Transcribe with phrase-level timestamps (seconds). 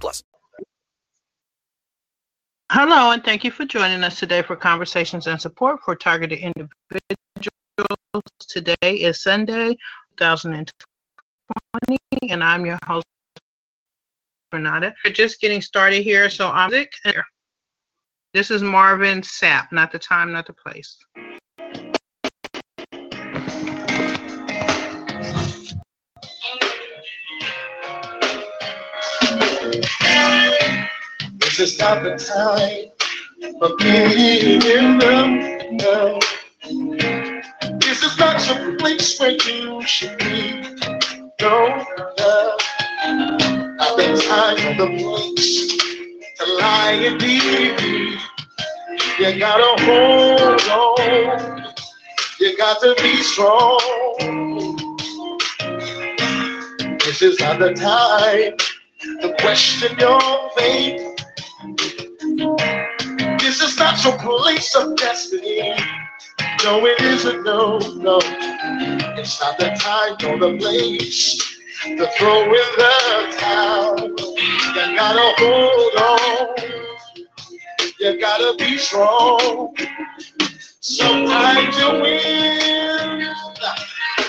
[0.00, 0.22] plus.
[2.70, 6.72] Hello, and thank you for joining us today for Conversations and Support for Targeted Individuals.
[8.48, 9.76] Today is Sunday,
[10.16, 11.98] 2020,
[12.30, 13.06] and I'm your host,
[14.52, 14.94] Renata.
[15.04, 16.70] We're just getting started here, so I'm
[18.34, 20.96] this is Marvin Sapp, not the time, not the place.
[29.72, 32.90] This is not the time
[33.58, 36.18] for being in the no.
[37.78, 40.62] This is not your place where you should be.
[41.40, 41.84] No,
[42.18, 42.56] no.
[43.06, 45.76] Not the time, the place
[46.38, 48.18] to lie and be.
[49.18, 51.72] You gotta hold on.
[52.40, 53.78] You got to be strong.
[57.04, 58.56] This is not the time
[59.20, 61.16] to question your faith.
[63.38, 65.74] This is not your place of destiny.
[66.64, 67.42] No, it isn't.
[67.44, 68.18] No, no.
[69.18, 71.38] It's not the time nor the place
[71.84, 73.98] to throw in the towel.
[73.98, 76.82] You gotta hold on.
[77.98, 79.76] You gotta be strong.
[80.80, 83.34] Sometimes you win,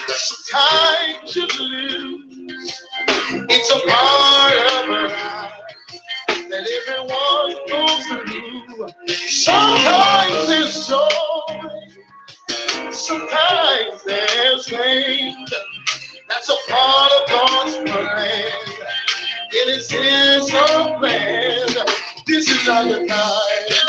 [0.07, 2.83] sometimes you lose.
[3.31, 5.53] It's a part of life
[6.49, 8.89] that everyone goes through.
[9.27, 11.69] Sometimes there's joy,
[12.91, 15.45] sometimes there's pain.
[16.27, 18.51] That's a part of God's plan.
[19.51, 21.67] It is His own plan.
[22.27, 23.87] This is not the time.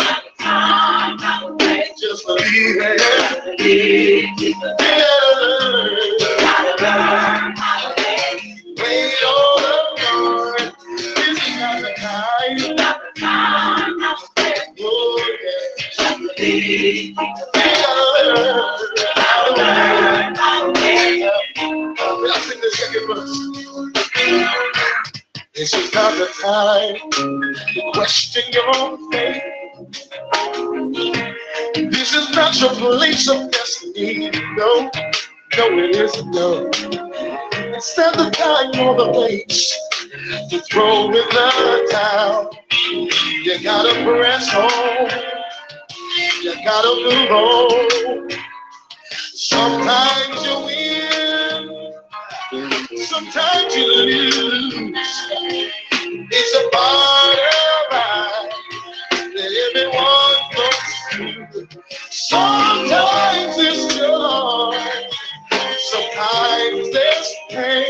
[1.98, 3.00] Just believe it.
[4.78, 6.13] Wait
[22.74, 23.38] second verse.
[25.54, 29.42] This is not the time to question your faith.
[31.92, 34.30] This is not your place of destiny.
[34.56, 34.90] No,
[35.56, 36.30] no, it isn't.
[36.32, 39.78] No, it's not the time or the place
[40.50, 42.50] to throw in the towel.
[42.90, 45.43] You gotta press on.
[46.44, 48.28] You gotta move on.
[49.34, 51.94] Sometimes you win,
[53.06, 54.92] sometimes you lose.
[56.30, 58.52] It's a part of life
[59.34, 61.66] that everyone goes through.
[62.10, 64.76] Sometimes it's joy,
[65.78, 67.83] sometimes there's pain.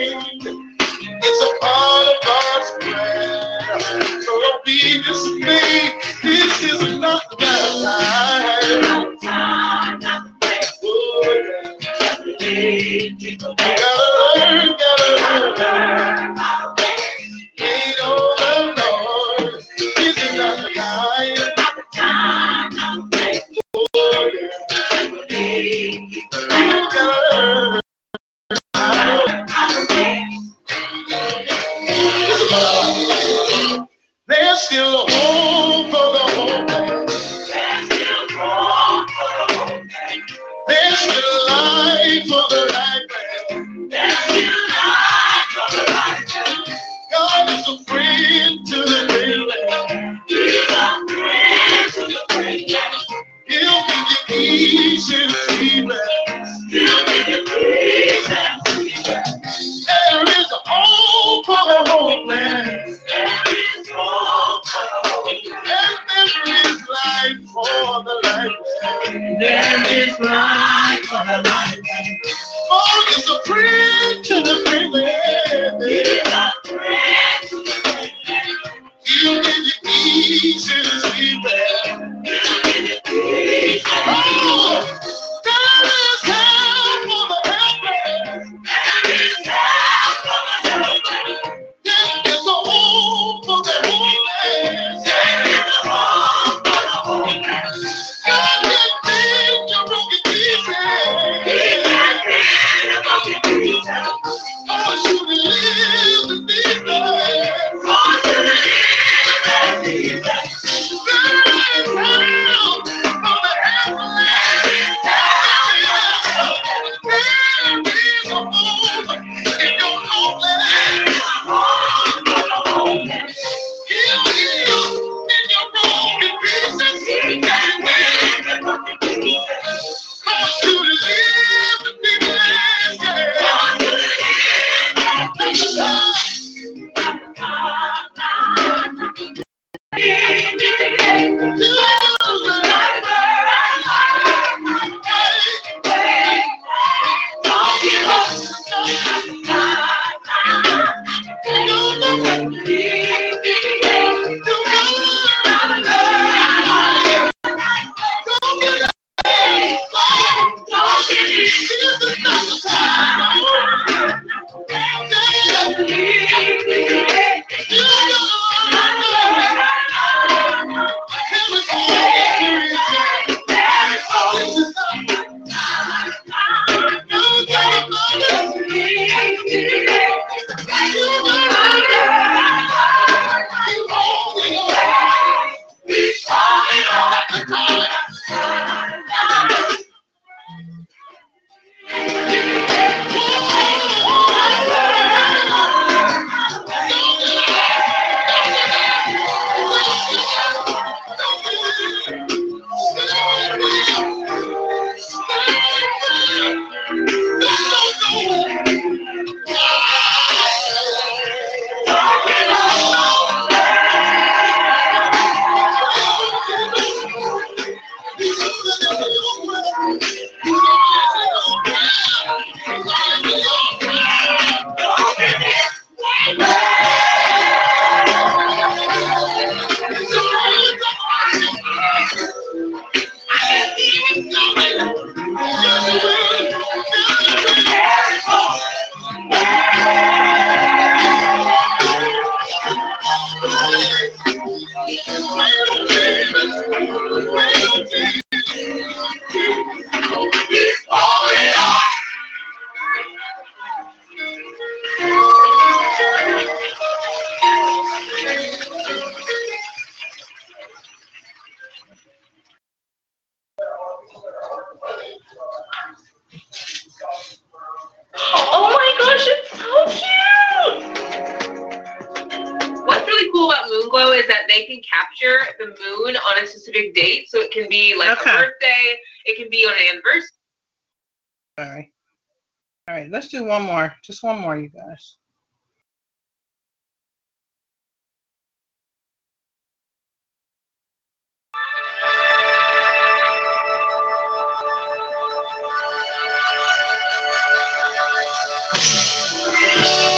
[283.45, 283.95] One more.
[284.03, 285.17] Just one more, you guys.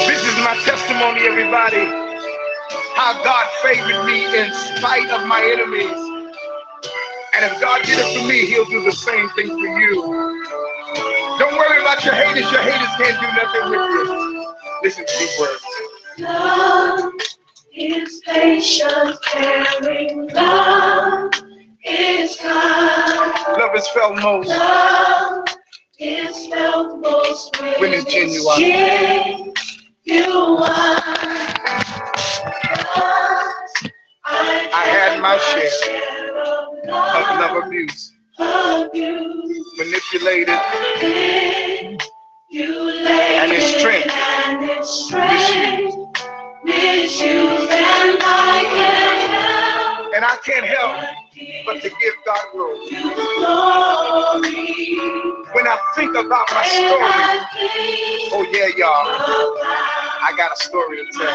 [0.07, 1.87] This is my testimony, everybody.
[2.95, 6.17] How God favored me in spite of my enemies.
[7.35, 10.47] And if God did it for me, He'll do the same thing for you.
[11.39, 12.53] Don't worry about your haters.
[12.53, 14.55] Your haters can't do nothing with you.
[14.83, 15.65] Listen to these words.
[16.19, 17.13] Love
[17.75, 20.29] is patient, caring.
[20.29, 21.33] Love
[21.85, 23.59] is kind.
[23.59, 25.45] Love is felt most Love
[25.99, 28.59] is felt most when, when it's genuine.
[28.59, 29.55] genuine.
[34.29, 40.49] I, I had my share of of love, abuse, manipulated,
[42.51, 44.11] And its strength.
[44.13, 45.95] and its strength,
[47.71, 50.15] and I can't help.
[50.15, 50.97] And I can't help
[51.67, 52.79] but to give God glory.
[55.53, 57.13] When I think about my story,
[58.33, 59.07] oh yeah, y'all,
[60.27, 61.29] I got a story to tell.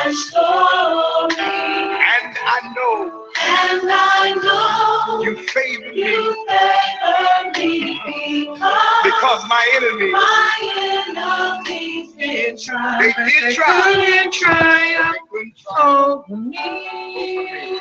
[1.32, 8.00] And I know and I know you favored me you favor me
[8.44, 13.00] because because my enemies, my enemies did try.
[13.00, 14.30] they did try.
[14.32, 15.84] triumph They couldn't try.
[15.84, 17.80] over me.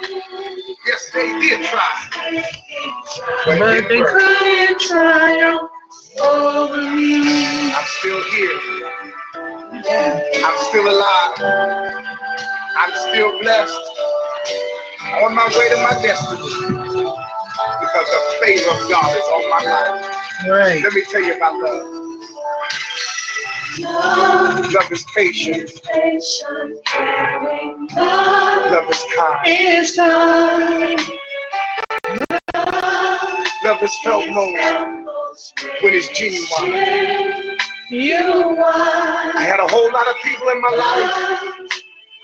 [0.86, 1.92] Yes, they did try.
[3.46, 5.70] But But they couldn't triumph
[6.22, 7.72] over me.
[7.74, 8.99] I'm still here.
[9.72, 11.94] I'm still alive.
[12.76, 13.90] I'm still blessed.
[15.22, 16.42] On my way to my destiny.
[17.80, 20.16] Because the favor of God is on my life.
[20.48, 20.82] Right.
[20.82, 22.00] Let me tell you about love.
[23.80, 25.56] Love is patient.
[25.56, 27.88] is patient, caring.
[27.96, 31.00] Love Love is kind.
[33.64, 37.39] Love is felt most when it's genuine.
[37.90, 41.10] You I had a whole lot of people in my life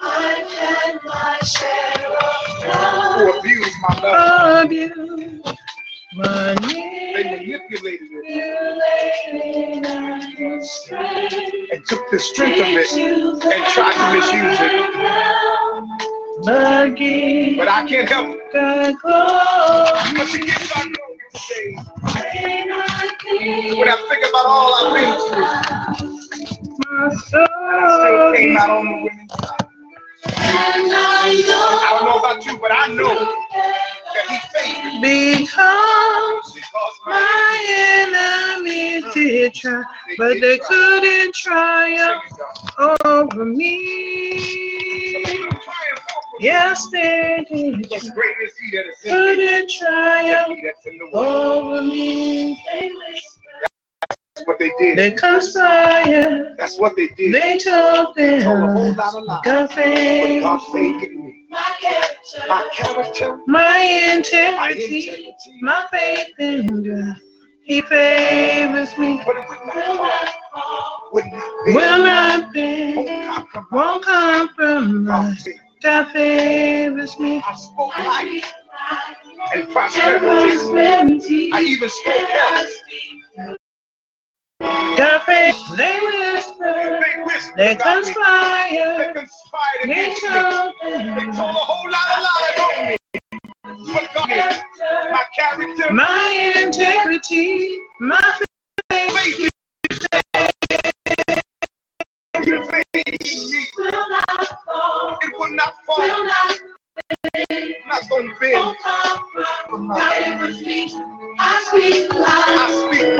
[0.00, 2.14] I've had my share of
[2.68, 3.16] love.
[3.16, 4.72] who abused my love.
[4.72, 5.42] you.
[7.14, 8.24] They manipulated it
[11.72, 13.42] and took the strength of it and
[13.72, 14.72] tried to misuse it.
[17.58, 18.40] But I can't help it.
[20.46, 21.76] give God glory today.
[23.28, 26.18] When I think When I think about all I've been through,
[26.78, 29.66] My I still came out on the winning side.
[30.32, 33.14] I don't know about you, but I know
[34.14, 37.64] that He favored me because because my
[38.58, 39.82] enemies did try,
[40.18, 42.22] but they couldn't triumph
[43.04, 44.86] over me.
[46.40, 47.78] Yes, they did.
[47.82, 51.64] Because great is He that is in me Couldn't triumph he that's in the world.
[51.74, 52.62] over me.
[54.36, 54.98] That's what they did.
[54.98, 56.56] They conspired.
[56.58, 57.34] That's what they did.
[57.34, 59.40] They told Told a whole them lot of lies.
[59.44, 61.46] God But favored God favored me.
[61.50, 62.42] my character.
[62.48, 67.16] My character, my my integrity, integrity, my faith in God.
[67.64, 69.22] He favors me.
[69.26, 69.96] but it would not fall.
[69.96, 70.34] not.
[71.12, 71.74] Would not be.
[71.74, 72.54] Will not
[72.96, 73.08] Won't
[73.42, 73.72] compromise.
[73.72, 75.48] won't compromise.
[75.86, 76.12] Favored me.
[76.12, 77.42] God favors me.
[77.46, 78.54] I spoke life
[79.54, 80.56] and and prosperity.
[80.56, 81.52] prosperity.
[81.52, 82.70] I even spoke I health.
[82.70, 83.22] speak
[84.98, 85.76] God favors.
[85.76, 87.00] They whisper.
[87.00, 88.04] They whispered They about.
[88.04, 89.14] They conspire.
[89.14, 90.30] conspired They against me.
[90.30, 92.96] told They told a whole lot of lies on me.
[93.94, 94.62] But God,
[95.12, 98.40] my character, my integrity, my
[98.90, 99.12] faith.
[99.12, 99.50] faith
[102.46, 103.66] me.
[103.78, 105.18] will not fall.
[105.22, 105.98] It will not fall.
[105.98, 106.58] Will not
[107.86, 108.10] Not
[108.40, 108.54] bend.
[108.54, 110.00] won't compromise.
[111.38, 112.30] I speak life.
[112.30, 113.16] I speak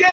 [0.00, 0.10] Yeah.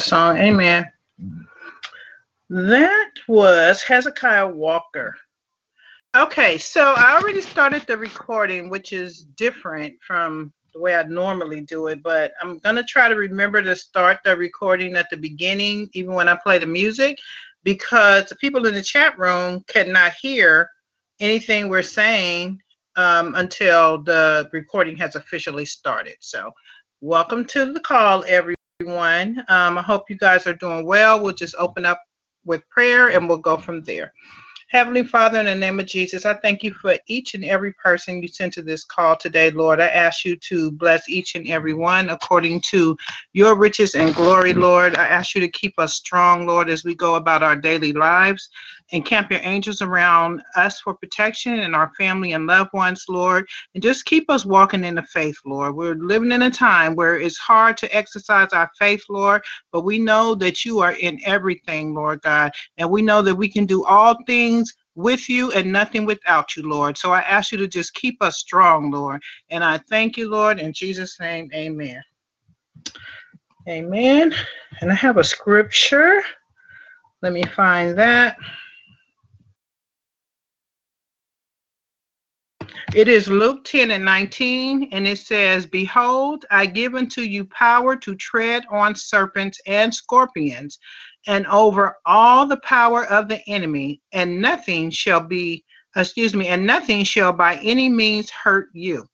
[0.00, 0.38] That song.
[0.38, 0.90] Amen.
[2.48, 5.16] That was Hezekiah Walker.
[6.16, 11.60] Okay, so I already started the recording, which is different from the way I normally
[11.60, 15.16] do it, but I'm going to try to remember to start the recording at the
[15.16, 17.18] beginning, even when I play the music,
[17.62, 20.70] because the people in the chat room cannot hear
[21.20, 22.58] anything we're saying
[22.96, 26.16] um, until the recording has officially started.
[26.20, 26.50] So,
[27.00, 28.59] welcome to the call, everyone.
[28.88, 31.20] Um, I hope you guys are doing well.
[31.20, 32.00] We'll just open up
[32.44, 34.12] with prayer and we'll go from there.
[34.68, 38.22] Heavenly Father, in the name of Jesus, I thank you for each and every person
[38.22, 39.80] you sent to this call today, Lord.
[39.80, 42.96] I ask you to bless each and every one according to
[43.32, 44.96] your riches and glory, Lord.
[44.96, 48.48] I ask you to keep us strong, Lord, as we go about our daily lives
[48.92, 53.46] and camp your angels around us for protection and our family and loved ones, Lord.
[53.74, 55.76] And just keep us walking in the faith, Lord.
[55.76, 59.42] We're living in a time where it's hard to exercise our faith, Lord,
[59.72, 62.52] but we know that you are in everything, Lord God.
[62.78, 66.68] And we know that we can do all things with you and nothing without you,
[66.68, 66.98] Lord.
[66.98, 69.22] So I ask you to just keep us strong, Lord.
[69.50, 72.02] And I thank you, Lord, in Jesus' name, amen.
[73.68, 74.34] Amen.
[74.80, 76.22] And I have a scripture.
[77.22, 78.36] Let me find that.
[82.94, 87.94] It is Luke 10 and 19, and it says, Behold, I give unto you power
[87.96, 90.78] to tread on serpents and scorpions,
[91.26, 96.66] and over all the power of the enemy, and nothing shall be, excuse me, and
[96.66, 99.06] nothing shall by any means hurt you.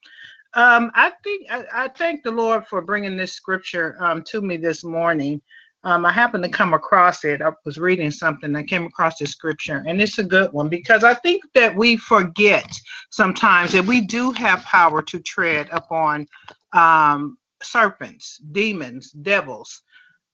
[0.54, 4.56] Um, I think I, I thank the Lord for bringing this scripture um, to me
[4.56, 5.42] this morning.
[5.86, 7.40] Um, I happened to come across it.
[7.40, 8.56] I was reading something.
[8.56, 11.96] I came across this scripture, and it's a good one because I think that we
[11.96, 12.68] forget
[13.10, 16.26] sometimes that we do have power to tread upon
[16.72, 19.82] um, serpents, demons, devils,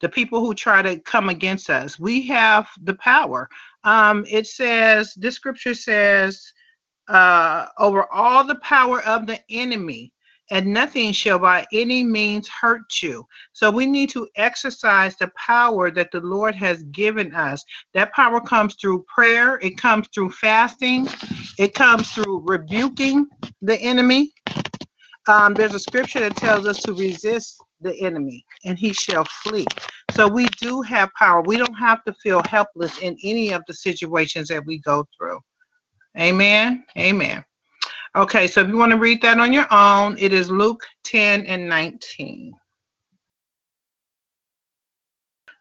[0.00, 2.00] the people who try to come against us.
[2.00, 3.46] We have the power.
[3.84, 6.50] Um, it says, this scripture says,
[7.08, 10.14] uh, over all the power of the enemy,
[10.50, 13.26] and nothing shall by any means hurt you.
[13.52, 17.64] So we need to exercise the power that the Lord has given us.
[17.94, 21.08] That power comes through prayer, it comes through fasting,
[21.58, 23.28] it comes through rebuking
[23.62, 24.32] the enemy.
[25.28, 29.66] Um, there's a scripture that tells us to resist the enemy and he shall flee.
[30.14, 31.42] So we do have power.
[31.42, 35.40] We don't have to feel helpless in any of the situations that we go through.
[36.18, 36.84] Amen.
[36.98, 37.44] Amen.
[38.14, 41.46] Okay, so if you want to read that on your own, it is Luke 10
[41.46, 42.52] and 19.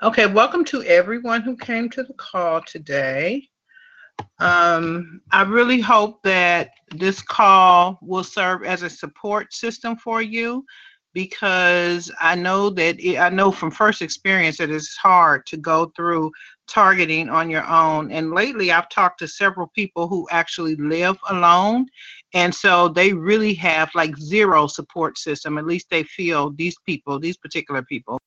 [0.03, 3.47] Okay, welcome to everyone who came to the call today.
[4.39, 10.65] Um, I really hope that this call will serve as a support system for you
[11.13, 15.91] because I know that it, I know from first experience that it's hard to go
[15.95, 16.31] through
[16.67, 18.11] targeting on your own.
[18.11, 21.87] And lately, I've talked to several people who actually live alone,
[22.33, 25.57] and so they really have like zero support system.
[25.57, 28.19] At least they feel these people, these particular people,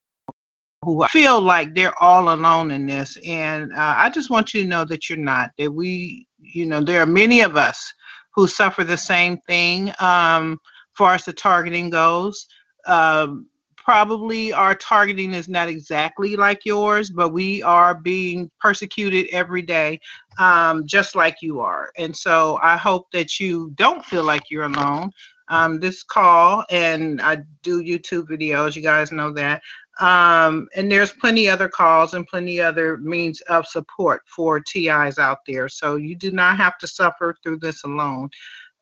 [0.83, 3.17] who feel like they're all alone in this.
[3.25, 5.51] And uh, I just want you to know that you're not.
[5.59, 7.93] That we, you know, there are many of us
[8.35, 9.93] who suffer the same thing.
[10.01, 10.59] Um,
[10.97, 12.47] far as the targeting goes,
[12.87, 13.47] um,
[13.85, 20.01] probably our targeting is not exactly like yours, but we are being persecuted every day,
[20.39, 21.91] um, just like you are.
[21.99, 25.11] And so I hope that you don't feel like you're alone.
[25.49, 29.61] Um, this call, and I do YouTube videos, you guys know that.
[30.01, 35.39] Um, and there's plenty other calls and plenty other means of support for TIs out
[35.47, 35.69] there.
[35.69, 38.31] So you do not have to suffer through this alone.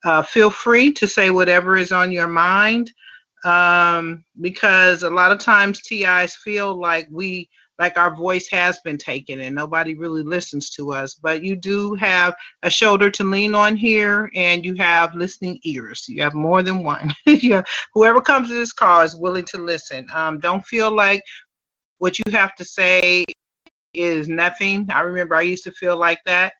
[0.04, 2.92] Uh, feel free to say whatever is on your mind
[3.44, 8.98] um, because a lot of times TIs feel like we like our voice has been
[8.98, 11.14] taken and nobody really listens to us.
[11.14, 16.04] But you do have a shoulder to lean on here, and you have listening ears.
[16.08, 17.12] You have more than one.
[17.26, 17.62] yeah,
[17.94, 20.06] whoever comes to this call is willing to listen.
[20.14, 21.22] Um, don't feel like
[21.98, 23.24] what you have to say
[23.94, 24.88] is nothing.
[24.90, 26.52] I remember I used to feel like that.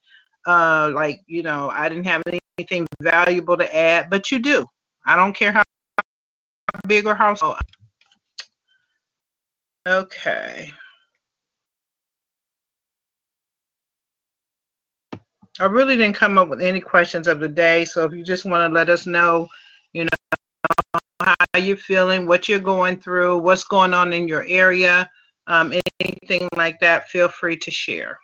[0.46, 2.22] Uh, like you know, I didn't have
[2.58, 4.66] anything valuable to add, but you do.
[5.06, 5.62] I don't care how
[6.86, 7.56] big or how small.
[9.86, 10.72] Okay.
[15.60, 18.44] I really didn't come up with any questions of the day, so if you just
[18.44, 19.48] want to let us know,
[19.92, 25.10] you know, how you're feeling, what you're going through, what's going on in your area,
[25.46, 28.18] um, anything like that, feel free to share.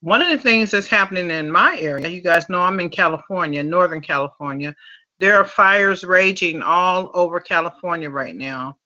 [0.00, 3.62] One of the things that's happening in my area, you guys know I'm in California,
[3.62, 4.74] Northern California,
[5.20, 8.76] there are fires raging all over California right now.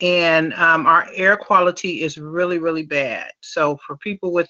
[0.00, 3.30] And um, our air quality is really, really bad.
[3.40, 4.48] So for people with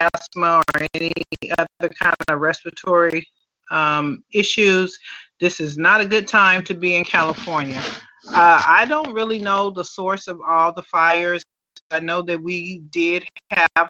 [0.00, 1.12] asthma or any
[1.58, 3.26] other kind of respiratory
[3.70, 4.98] um, issues,
[5.40, 7.82] this is not a good time to be in California.
[8.28, 11.42] Uh, I don't really know the source of all the fires.
[11.90, 13.88] I know that we did have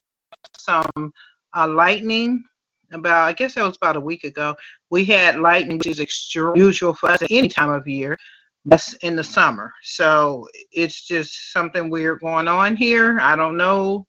[0.59, 1.13] some
[1.55, 2.45] uh, lightning
[2.93, 4.55] about I guess that was about a week ago.
[4.91, 8.19] We had lightning, which is extremely usual for us at any time of year.
[8.65, 9.73] That's in the summer.
[9.83, 13.19] So it's just something weird going on here.
[13.21, 14.07] I don't know.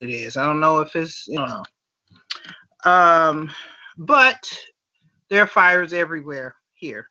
[0.00, 0.36] It is.
[0.36, 1.62] I don't know if it's you know.
[2.84, 3.50] Um,
[3.96, 4.46] but
[5.30, 7.08] there are fires everywhere here.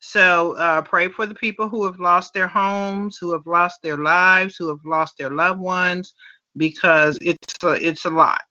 [0.00, 3.96] So uh, pray for the people who have lost their homes, who have lost their
[3.96, 6.12] lives, who have lost their loved ones,
[6.58, 8.42] because it's a, it's a lot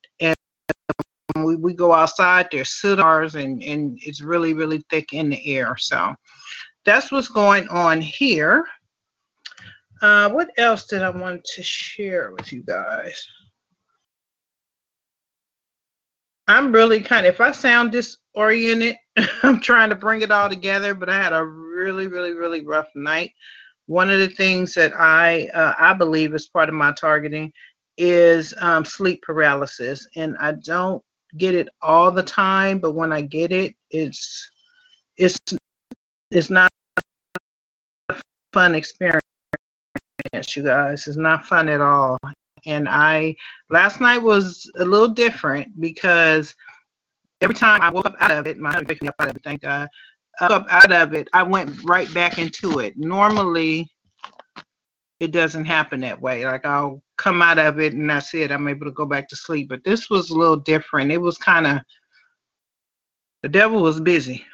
[1.35, 5.75] we, we go outside, there's sootars and, and it's really, really thick in the air.
[5.77, 6.15] So
[6.85, 8.65] that's what's going on here.
[10.01, 13.25] Uh, what else did I want to share with you guys?
[16.47, 18.97] I'm really kind of, if I sound disoriented,
[19.43, 22.89] I'm trying to bring it all together, but I had a really, really, really rough
[22.95, 23.31] night.
[23.85, 27.51] One of the things that I uh, I believe is part of my targeting
[27.97, 31.03] is um, sleep paralysis, and I don't
[31.37, 34.49] get it all the time, but when I get it, it's
[35.17, 35.39] it's
[36.31, 36.71] it's not
[38.09, 38.15] a
[38.51, 39.21] fun experience,
[40.55, 41.07] you guys.
[41.07, 42.17] It's not fun at all.
[42.65, 43.35] And I
[43.69, 46.55] last night was a little different because
[47.41, 49.35] every time I woke up out of it, my husband picked me up out of
[49.35, 49.87] it, thank God.
[50.39, 52.97] Up out of it, I went right back into it.
[52.97, 53.87] Normally
[55.19, 56.45] it doesn't happen that way.
[56.45, 58.51] Like I'll come out of it and that's it.
[58.51, 59.69] I'm able to go back to sleep.
[59.69, 61.11] But this was a little different.
[61.11, 61.79] It was kind of
[63.41, 64.45] the devil was busy.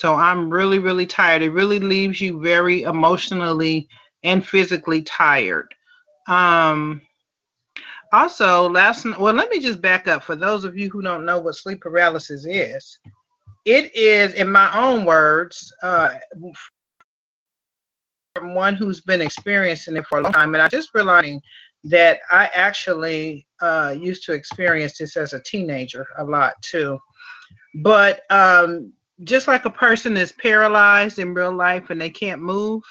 [0.00, 1.42] So I'm really, really tired.
[1.42, 3.88] It really leaves you very emotionally
[4.22, 5.74] and physically tired.
[6.28, 7.02] Um,
[8.12, 11.38] also, last well, let me just back up for those of you who don't know
[11.38, 12.98] what sleep paralysis is.
[13.64, 16.14] It is, in my own words, uh,
[18.34, 21.42] from one who's been experiencing it for a long time, and I just realizing
[21.84, 26.98] that I actually uh, used to experience this as a teenager a lot too.
[27.76, 28.92] But um,
[29.24, 32.82] just like a person is paralyzed in real life and they can't move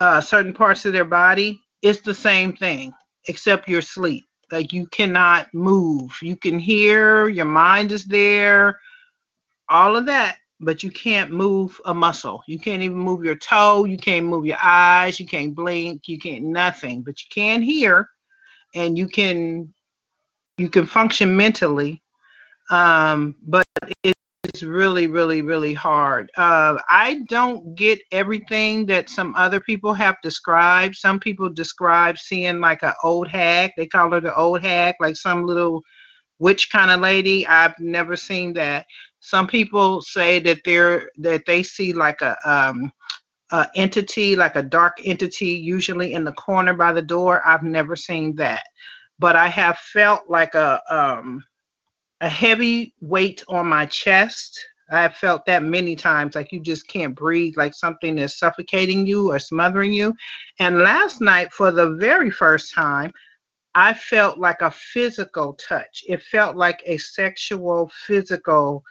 [0.00, 2.92] uh, certain parts of their body, it's the same thing,
[3.26, 4.26] except your sleep.
[4.50, 6.16] Like you cannot move.
[6.22, 8.80] You can hear, your mind is there,
[9.68, 12.42] all of that, but you can't move a muscle.
[12.46, 13.84] You can't even move your toe.
[13.84, 15.20] You can't move your eyes.
[15.20, 16.08] You can't blink.
[16.08, 18.08] You can't nothing, but you can hear
[18.74, 19.72] and you can
[20.56, 22.02] you can function mentally
[22.70, 23.66] um, but
[24.02, 30.16] it's really really really hard uh, i don't get everything that some other people have
[30.22, 34.94] described some people describe seeing like an old hag they call her the old hag
[35.00, 35.82] like some little
[36.38, 38.86] witch kind of lady i've never seen that
[39.28, 42.90] some people say that they're that they see like a um
[43.74, 48.34] entity like a dark entity usually in the corner by the door i've never seen
[48.36, 48.62] that
[49.18, 51.42] but i have felt like a um
[52.20, 54.58] a heavy weight on my chest.
[54.90, 59.30] I've felt that many times, like you just can't breathe, like something is suffocating you
[59.30, 60.14] or smothering you.
[60.58, 63.12] And last night, for the very first time,
[63.74, 66.02] I felt like a physical touch.
[66.08, 68.82] It felt like a sexual, physical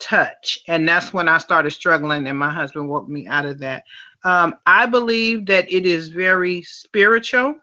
[0.00, 0.58] touch.
[0.68, 3.84] And that's when I started struggling, and my husband woke me out of that.
[4.24, 7.56] Um, I believe that it is very spiritual.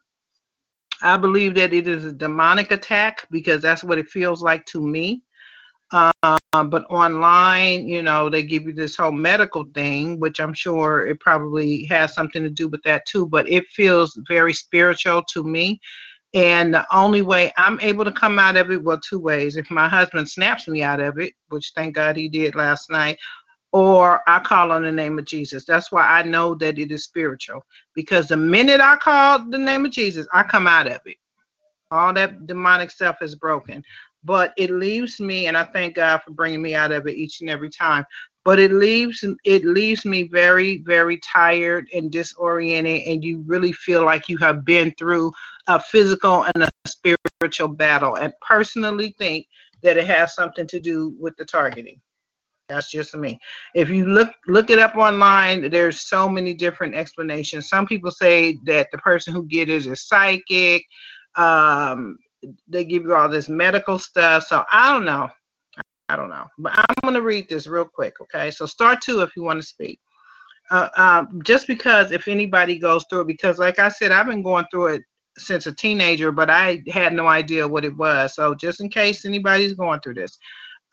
[1.02, 4.86] I believe that it is a demonic attack because that's what it feels like to
[4.86, 5.24] me.
[5.92, 6.14] Um,
[6.54, 11.20] but online, you know, they give you this whole medical thing, which I'm sure it
[11.20, 13.26] probably has something to do with that too.
[13.26, 15.82] But it feels very spiritual to me.
[16.34, 19.58] And the only way I'm able to come out of it, well, two ways.
[19.58, 23.18] If my husband snaps me out of it, which thank God he did last night,
[23.74, 25.66] or I call on the name of Jesus.
[25.66, 27.66] That's why I know that it is spiritual.
[27.96, 31.18] Because the minute I call the name of Jesus, I come out of it.
[31.92, 33.84] All that demonic stuff is broken.
[34.24, 37.42] But it leaves me, and I thank God for bringing me out of it each
[37.42, 38.06] and every time.
[38.44, 44.04] But it leaves it leaves me very, very tired and disoriented, and you really feel
[44.04, 45.32] like you have been through
[45.68, 48.16] a physical and a spiritual battle.
[48.16, 49.48] And personally think
[49.84, 52.02] that it has something to do with the targeting.
[52.72, 53.38] That's just me.
[53.76, 57.68] If you look look it up online, there's so many different explanations.
[57.68, 60.86] Some people say that the person who get it is psychic.
[61.36, 62.18] Um,
[62.68, 64.48] they give you all this medical stuff.
[64.48, 65.30] So I don't know.
[66.12, 66.46] I don't know.
[66.58, 68.20] But I'm going to read this real quick.
[68.20, 68.52] Okay.
[68.52, 69.98] So start two if you want to speak.
[70.70, 74.44] Uh, um, just because if anybody goes through it, because like I said, I've been
[74.44, 75.04] going through it
[75.38, 78.36] since a teenager, but I had no idea what it was.
[78.36, 80.38] So just in case anybody's going through this.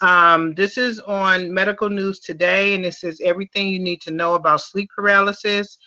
[0.01, 4.35] Um, this is on Medical News Today, and it says everything you need to know
[4.35, 5.79] about sleep paralysis.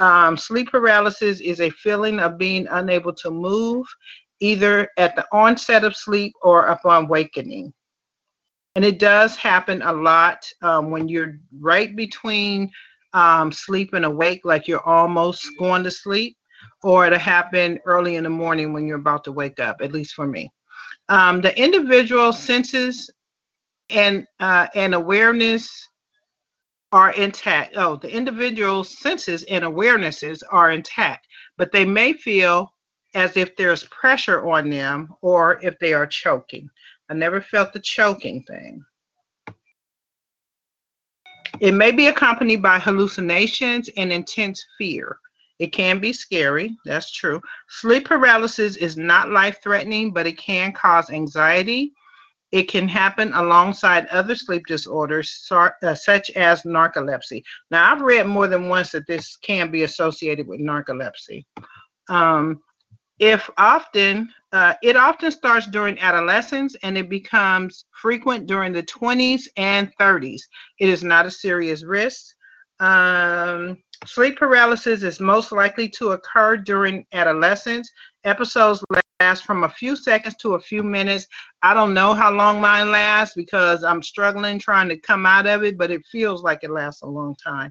[0.00, 3.86] Um, sleep paralysis is a feeling of being unable to move,
[4.40, 7.72] either at the onset of sleep or upon awakening.
[8.76, 12.70] And it does happen a lot um, when you're right between
[13.12, 16.36] um, sleep and awake, like you're almost going to sleep,
[16.82, 20.14] or it'll happen early in the morning when you're about to wake up, at least
[20.14, 20.50] for me.
[21.08, 23.10] Um, the individual senses
[23.90, 25.88] and uh, and awareness
[26.92, 27.76] are intact.
[27.76, 32.72] Oh, the individual senses and awarenesses are intact, but they may feel
[33.14, 36.70] as if there's pressure on them or if they are choking.
[37.10, 38.84] I never felt the choking thing.
[41.58, 45.18] It may be accompanied by hallucinations and intense fear.
[45.58, 47.42] It can be scary, that's true.
[47.68, 51.92] Sleep paralysis is not life threatening, but it can cause anxiety,
[52.52, 57.42] it can happen alongside other sleep disorders, uh, such as narcolepsy.
[57.70, 61.44] Now, I've read more than once that this can be associated with narcolepsy.
[62.08, 62.60] Um,
[63.20, 69.46] if often, uh, it often starts during adolescence and it becomes frequent during the 20s
[69.58, 70.40] and 30s.
[70.80, 72.34] It is not a serious risk.
[72.80, 77.90] Um, sleep paralysis is most likely to occur during adolescence.
[78.24, 78.82] Episodes
[79.20, 81.26] last from a few seconds to a few minutes.
[81.62, 85.62] I don't know how long mine lasts because I'm struggling trying to come out of
[85.62, 87.70] it, but it feels like it lasts a long time.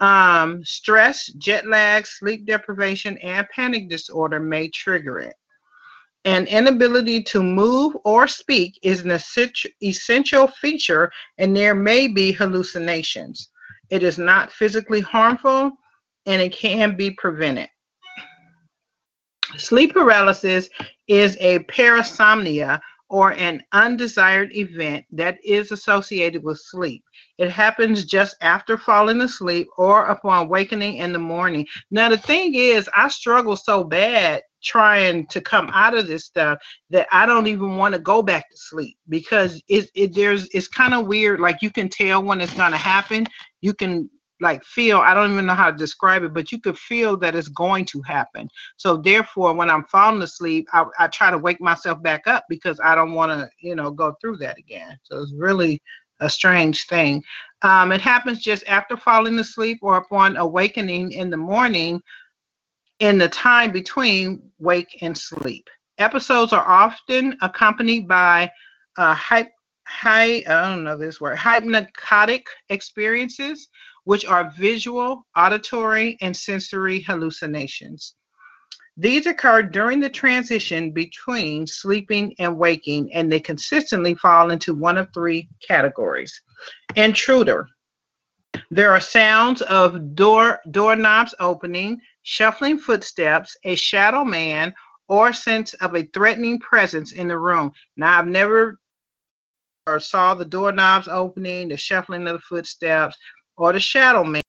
[0.00, 5.34] Um, stress, jet lag, sleep deprivation, and panic disorder may trigger it.
[6.24, 9.10] An inability to move or speak is an
[9.82, 13.48] essential feature, and there may be hallucinations.
[13.90, 15.72] It is not physically harmful
[16.26, 17.68] and it can be prevented.
[19.56, 20.68] Sleep paralysis
[21.06, 27.02] is a parasomnia or an undesired event that is associated with sleep.
[27.38, 31.66] It happens just after falling asleep or upon awakening in the morning.
[31.90, 36.58] Now, the thing is, I struggle so bad trying to come out of this stuff
[36.90, 40.66] that I don't even want to go back to sleep because it, it there's it's
[40.66, 41.38] kind of weird.
[41.38, 43.24] Like you can tell when it's gonna happen.
[43.60, 46.78] You can like feel i don't even know how to describe it but you could
[46.78, 51.30] feel that it's going to happen so therefore when i'm falling asleep i, I try
[51.30, 54.58] to wake myself back up because i don't want to you know go through that
[54.58, 55.80] again so it's really
[56.20, 57.22] a strange thing
[57.62, 62.00] um, it happens just after falling asleep or upon awakening in the morning
[63.00, 68.50] in the time between wake and sleep episodes are often accompanied by
[68.96, 69.50] uh, hype
[69.86, 73.68] high i don't know this word hypnagogic experiences
[74.08, 78.14] which are visual, auditory, and sensory hallucinations.
[79.00, 84.98] These occur during the transition between sleeping and waking, and they consistently fall into one
[84.98, 86.42] of three categories.
[86.96, 87.68] Intruder.
[88.72, 94.74] There are sounds of door doorknobs opening, shuffling footsteps, a shadow man,
[95.06, 97.70] or sense of a threatening presence in the room.
[97.96, 98.80] Now, I've never
[99.86, 103.16] or saw the doorknobs opening, the shuffling of the footsteps,
[103.56, 104.42] or the shadow man,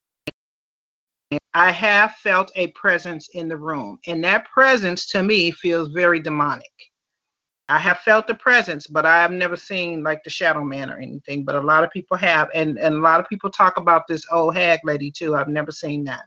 [1.54, 4.00] I have felt a presence in the room.
[4.08, 6.72] And that presence to me feels very demonic.
[7.68, 10.98] I have felt the presence, but I have never seen like the shadow man or
[10.98, 11.44] anything.
[11.46, 14.26] But a lot of people have, and, and a lot of people talk about this
[14.32, 15.36] old hag lady too.
[15.36, 16.24] I've never seen that.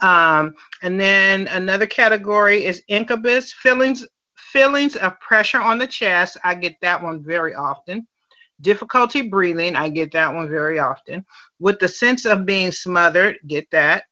[0.00, 4.06] Um, and then another category is incubus feelings
[4.52, 6.36] feelings of pressure on the chest.
[6.44, 8.06] I get that one very often.
[8.60, 11.24] Difficulty breathing, I get that one very often.
[11.58, 14.04] With the sense of being smothered, get that.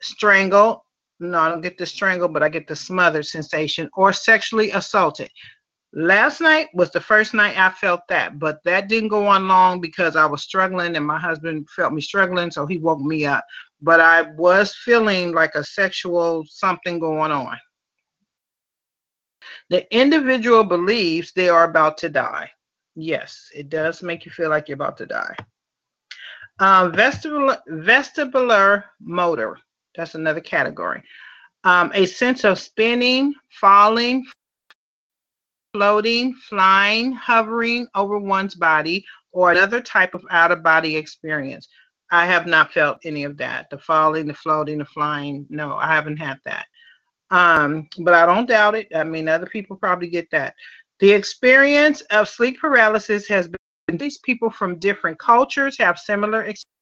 [0.00, 0.84] Strangle,
[1.20, 3.90] no, I don't get the strangle, but I get the smothered sensation.
[3.96, 5.30] Or sexually assaulted.
[5.94, 9.80] Last night was the first night I felt that, but that didn't go on long
[9.80, 13.44] because I was struggling and my husband felt me struggling, so he woke me up.
[13.80, 17.56] But I was feeling like a sexual something going on.
[19.70, 22.50] The individual believes they are about to die.
[22.94, 25.34] Yes, it does make you feel like you're about to die.
[26.58, 29.58] Um, vestibular, vestibular motor.
[29.98, 31.02] That's another category.
[31.64, 34.24] Um, a sense of spinning, falling,
[35.74, 41.68] floating, flying, hovering over one's body, or another type of out of body experience.
[42.12, 43.68] I have not felt any of that.
[43.70, 45.44] The falling, the floating, the flying.
[45.50, 46.66] No, I haven't had that.
[47.30, 48.86] Um, but I don't doubt it.
[48.94, 50.54] I mean, other people probably get that.
[51.00, 56.77] The experience of sleep paralysis has been these people from different cultures have similar experience.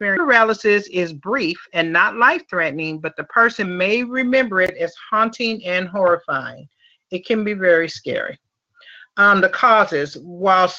[0.00, 5.64] Paralysis is brief and not life threatening, but the person may remember it as haunting
[5.64, 6.68] and horrifying.
[7.10, 8.38] It can be very scary.
[9.16, 10.72] Um, the causes while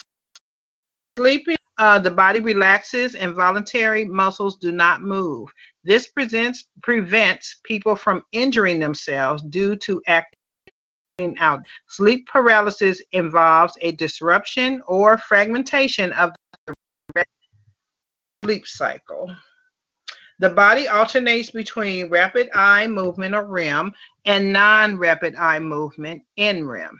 [1.17, 5.49] sleeping, uh, the body relaxes and voluntary muscles do not move.
[5.83, 11.61] This presents, prevents people from injuring themselves due to acting out.
[11.87, 16.31] Sleep paralysis involves a disruption or fragmentation of
[18.43, 19.29] sleep cycle.
[20.39, 23.91] The body alternates between rapid eye movement or REM
[24.25, 26.95] and non-rapid eye movement NREM.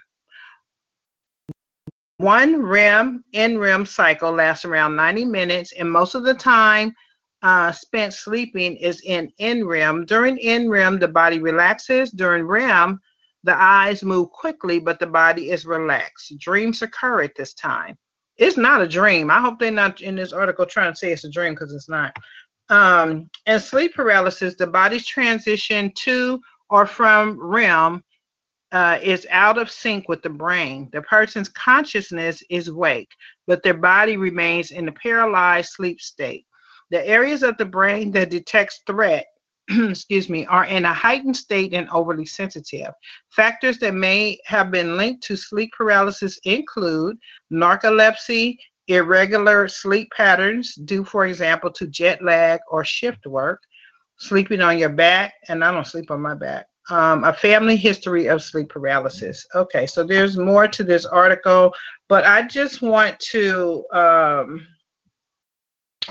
[2.18, 6.94] One REM NREM cycle lasts around 90 minutes, and most of the time
[7.42, 10.06] uh, spent sleeping is in NREM.
[10.06, 12.12] During NREM, the body relaxes.
[12.12, 13.00] During REM,
[13.46, 16.38] the eyes move quickly, but the body is relaxed.
[16.40, 17.98] Dreams occur at this time.
[18.40, 19.30] It's not a dream.
[19.30, 21.90] I hope they're not in this article trying to say it's a dream because it's
[21.90, 22.16] not.
[22.70, 28.02] Um, and sleep paralysis, the body's transition to or from REM
[28.72, 30.90] uh, is out of sync with the brain.
[30.94, 33.10] The person's consciousness is awake,
[33.46, 36.46] but their body remains in a paralyzed sleep state.
[36.92, 39.26] The areas of the brain that detects threat
[39.90, 42.92] excuse me, are in a heightened state and overly sensitive.
[43.30, 47.18] Factors that may have been linked to sleep paralysis include
[47.52, 53.62] narcolepsy, irregular sleep patterns due, for example, to jet lag or shift work,
[54.18, 58.28] sleeping on your back, and I don't sleep on my back, um, a family history
[58.28, 59.46] of sleep paralysis.
[59.54, 61.74] Okay, so there's more to this article,
[62.08, 64.68] but I just want to, um,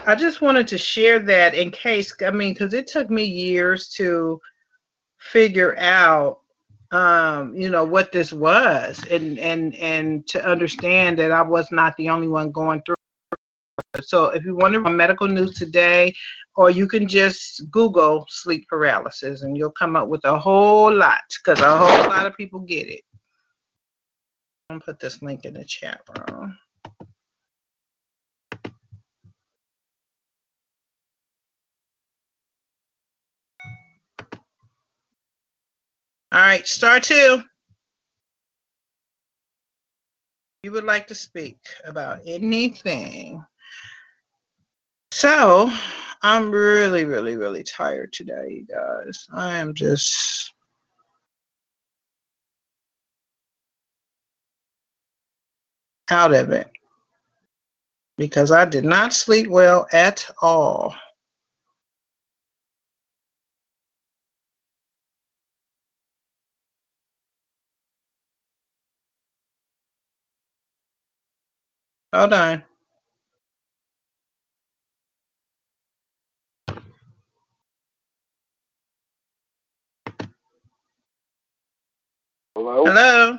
[0.07, 3.89] I just wanted to share that in case, I mean, because it took me years
[3.91, 4.41] to
[5.19, 6.41] figure out
[6.91, 11.95] um you know what this was and and and to understand that i was not
[11.99, 12.95] the only one going through
[14.01, 16.15] so if you wonder on medical news today
[16.57, 21.21] or you can just google sleep paralysis and you'll come up with a whole lot
[21.45, 23.03] because a whole lot of people get it.
[24.71, 26.59] I'm gonna put this link in the chat room
[36.39, 37.43] all right star two
[40.63, 43.45] you would like to speak about anything
[45.11, 45.71] so
[46.23, 49.27] I'm really, really, really tired today, guys.
[49.33, 50.53] I am just
[56.11, 56.71] out of it
[58.17, 60.95] because I did not sleep well at all.
[72.13, 72.63] Hold on.
[82.57, 82.85] Hello?
[82.87, 83.39] Hello.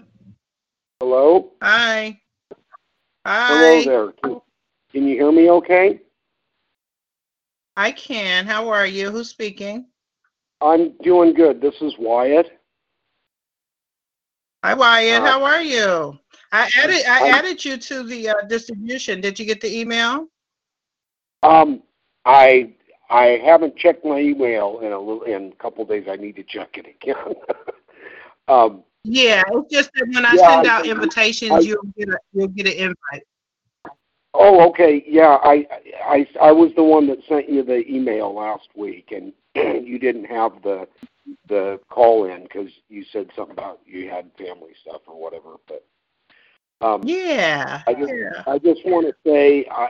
[0.99, 1.51] Hello?
[1.63, 2.21] Hi.
[3.25, 3.47] Hi.
[3.47, 4.12] Hello there.
[4.23, 4.41] Can,
[4.91, 6.01] can you hear me okay?
[7.76, 8.45] I can.
[8.45, 9.09] How are you?
[9.09, 9.88] Who's speaking?
[10.61, 11.59] I'm doing good.
[11.59, 12.51] This is Wyatt.
[14.63, 15.22] Hi, Wyatt.
[15.22, 16.20] Uh, How are you?
[16.52, 19.22] I added I added you to the uh, distribution.
[19.22, 20.28] Did you get the email?
[21.43, 21.84] Um,
[22.26, 22.74] I
[23.10, 26.06] I haven't checked my email in a little in a couple of days.
[26.10, 27.36] I need to check it again.
[28.47, 32.10] um, Yeah, it's just that when I Yeah, send I- out invitations, I- you'll get
[32.10, 33.24] a you'll get an invite.
[34.34, 35.04] oh, okay.
[35.08, 35.66] Yeah, I,
[36.06, 39.34] I I was the one that sent you the email last week, and
[39.86, 40.88] you didn't have the
[41.47, 45.56] the call in because you said something about you had family stuff or whatever.
[45.68, 45.86] But
[46.82, 48.43] um, Yeah, I just, yeah.
[48.47, 49.89] I just want to say, I,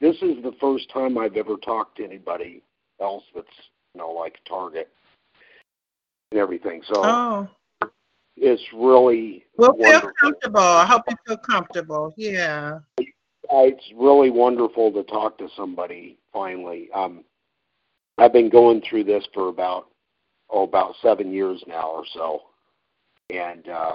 [0.00, 2.62] this is the first time I've ever talked to anybody
[3.00, 3.46] else that's,
[3.94, 4.90] you know, like Target
[6.30, 6.82] and everything.
[6.92, 7.48] So Oh,
[8.36, 10.10] it's really well, feel wonderful.
[10.20, 10.60] comfortable.
[10.60, 12.14] I hope you feel comfortable.
[12.16, 12.80] Yeah.
[12.98, 16.90] It's really wonderful to talk to somebody finally.
[16.92, 17.24] Um,
[18.18, 19.88] I've been going through this for about
[20.50, 22.42] oh about seven years now or so,
[23.30, 23.94] and uh,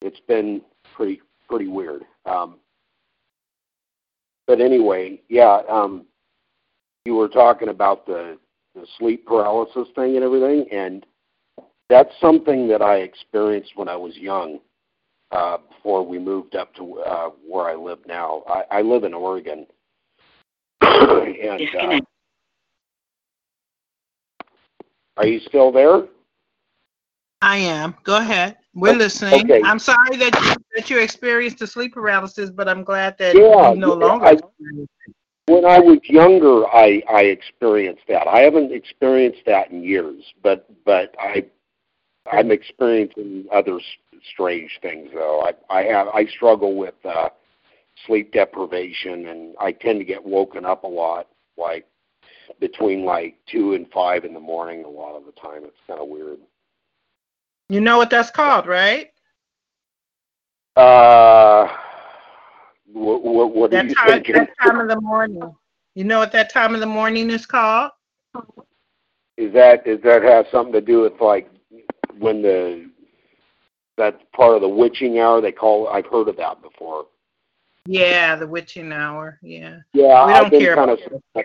[0.00, 0.62] it's been
[0.94, 2.04] pretty pretty weird.
[2.24, 2.56] Um,
[4.46, 6.06] but anyway, yeah, um,
[7.04, 8.38] you were talking about the
[8.74, 11.06] the sleep paralysis thing and everything, and
[11.88, 14.58] that's something that I experienced when I was young
[15.30, 18.42] uh, before we moved up to uh, where I live now.
[18.48, 19.66] I, I live in Oregon,
[20.82, 22.00] and uh,
[25.16, 26.02] are you still there?
[27.40, 27.94] I am.
[28.04, 28.56] Go ahead.
[28.76, 29.50] We're listening.
[29.50, 29.62] okay.
[29.64, 33.72] I'm sorry that you, that you experienced the sleep paralysis, but I'm glad that Yeah,
[33.72, 34.36] you no longer I-
[35.46, 38.28] When I was younger, I I experienced that.
[38.28, 41.46] I haven't experienced that in years, but but I
[42.30, 43.80] I'm experiencing other
[44.32, 45.40] strange things though.
[45.40, 47.30] I I have I struggle with uh,
[48.06, 51.86] sleep deprivation, and I tend to get woken up a lot, like
[52.60, 54.84] between like two and five in the morning.
[54.84, 56.38] A lot of the time, it's kind of weird.
[57.68, 59.10] You know what that's called, right?
[60.76, 61.68] Uh,
[62.92, 64.34] what what, what are That you time, thinking?
[64.34, 65.54] that time of the morning.
[65.94, 67.90] You know what that time of the morning is called?
[69.36, 71.50] Is that is that have something to do with like
[72.18, 72.90] when the
[73.96, 77.06] that's part of the witching hour they call I've heard of that before.
[77.86, 79.38] Yeah, the witching hour.
[79.42, 79.78] Yeah.
[79.94, 81.44] Yeah, We I've don't been care kind about of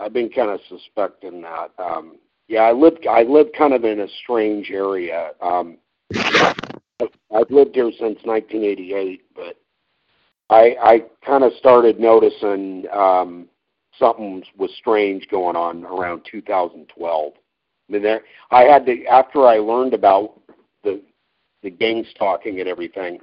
[0.00, 1.70] I've been kind of suspecting that.
[1.78, 2.18] Um
[2.52, 5.30] yeah, I live I live kind of in a strange area.
[5.40, 5.78] Um
[6.14, 9.56] I've lived here since 1988, but
[10.50, 13.48] I I kind of started noticing um
[13.98, 17.32] something was strange going on around 2012.
[17.34, 20.38] I mean, there, I had to after I learned about
[20.84, 21.00] the
[21.62, 23.18] the gang stalking and everything.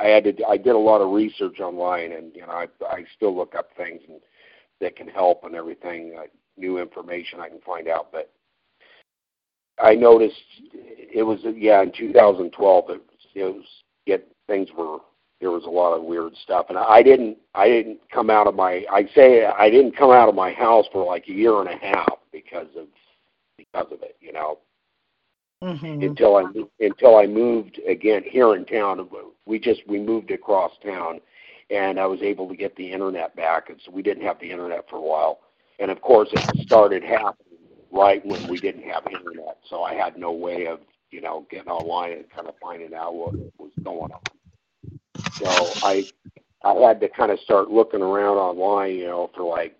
[0.00, 0.44] I had to.
[0.48, 3.68] I did a lot of research online, and you know, I I still look up
[3.76, 4.20] things and
[4.80, 6.24] that can help and everything, uh,
[6.56, 8.10] new information I can find out.
[8.10, 8.32] But
[9.82, 10.34] I noticed
[10.72, 13.00] it was yeah in 2012 it was,
[13.34, 13.64] it was
[14.06, 14.98] get things were
[15.40, 18.54] there was a lot of weird stuff and I didn't I didn't come out of
[18.54, 21.68] my I say I didn't come out of my house for like a year and
[21.68, 22.86] a half because of
[23.56, 24.58] because of it you know
[25.62, 26.44] hmm until I
[26.80, 29.08] until I moved again here in town.
[29.46, 31.20] We just we moved across town,
[31.70, 34.50] and I was able to get the internet back, and so we didn't have the
[34.50, 35.40] internet for a while.
[35.78, 37.43] And of course, it started happening
[37.94, 40.80] right when we didn't have internet, so I had no way of
[41.10, 44.20] you know getting online and kind of finding out what was going on.
[45.34, 45.46] So
[45.86, 46.04] I
[46.64, 49.76] I had to kind of start looking around online, you know, for like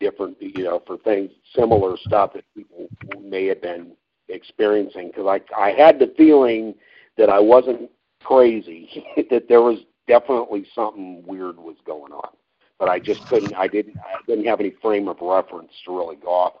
[0.00, 2.88] different, you know, for things similar stuff that people
[3.20, 3.92] may have been
[4.28, 6.74] experiencing because I I had the feeling
[7.16, 7.90] that I wasn't
[8.22, 12.30] crazy, that there was definitely something weird was going on,
[12.78, 13.54] but I just couldn't.
[13.54, 13.96] I didn't.
[13.98, 16.52] I didn't have any frame of reference to really go off.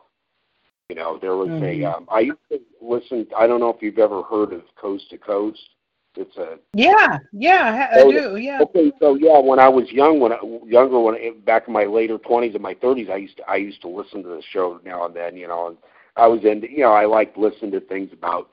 [0.88, 1.62] You know, there was Mhm.
[1.62, 1.84] a.
[1.84, 3.26] Um, I used to listen.
[3.36, 5.60] I don't know if you've ever heard of Coast to Coast.
[6.16, 8.36] It's a Yeah, yeah, I, I Oh, do.
[8.36, 8.62] Yeah.
[8.62, 12.18] Okay, so yeah, when I was young, when I, younger, when back in my later
[12.18, 15.04] twenties and my thirties, I used to I used to listen to the show now
[15.06, 15.36] and then.
[15.36, 15.76] You know, and
[16.16, 18.48] I was into you know I liked listening to things about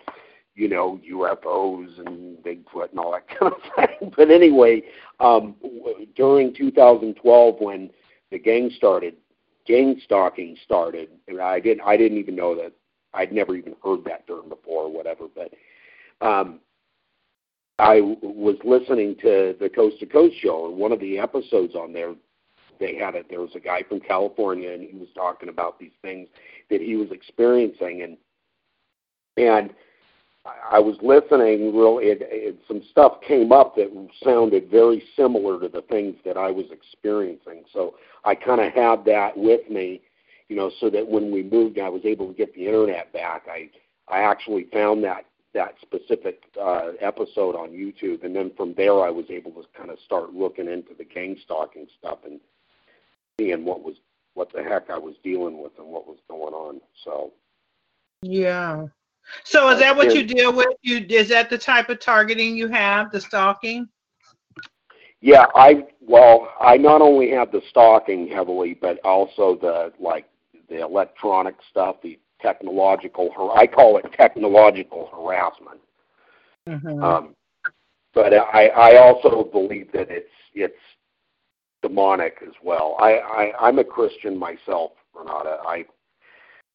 [0.56, 4.12] you know UFOs and Bigfoot and all that kind of thing.
[4.18, 4.84] But anyway,
[5.20, 7.92] um, w- during 2012 when
[8.32, 9.16] the gang started,
[9.66, 12.74] gang stalking started, and I didn't I didn't even know that
[13.14, 15.54] I'd never even heard that term before or whatever, but.
[16.26, 16.60] Um,
[17.80, 21.76] I w- was listening to the Coast to Coast show, and one of the episodes
[21.76, 22.14] on there,
[22.80, 23.26] they had it.
[23.30, 26.28] There was a guy from California, and he was talking about these things
[26.70, 28.18] that he was experiencing, and
[29.38, 29.74] and
[30.46, 31.76] I- was listening.
[31.76, 33.90] Real, it, it, some stuff came up that
[34.24, 37.64] sounded very similar to the things that I was experiencing.
[37.72, 40.02] So I kind of had that with me,
[40.50, 43.48] you know, so that when we moved, I was able to get the internet back.
[43.50, 43.70] I
[44.10, 49.10] I actually found that that specific uh, episode on YouTube, and then from there I
[49.10, 52.40] was able to kind of start looking into the gang stalking stuff and
[53.40, 53.96] seeing what was
[54.34, 56.82] what the heck I was dealing with and what was going on.
[57.06, 57.32] So
[58.24, 58.88] Yeah.
[59.44, 60.68] So is that what you deal with?
[60.82, 63.88] You is that the type of targeting you have, the stalking?
[65.22, 70.28] yeah, I well I not only have the stalking heavily, but also the like
[70.70, 73.52] the electronic stuff, the technological.
[73.56, 75.80] I call it technological harassment.
[76.68, 77.04] Mhm.
[77.04, 77.36] Um,
[78.14, 80.76] but I, I also believe that it's it's
[81.82, 82.96] demonic as well.
[83.00, 85.58] I, I I'm a Christian myself, Renata.
[85.66, 85.86] I,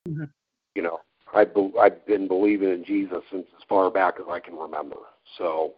[0.08, 0.30] Mhm.
[0.74, 1.00] you know,
[1.34, 4.96] I be, I've been believing in Jesus since as far back as I can remember.
[5.36, 5.74] So,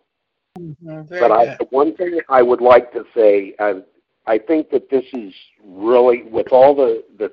[0.59, 1.09] Mhm.
[1.09, 1.69] But I good.
[1.71, 3.81] one thing I would like to say, uh,
[4.27, 5.33] I think that this is
[5.65, 7.33] really with all the the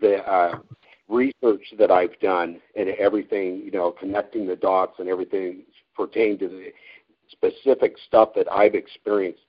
[0.00, 0.58] the uh,
[1.08, 5.62] research that I've done and everything, you know, connecting the dots and everything
[5.96, 6.72] pertaining to the
[7.30, 9.42] specific stuff that I've experienced.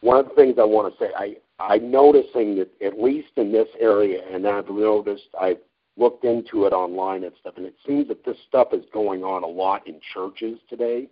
[0.00, 3.52] One of the things I want to say, I I'm noticing that at least in
[3.52, 5.60] this area, and I've noticed I've
[5.96, 9.42] looked into it online and stuff, and it seems that this stuff is going on
[9.42, 11.08] a lot in churches today.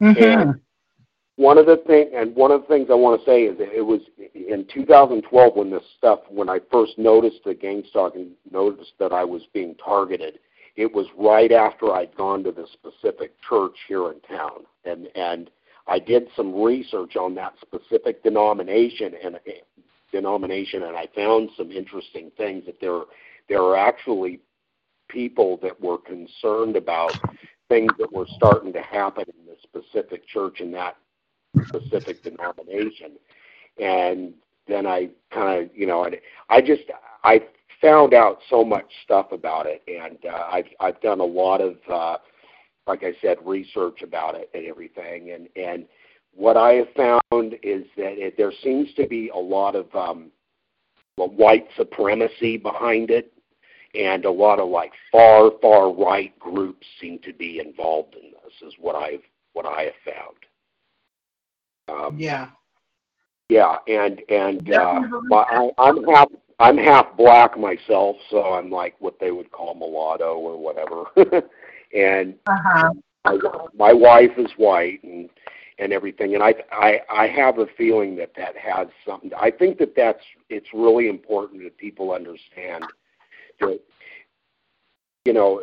[0.00, 0.16] Mhm.
[0.20, 0.60] And
[1.36, 3.72] one of the thing, and one of the things I want to say is that
[3.72, 4.00] it was
[4.34, 9.24] in 2012 when this stuff, when I first noticed the gang stalking, noticed that I
[9.24, 10.38] was being targeted.
[10.76, 15.50] It was right after I'd gone to the specific church here in town, and and
[15.86, 19.38] I did some research on that specific denomination and
[20.10, 23.02] denomination, and I found some interesting things that there
[23.48, 24.40] there are actually
[25.08, 27.12] people that were concerned about
[27.68, 30.96] things that were starting to happen in the specific church in that
[31.68, 33.12] specific denomination.
[33.80, 34.34] And
[34.66, 36.82] then I kind of, you know, I, I just
[37.22, 37.42] I
[37.80, 41.76] found out so much stuff about it, and uh, I've I've done a lot of,
[41.90, 42.18] uh,
[42.86, 45.32] like I said, research about it and everything.
[45.32, 45.86] And and
[46.34, 50.30] what I have found is that it, there seems to be a lot of um,
[51.16, 53.32] white supremacy behind it,
[53.94, 58.68] and a lot of like far far right groups seem to be involved in this.
[58.68, 60.36] Is what I've what I have found.
[61.88, 62.48] Um, Yeah.
[63.48, 65.00] yeah, and and uh.
[65.32, 66.28] I, I'm half
[66.60, 71.04] I'm half black myself, so I'm like what they would call mulatto or whatever.
[71.94, 72.90] and Uh-huh.
[73.24, 73.38] my,
[73.76, 75.28] my wife is white and
[75.78, 79.32] and everything, and I I I have a feeling that that has something.
[79.38, 82.84] I think that that's it's really important that people understand
[83.60, 83.80] that
[85.24, 85.62] you know.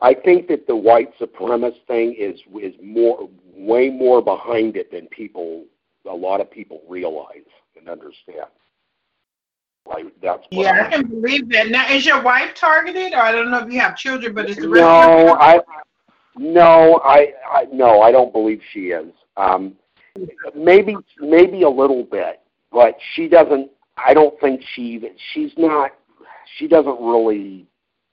[0.00, 5.06] I think that the white supremacist thing is is more way more behind it than
[5.06, 5.64] people
[6.10, 7.46] a lot of people realize
[7.78, 8.48] and understand.
[9.86, 11.68] Like that's Yeah, I, I can believe that.
[11.68, 14.56] Now, is your wife targeted, or I don't know if you have children, but is
[14.56, 15.60] the no, I
[16.38, 19.12] no, I, I no, I don't believe she is.
[19.36, 19.74] Um,
[20.54, 23.70] maybe maybe a little bit, but she doesn't.
[23.96, 25.10] I don't think she even.
[25.32, 25.92] She's not.
[26.56, 27.66] She doesn't really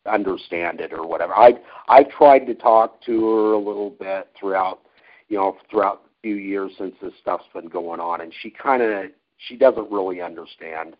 [0.05, 1.33] understand it or whatever.
[1.35, 1.53] I
[1.87, 4.81] I've tried to talk to her a little bit throughout,
[5.27, 8.81] you know, throughout a few years since this stuff's been going on, and she kind
[8.81, 9.05] of
[9.37, 10.95] she doesn't really understand.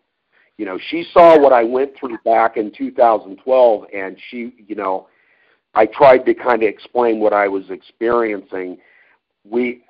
[0.56, 5.08] You know, she saw what I went through back in 2012, and she, you know,
[5.74, 8.78] I tried to kind of explain what I was experiencing.
[9.44, 9.84] We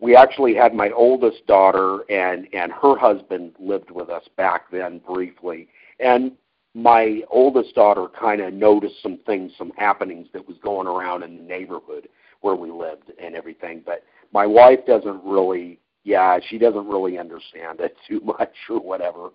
[0.00, 5.00] we actually had my oldest daughter and and her husband lived with us back then
[5.06, 6.32] briefly, and
[6.74, 11.36] my oldest daughter kind of noticed some things, some happenings that was going around in
[11.36, 12.08] the neighborhood
[12.42, 13.82] where we lived and everything.
[13.84, 19.30] But my wife doesn't really, yeah, she doesn't really understand it too much or whatever,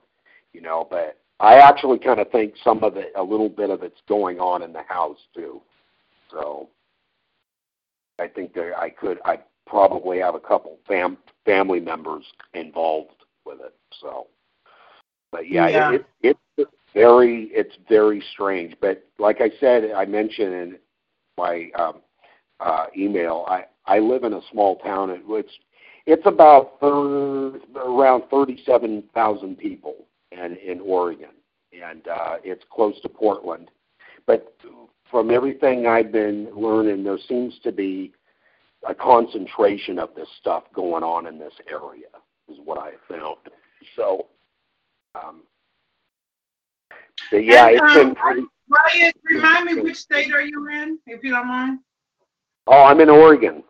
[0.54, 0.88] you know.
[0.90, 4.40] But I actually kind of think some of it, a little bit of it's going
[4.40, 5.62] on in the house too.
[6.32, 6.70] So
[8.20, 12.24] I think there, I could, I probably have a couple fam family members
[12.54, 13.76] involved with it.
[14.02, 14.28] So,
[15.32, 15.92] but yeah, Yeah.
[15.94, 18.76] It, it it's very it's very strange.
[18.80, 20.78] But like I said, I mentioned in
[21.38, 21.96] my um,
[22.62, 25.10] uh, email, I I live in a small town.
[25.10, 25.52] and It's
[26.06, 30.06] it's about thir- around thirty seven thousand people
[30.40, 31.32] in in Oregon,
[31.72, 33.70] and uh, it's close to Portland.
[34.26, 34.56] But
[35.10, 38.14] from everything I've been learning, there seems to be
[38.88, 42.08] a concentration of this stuff going on in this area,
[42.50, 43.38] is what I found.
[43.96, 44.28] So,
[45.16, 45.44] um,
[47.32, 48.42] but yeah, And, it's um, been pretty.
[48.68, 51.80] Ryan, remind me which state are you in, if you don't mind?
[52.68, 53.64] Oh, I'm in Oregon.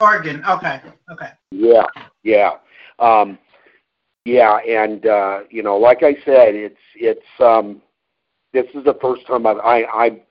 [0.00, 0.44] Oregon.
[0.48, 0.80] Okay.
[1.10, 1.30] Okay.
[1.50, 1.86] Yeah,
[2.22, 2.50] yeah,
[2.98, 3.38] um,
[4.26, 7.80] yeah, and uh, you know, like I said, it's it's um,
[8.52, 10.22] this is the first time I've I I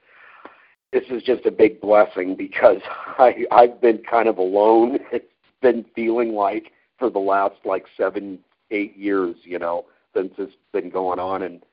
[0.91, 2.81] this is just a big blessing because
[3.17, 4.99] I I've been kind of alone.
[5.13, 5.25] It's
[5.61, 8.37] been feeling like for the last like seven
[8.69, 11.63] eight years, you know, since it's been going on, and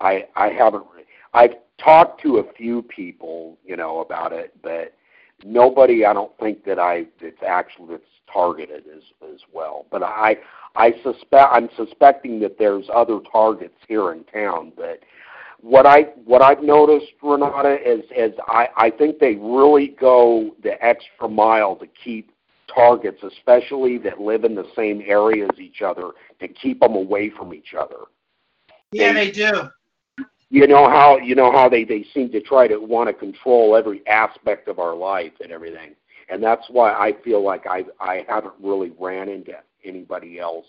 [0.00, 0.84] I I haven't
[1.32, 4.92] I've talked to a few people, you know, about it, but
[5.44, 9.86] nobody I don't think that I that's actually that's targeted as as well.
[9.90, 10.38] But I
[10.76, 14.72] I suspect I'm suspecting that there's other targets here in town.
[14.76, 15.00] But
[15.60, 20.82] what I what I've noticed, Renata, is is I I think they really go the
[20.84, 22.32] extra mile to keep
[22.72, 27.30] targets, especially that live in the same area as each other, to keep them away
[27.30, 27.96] from each other
[28.92, 29.70] Yeah, They- they do.
[30.50, 33.76] You know how you know how they they seem to try to want to control
[33.76, 35.94] every aspect of our life and everything.
[36.28, 39.52] And that's why i feel like i i haven't really ran into
[39.84, 40.66] anybody else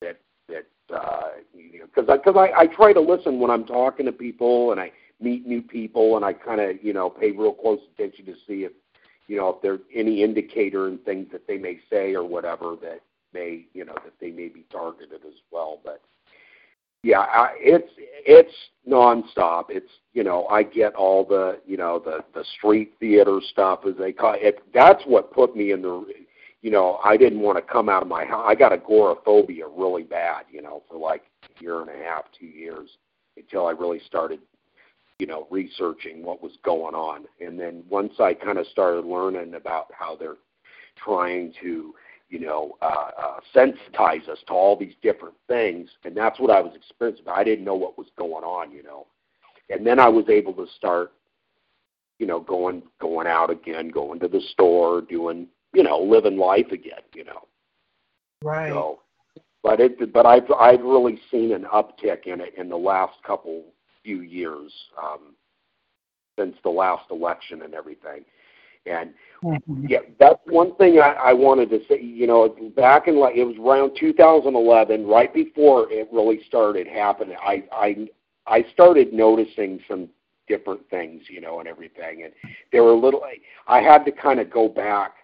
[0.00, 3.64] that that uh you know because i because I, I try to listen when i'm
[3.64, 7.30] talking to people and i meet new people and i kind of you know pay
[7.32, 8.72] real close attention to see if
[9.26, 13.00] you know if there's any indicator and things that they may say or whatever that
[13.36, 15.80] may you know that they may be targeted as well.
[15.84, 16.00] But
[17.02, 18.52] yeah, I, it's it's
[18.88, 19.66] nonstop.
[19.68, 23.94] It's you know I get all the you know the the street theater stuff as
[23.98, 24.58] they call it.
[24.74, 26.04] That's what put me in the
[26.62, 28.44] you know I didn't want to come out of my house.
[28.46, 30.46] I got agoraphobia really bad.
[30.50, 32.90] You know for like a year and a half, two years
[33.36, 34.40] until I really started
[35.18, 37.26] you know researching what was going on.
[37.40, 40.36] And then once I kind of started learning about how they're
[40.96, 41.94] trying to
[42.28, 46.60] you know, uh, uh, sensitize us to all these different things, and that's what I
[46.60, 47.26] was experiencing.
[47.28, 49.06] I didn't know what was going on, you know,
[49.70, 51.12] and then I was able to start,
[52.18, 56.72] you know, going going out again, going to the store, doing, you know, living life
[56.72, 57.46] again, you know.
[58.42, 58.72] Right.
[58.72, 59.00] So,
[59.62, 63.64] but it, but I've I've really seen an uptick in it in the last couple
[64.02, 64.72] few years,
[65.02, 65.34] um,
[66.38, 68.24] since the last election and everything,
[68.86, 69.12] and
[69.42, 69.88] Mhm.
[69.88, 72.00] yeah, that's one thing I, I wanted to say.
[72.00, 77.36] You know, back in like it was around 2011, right before it really started happening.
[77.40, 78.08] I I
[78.46, 80.08] I started noticing some
[80.48, 82.32] different things, you know, and everything, and
[82.72, 83.22] there were little.
[83.66, 85.14] I had to kind of go back,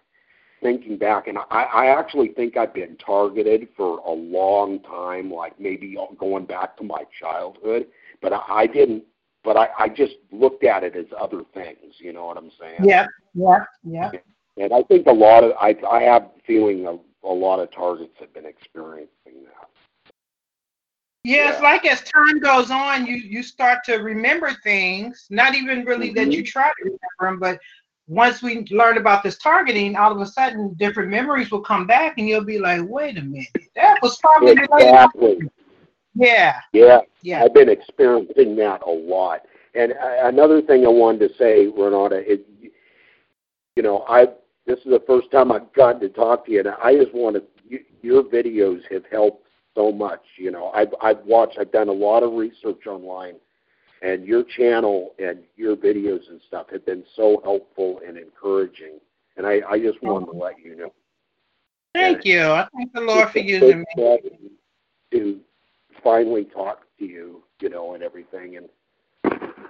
[0.61, 5.59] thinking back, and I I actually think I've been targeted for a long time, like
[5.59, 7.87] maybe going back to my childhood,
[8.21, 9.03] but I, I didn't.
[9.43, 11.95] But I, I just looked at it as other things.
[11.99, 12.79] You know what I'm saying?
[12.83, 13.07] Yeah.
[13.33, 13.65] Yeah.
[13.83, 14.11] Yeah.
[14.57, 17.71] And I think a lot of I I have the feeling a, a lot of
[17.71, 19.69] targets have been experiencing that.
[21.23, 21.63] Yeah, it's Yeah.
[21.63, 25.27] like as time goes on, you you start to remember things.
[25.29, 26.51] Not even really that you mm-hmm.
[26.51, 27.59] try to remember them, but
[28.07, 32.15] once we learn about this targeting, all of a sudden different memories will come back,
[32.17, 35.49] and you'll be like, "Wait a minute, that was probably related."
[36.15, 36.59] Yeah.
[36.73, 37.43] Yeah, Yeah.
[37.43, 39.41] I've been experiencing that a lot.
[39.75, 42.39] And another thing I wanted to say, Renata, is,
[43.75, 44.27] you know, I
[44.65, 47.35] this is the first time I've gotten to talk to you, and I just want
[47.35, 47.43] to.
[47.67, 50.21] You, your videos have helped so much.
[50.37, 51.57] You know, I've I've watched.
[51.59, 53.35] I've done a lot of research online,
[54.01, 58.99] and your channel and your videos and stuff have been so helpful and encouraging.
[59.37, 60.93] And I I just wanted to let you know.
[61.93, 62.41] Thank you.
[62.41, 64.19] I thank the Lord for using me.
[65.11, 65.39] to
[66.03, 68.69] finally talk to you, you know, and everything, and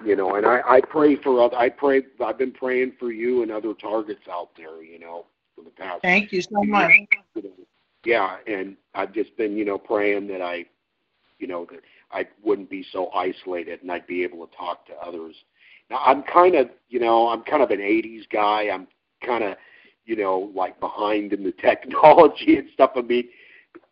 [0.05, 1.55] you know, and I I pray for other.
[1.55, 2.03] I pray.
[2.23, 5.25] I've been praying for you and other targets out there, you know,
[5.55, 6.01] for the past.
[6.01, 6.91] Thank you so much.
[7.35, 7.49] know,
[8.05, 10.65] Yeah, and I've just been, you know, praying that I,
[11.39, 11.79] you know, that
[12.11, 15.35] I wouldn't be so isolated and I'd be able to talk to others.
[15.89, 18.69] Now I'm kind of, you know, I'm kind of an '80s guy.
[18.71, 18.87] I'm
[19.25, 19.55] kind of,
[20.05, 22.91] you know, like behind in the technology and stuff.
[22.95, 23.29] I mean,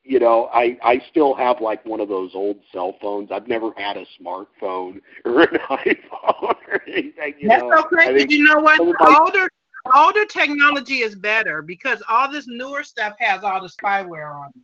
[0.03, 3.31] you know, I I still have like one of those old cell phones.
[3.31, 7.35] I've never had a smartphone or an iPhone or anything.
[7.39, 8.79] You That's know, But think you know what?
[8.79, 9.49] Older
[9.95, 14.61] older technology is better because all this newer stuff has all the spyware on it.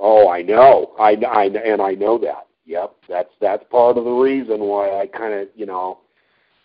[0.00, 0.94] Oh, I know.
[0.98, 2.46] I, I and I know that.
[2.66, 6.00] Yep, that's that's part of the reason why I kind of, you know,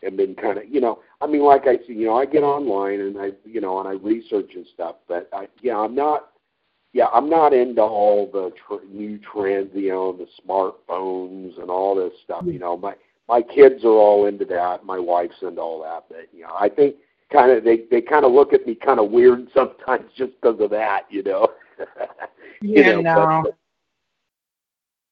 [0.03, 2.43] have been kind of, you know, I mean, like I see, you know, I get
[2.43, 6.29] online and I, you know, and I research and stuff, but I, yeah, I'm not,
[6.93, 11.95] yeah, I'm not into all the tr- new trends, you know, the smartphones and all
[11.95, 12.43] this stuff.
[12.47, 12.95] You know, my
[13.27, 14.85] my kids are all into that.
[14.85, 16.95] My wife's into all that, but you know, I think
[17.31, 20.59] kind of they they kind of look at me kind of weird sometimes just because
[20.59, 21.47] of that, you know.
[22.73, 23.43] you Yeah, know, no.
[23.43, 23.55] but,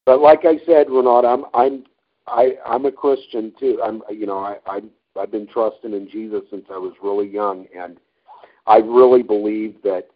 [0.05, 1.83] but like I said, Renata, I'm I'm
[2.27, 3.79] I I'm a Christian too.
[3.83, 4.81] I'm you know I I
[5.17, 7.97] I've been trusting in Jesus since I was really young, and
[8.65, 10.07] I really believe that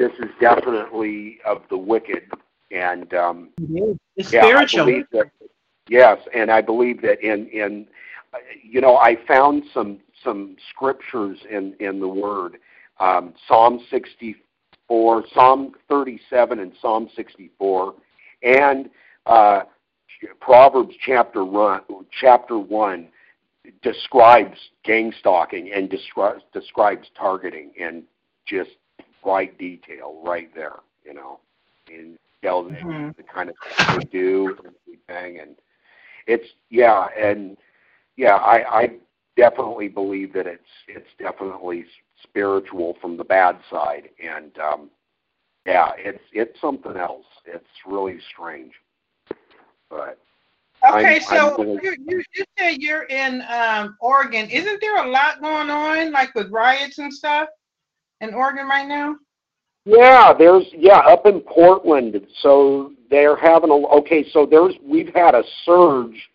[0.00, 2.22] this is definitely of the wicked,
[2.70, 3.50] and um,
[4.16, 4.80] It's yeah, spiritual.
[4.80, 5.30] I believe that.
[5.88, 7.86] Yes, and I believe that in in
[8.62, 12.56] you know I found some some scriptures in in the Word,
[12.98, 14.36] um, Psalm sixty
[14.88, 17.94] four, Psalm thirty seven, and Psalm sixty four,
[18.42, 18.88] and
[19.26, 19.62] uh,
[20.40, 21.82] Proverbs chapter one
[22.18, 23.08] chapter one
[23.82, 28.04] describes gang stalking and describes describes targeting and
[28.46, 28.70] just
[29.24, 30.76] right detail right there.
[31.04, 31.40] You know,
[31.88, 33.14] and tells Mhm.
[33.16, 35.56] the kind of things they do and everything, and
[36.26, 37.56] it's yeah, and
[38.16, 38.92] yeah, I, I
[39.36, 41.84] definitely believe that it's it's definitely
[42.22, 44.90] spiritual from the bad side, and um,
[45.66, 47.26] yeah, it's it's something else.
[47.46, 48.72] It's really strange,
[49.90, 50.18] but
[50.88, 54.48] Okay, I'm- so I'm you, you you said you're in um, Oregon.
[54.50, 57.48] Isn't there a lot going on, like with riots and stuff,
[58.20, 59.16] in Oregon right now?
[59.84, 62.20] Yeah, there's yeah up in Portland.
[62.42, 64.24] So they're having a okay.
[64.32, 66.30] So there's we've had a surge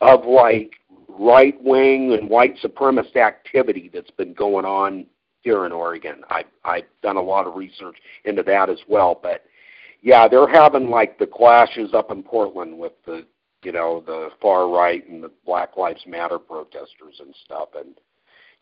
[0.00, 0.72] of like
[1.08, 5.06] right wing and white supremacist activity that's been going on
[5.42, 6.22] here in Oregon.
[6.30, 9.18] I I've done a lot of research into that as well.
[9.22, 9.44] But
[10.02, 13.26] yeah, they're having like the clashes up in Portland with the
[13.62, 17.68] you know the far right and the Black Lives Matter protesters and stuff.
[17.78, 17.94] And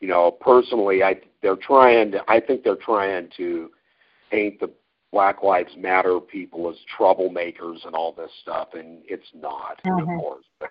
[0.01, 2.23] you know personally, I they're trying to.
[2.29, 3.71] I think they're trying to
[4.31, 4.71] paint the
[5.13, 10.03] Black Lives Matter people as troublemakers and all this stuff, and it's not, Mhm.
[10.03, 10.45] of course.
[10.61, 10.71] But,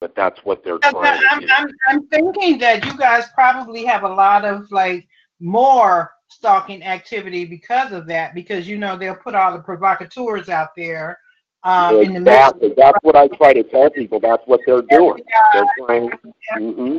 [0.00, 1.52] but that's what they're Because trying I'm, to do.
[1.56, 5.06] I'm, I'm thinking that you guys probably have a lot of like
[5.40, 10.70] more stalking activity because of that, because you know they'll put all the provocateurs out
[10.76, 11.18] there
[11.64, 12.32] um, in the midst.
[12.32, 12.72] exactly.
[12.76, 14.18] That's what I try to tell people.
[14.18, 15.22] That's what they're doing.
[15.52, 16.10] They're trying.
[16.54, 16.98] hmm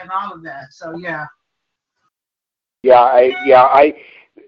[0.00, 0.66] and all of that.
[0.70, 1.26] So yeah.
[2.82, 3.94] Yeah, I yeah I.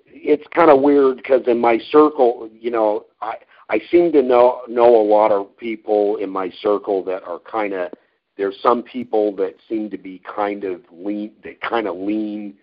[0.07, 3.37] It's kind of weird because in my circle, you know, I
[3.71, 7.75] I seem to know know a lot of people in my circle that are kind
[7.75, 7.91] of.
[8.37, 11.33] There's some people that seem to be kind of lean.
[11.45, 12.55] They kind of lean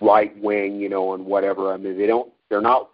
[0.00, 1.72] right wing, you know, and whatever.
[1.72, 2.32] I mean, they don't.
[2.50, 2.90] They're not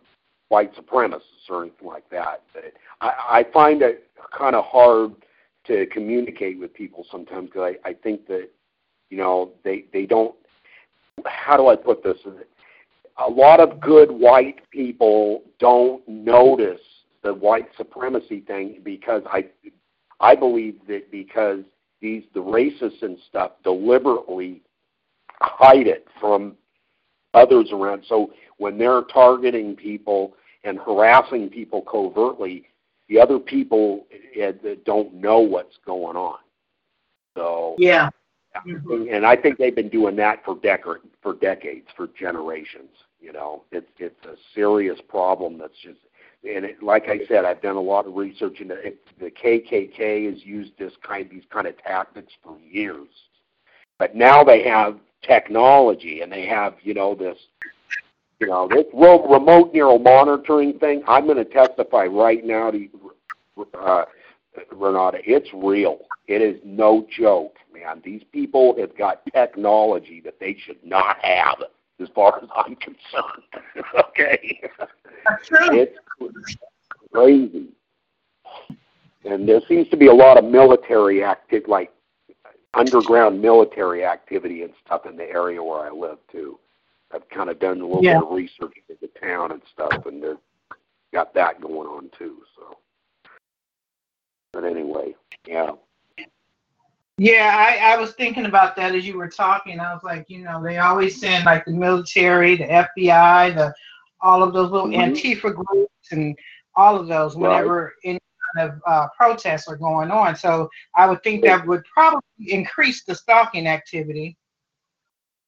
[0.48, 2.42] white supremacists or anything like that.
[2.52, 5.12] But I, I find it kind of hard
[5.66, 8.50] to communicate with people sometimes because I, I think that
[9.10, 10.34] you know they they don't.
[11.26, 12.16] How do I put this?
[13.18, 16.80] A lot of good white people don't notice
[17.22, 19.46] the white supremacy thing because I
[20.20, 21.60] I believe that because
[22.00, 24.62] these the racists and stuff deliberately
[25.40, 26.56] hide it from
[27.34, 28.04] others around.
[28.08, 30.34] So when they're targeting people
[30.64, 32.64] and harassing people covertly,
[33.08, 34.06] the other people
[34.38, 34.52] eh,
[34.84, 36.38] don't know what's going on.
[37.36, 38.10] So Yeah.
[38.66, 42.90] And I think they've been doing that for decade for decades, for generations.
[43.20, 46.00] You know, it's it's a serious problem that's just
[46.42, 48.72] and it, like I said, I've done a lot of research and.
[49.20, 53.08] The KKK has used this kind, these kind of tactics for years,
[53.98, 57.36] but now they have technology and they have, you know, this,
[58.38, 61.02] you know, this remote neural monitoring thing.
[61.06, 62.88] I'm going to testify right now to
[63.74, 64.04] uh,
[64.72, 65.18] Renata.
[65.24, 65.98] It's real.
[66.26, 68.00] It is no joke, man.
[68.04, 71.56] These people have got technology that they should not have,
[72.00, 73.44] as far as I'm concerned.
[74.08, 74.60] okay.
[75.28, 75.58] That's true.
[75.72, 75.96] It's
[77.12, 77.68] crazy.
[79.24, 81.92] And there seems to be a lot of military active, like
[82.74, 86.58] underground military activity and stuff in the area where I live too.
[87.12, 88.20] I've kind of done a little Yeah.
[88.20, 90.38] bit of research into the town and stuff, and they've
[91.12, 92.44] got that going on too.
[92.56, 92.78] So,
[94.52, 95.14] but anyway,
[95.46, 95.72] yeah,
[97.18, 99.78] Yeah, I, I was thinking about that as you were talking.
[99.80, 103.72] I was like, you know, they always send like the military, the FBI, the
[104.22, 105.12] all of those little Mhm.
[105.12, 106.36] Antifa groups and
[106.74, 107.64] all of those Right.
[107.64, 108.20] whenever any
[108.54, 110.34] kind of uh, protests are going on.
[110.36, 114.36] So I would think that would probably increase the stalking activity.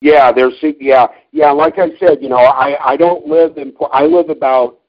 [0.01, 0.33] yeah.
[0.33, 1.51] There's yeah, yeah.
[1.51, 3.73] Like I said, you know, I I don't live in.
[3.93, 4.81] I live about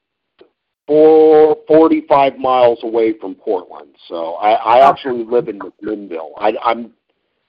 [0.86, 6.30] four forty-five miles away from Portland, so I I actually live in McMinnville.
[6.38, 6.92] I, I'm,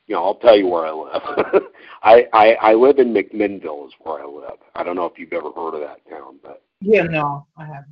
[0.07, 1.63] you know, I'll tell you where I live.
[2.03, 4.59] I, I I live in McMinnville is where I live.
[4.75, 7.85] I don't know if you've ever heard of that town, but Yeah, no, I haven't.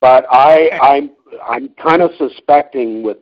[0.00, 1.10] but I I'm
[1.42, 3.18] I'm kind of suspecting with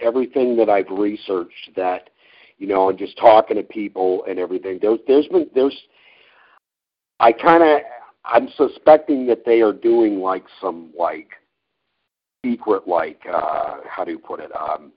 [0.00, 2.10] everything that I've researched that
[2.58, 5.76] you know and just talking to people and everything there's there's been there's
[7.20, 7.80] I kind of
[8.24, 11.28] I'm suspecting that they are doing like some like
[12.44, 14.92] secret like uh how do you put it um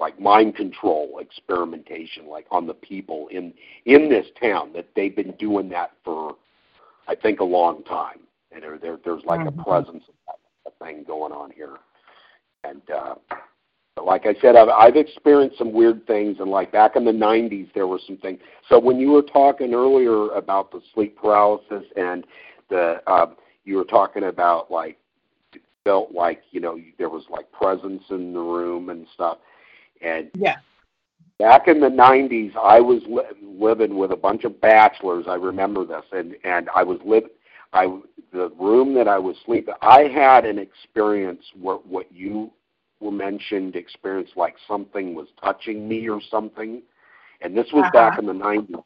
[0.00, 3.52] like mind control experimentation like on the people in
[3.86, 6.36] in this town that they've been doing that for
[7.06, 8.20] I think a long time
[8.52, 9.58] and there, there there's like Mhm.
[9.60, 10.14] a presence of
[10.64, 11.76] that thing going on here
[12.64, 13.14] and uh
[13.96, 17.12] but like I said I've I've experienced some weird things and like back in the
[17.12, 21.84] 90s there were some things so when you were talking earlier about the sleep paralysis
[21.96, 22.26] and
[22.70, 24.98] the um you were talking about like
[25.84, 29.38] felt like you know there was like presence in the room and stuff
[30.00, 30.56] and Yeah.
[31.38, 35.84] back in the 90s i was li- living with a bunch of bachelors i remember
[35.84, 37.30] this and and i was living.
[37.74, 37.86] i
[38.32, 42.50] the room that i was sleeping i had an experience where what you
[43.00, 46.82] mentioned experience like something was touching me or something.
[47.40, 48.20] And this was back Uh-huh.
[48.20, 48.82] in the 90s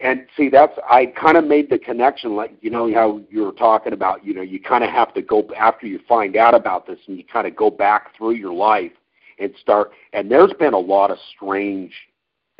[0.00, 3.52] and see that's i kind of made the connection like you know how you were
[3.52, 6.86] talking about you know you kind of have to go after you find out about
[6.86, 8.92] this and you kind of go back through your life
[9.38, 11.92] and start and there's been a lot of strange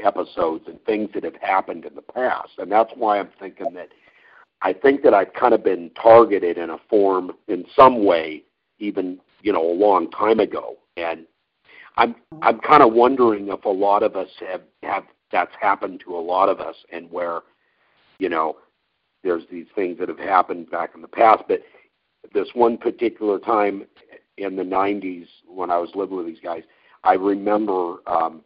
[0.05, 2.51] episodes and things that have happened in the past.
[2.59, 3.89] And that's why i'm thinking that
[4.61, 8.43] i think that i've kind of been targeted in a form in some way
[8.79, 10.77] even you know a long time ago.
[10.97, 11.27] And
[11.97, 16.17] i'm i'm kind of wondering if a lot of us have have that's happened to
[16.17, 17.41] a lot of us and where
[18.19, 18.57] you know
[19.23, 21.43] there's these things that have happened back in the past.
[21.47, 21.61] But
[22.33, 23.85] this one particular time
[24.39, 26.63] in the 90s when I was living with these guys
[27.05, 28.43] I remember um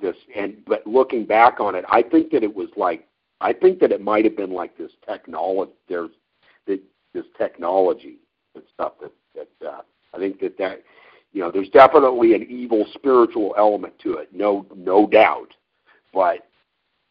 [0.00, 3.06] this and but looking back on it I think that it was like
[3.40, 6.10] I think that it might have been like this technology there's
[6.66, 6.78] this,
[7.36, 8.18] technology
[8.54, 9.82] and stuff that that uh,
[10.14, 10.82] I think that that
[11.32, 15.54] you know there's definitely an evil spiritual element to it no no doubt
[16.12, 16.46] but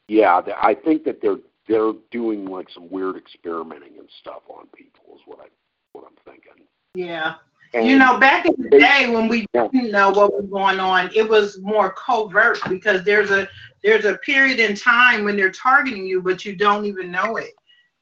[0.08, 1.38] yeah, I think that they're
[1.68, 5.48] they're doing like some weird experimenting and stuff on people is what I
[5.94, 6.66] what I'm thinking.
[6.94, 7.36] Yeah.
[7.74, 11.10] And You know, back in the day when we didn't know what was going on,
[11.16, 13.48] it was more covert because there's a
[13.84, 17.54] there's a period in time when they're targeting you, but you don't even know it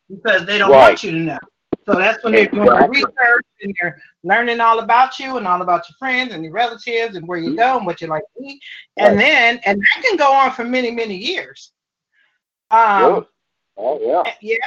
[0.09, 0.89] because they don't Right.
[0.89, 1.39] want you to know.
[1.89, 5.89] So that's when they're doing research and they're learning all about you and all about
[5.89, 8.61] your friends and your relatives and where you go and what you like to eat.
[8.97, 11.71] And then and that can go on for many, many years.
[12.69, 13.25] Um
[13.75, 14.33] Oh yeah.
[14.39, 14.57] yeah.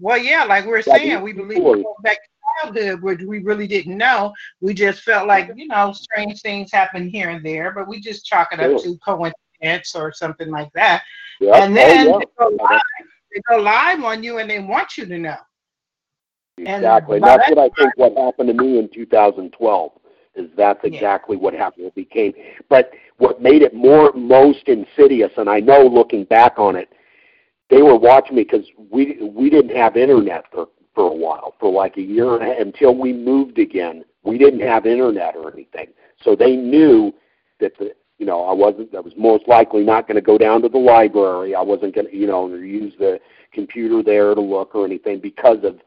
[0.00, 3.68] Well, yeah, like we we're Yeah, saying, we believe back to childhood, which we really
[3.68, 4.32] didn't know.
[4.60, 8.26] We just felt like, you know, strange things happen here and there, but we just
[8.26, 11.04] chalk it up to coincidence or something like that.
[11.38, 11.62] Yeah.
[11.62, 12.82] And then oh, they, go live,
[13.32, 15.36] they go live on you and they want you to know.
[16.58, 16.76] Yeah.
[16.76, 17.16] exactly.
[17.16, 19.92] And that's what I think what happened to me in 2012
[20.36, 20.90] is that's Yeah.
[20.92, 21.86] exactly what happened.
[21.86, 22.32] It became,
[22.68, 26.88] but what made it more most insidious, and I know looking back on it,
[27.70, 31.72] they were watching me because we we didn't have internet for for a while, for
[31.72, 34.04] like a year and a half, until we moved again.
[34.22, 35.88] We didn't have internet or anything,
[36.22, 37.12] so they knew
[37.60, 40.62] that the you know I wasn't I was most likely not going to go down
[40.62, 41.54] to the library.
[41.54, 43.20] I wasn't going to you know use the
[43.52, 45.78] computer there to look or anything because of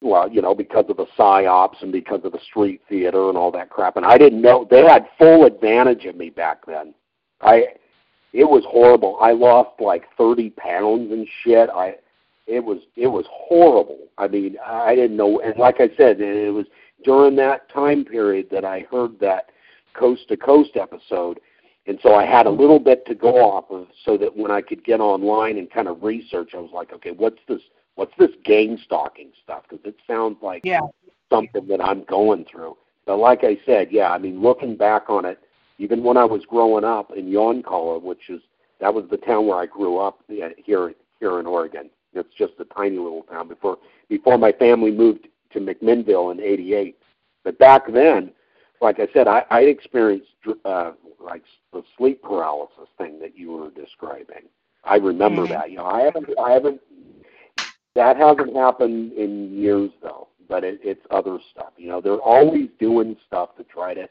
[0.00, 3.50] well, you know, because of the psyops and because of the street theater and all
[3.52, 3.96] that crap.
[3.96, 6.94] And I didn't know they had full advantage of me back then.
[7.40, 7.64] I,
[8.32, 9.18] it was horrible.
[9.20, 11.68] I lost like thirty pounds and shit.
[11.70, 11.96] I,
[12.46, 13.98] it was it was horrible.
[14.18, 15.40] I mean, I didn't know.
[15.40, 16.66] And like I said, it was
[17.04, 19.50] during that time period that I heard that
[19.94, 21.40] coast to coast episode.
[21.86, 24.60] And so I had a little bit to go off of so that when I
[24.60, 27.62] could get online and kind of research, I was like, okay, what's this
[27.96, 29.64] what's this gang stalking stuff?
[29.68, 30.80] Because it sounds like Yeah.
[31.30, 32.76] something that I'm going through.
[33.06, 35.38] But like I said, yeah, I mean, looking back on it,
[35.78, 38.40] even when I was growing up in Yoncalla, which is
[38.80, 41.90] that was the town where I grew up here here in Oregon.
[42.12, 43.78] It's just a tiny little town before
[44.08, 46.96] before my family moved to McMinnville in '88.
[47.44, 48.32] But back then,
[48.80, 50.28] like I said, I, I experienced
[50.64, 54.48] uh, like the sleep paralysis thing that you were describing.
[54.84, 55.50] I remember Mhm.
[55.50, 55.70] that.
[55.70, 56.80] You know, I haven't I haven't
[57.94, 61.72] that hasn't happened in years though, but it, it's other stuff.
[61.76, 64.08] You know, they're always doing stuff to try to,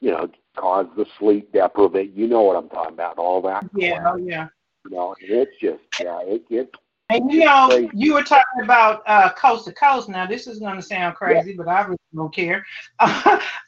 [0.00, 2.12] you know, cause the sleep deprivation.
[2.14, 3.64] You know what I'm talking about, all that.
[3.74, 4.48] Yeah, crap, oh yeah.
[4.84, 6.70] You know, and it's just yeah, it gets
[7.08, 7.90] And you know, Crazy.
[7.94, 10.08] you were talking about uh, coast to coast.
[10.08, 12.64] Now, this is going to sound crazy, but I really don't care.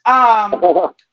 [0.05, 0.61] um,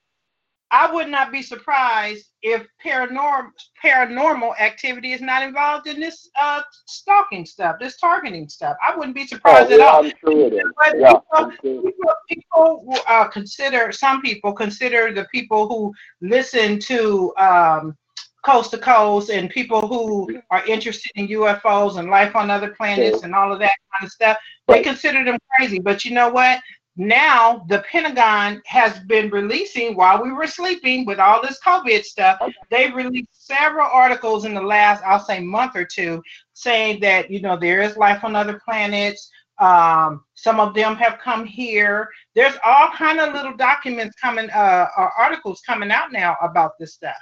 [0.71, 3.51] I would not be surprised if paranormal
[3.85, 8.77] paranormal activity is not involved in this uh, stalking stuff, this targeting stuff.
[8.87, 10.05] I wouldn't be surprised oh, at all.
[10.05, 10.62] I'm sure it is.
[10.77, 11.83] But Yeah, people- sure.
[11.83, 17.97] people, people uh, consider some people consider the people who listen to um,
[18.45, 23.23] coast to coast and people who are interested in UFOs and life on other planets
[23.23, 24.37] and all of that kind of stuff.
[24.69, 25.79] They consider them crazy.
[25.79, 26.61] But you know what?
[26.97, 32.40] Now the Pentagon has been releasing while we were sleeping with all this COVID stuff.
[32.70, 36.22] They've released several articles in the last, I'll say, month or two,
[36.55, 39.30] saying that you know there is life on other planets.
[39.59, 42.09] Um, some of them have come here.
[42.34, 46.94] There's all kind of little documents coming, uh, or articles coming out now about this
[46.94, 47.16] stuff.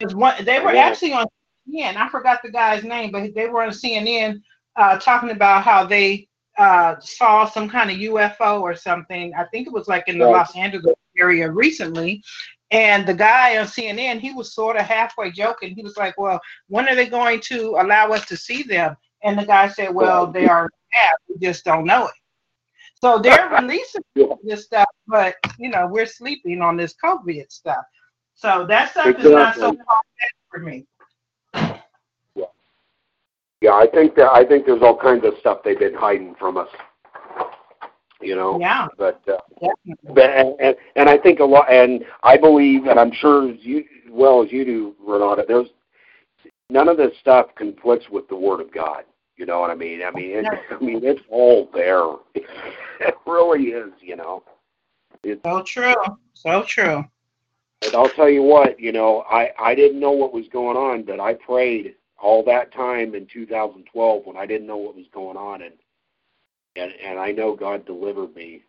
[0.00, 1.26] 'Cause one, they were actually on
[1.68, 1.96] CNN.
[1.96, 4.42] I forgot the guy's name, but they were on CNN
[4.76, 6.26] uh, talking about how they
[6.58, 9.32] uh, saw some kind of UFO or something.
[9.34, 10.32] I think it was like in the Right.
[10.32, 12.22] Los Angeles area recently.
[12.70, 15.74] And the guy on CNN, he was sort of halfway joking.
[15.74, 19.38] He was like, "Well, when are they going to allow us to see them?" And
[19.38, 21.16] the guy said, "Well, they are have.
[21.28, 22.14] We just don't know it."
[23.02, 24.02] So they're releasing
[24.42, 27.84] this stuff, but you know, we're sleeping on this COVID stuff.
[28.34, 29.84] So that stuff is not so Exactly.
[29.86, 30.86] far-fetched for me.
[33.62, 36.56] Yeah, I think that I think there's all kinds of stuff they've been hiding from
[36.56, 36.66] us.
[38.20, 38.58] You know.
[38.60, 39.94] Yeah, But uh, definitely.
[40.14, 43.56] But and, and and I think a lot, and I believe, and I'm sure as
[43.60, 45.44] you well as you do, Renata.
[45.46, 45.68] There's
[46.70, 49.04] none of this stuff conflicts with the Word of God.
[49.36, 50.02] You know what I mean?
[50.02, 52.02] I mean, it, I mean, it's all there.
[52.34, 53.92] it really is.
[54.00, 54.42] You know.
[55.44, 55.94] So true.
[56.34, 57.04] So true.
[57.84, 61.04] And I'll tell you what, you know, I I didn't know what was going on,
[61.04, 65.36] but I prayed all that time in 2012 when I didn't know what was going
[65.36, 65.74] on, and
[66.76, 68.62] and and I know God delivered me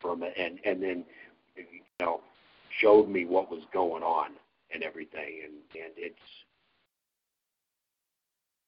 [0.00, 1.04] from it, and and then
[1.56, 2.20] you know
[2.70, 4.30] showed me what was going on
[4.72, 6.18] and everything, and and it's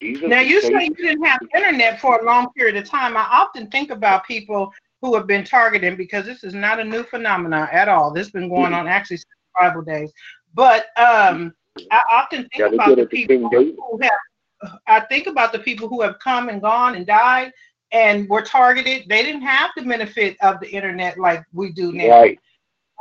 [0.01, 0.29] Jesus.
[0.29, 3.17] Now you say you didn't have internet for a long period of time.
[3.17, 4.71] I often think about people
[5.01, 8.11] who have been targeted because this is not a new phenomenon at all.
[8.11, 9.25] This has been going on actually since
[9.59, 10.11] Bible days.
[10.53, 11.53] But um,
[11.91, 14.79] I often think about the it to King people who have.
[14.87, 17.51] I think about the people who have come and gone and died
[17.91, 19.03] and were targeted.
[19.07, 22.09] They didn't have the benefit of the internet like we do now.
[22.09, 22.39] right.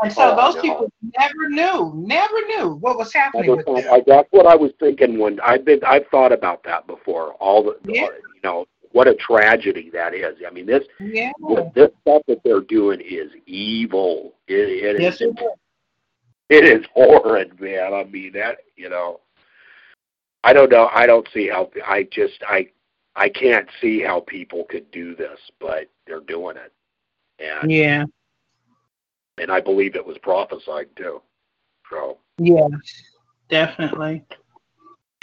[0.03, 0.61] And so Oh, those no.
[0.61, 3.95] people never knew, never knew what was happening Never with them.
[3.95, 7.33] I, that's what I was thinking when I've been I've thought about that before.
[7.35, 8.03] All the Yeah.
[8.03, 10.37] you know what a tragedy that is.
[10.47, 11.33] I mean this Yeah.
[11.49, 14.35] This- this stuff that they're doing is evil.
[14.47, 15.20] It, it Yes, is.
[15.22, 15.49] it is.
[16.49, 17.93] It is horrid, man.
[17.95, 18.59] I mean that.
[18.77, 19.21] You know.
[20.45, 20.89] I don't know.
[20.93, 21.71] I don't see how.
[21.87, 22.43] I just.
[22.49, 22.69] I.
[23.19, 26.71] I can't see how people could do this, but they're doing it,
[27.39, 28.05] and Yeah.
[29.39, 31.23] and I believe it was prophesied too.
[31.89, 32.69] So Yes,
[33.49, 34.23] definitely.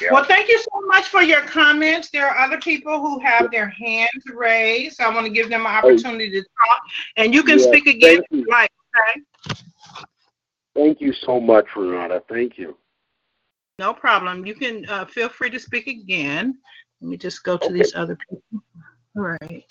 [0.01, 0.11] Yeah.
[0.11, 2.09] Well, thank you so much for your comments.
[2.09, 4.97] There are other people who have their hands raised.
[4.97, 6.81] So I want to give them an opportunity to talk.
[7.17, 8.45] And you can Yeah, speak again if you.
[8.49, 8.71] like.
[8.97, 9.21] Okay?
[10.75, 12.23] Thank you so much, Renata.
[12.29, 12.77] Thank you.
[13.79, 14.45] No problem.
[14.45, 16.57] You can uh, feel free to speak again.
[17.01, 17.73] Let me just go to Okay.
[17.73, 18.43] these other people.
[19.17, 19.65] All right.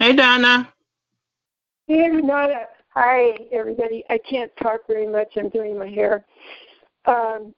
[0.00, 0.72] Hey, Donna.
[1.86, 2.66] Hey, Renata.
[2.90, 4.04] Hi, everybody.
[4.10, 5.36] I can't talk very much.
[5.36, 6.24] I'm doing my hair.
[7.06, 7.54] Um,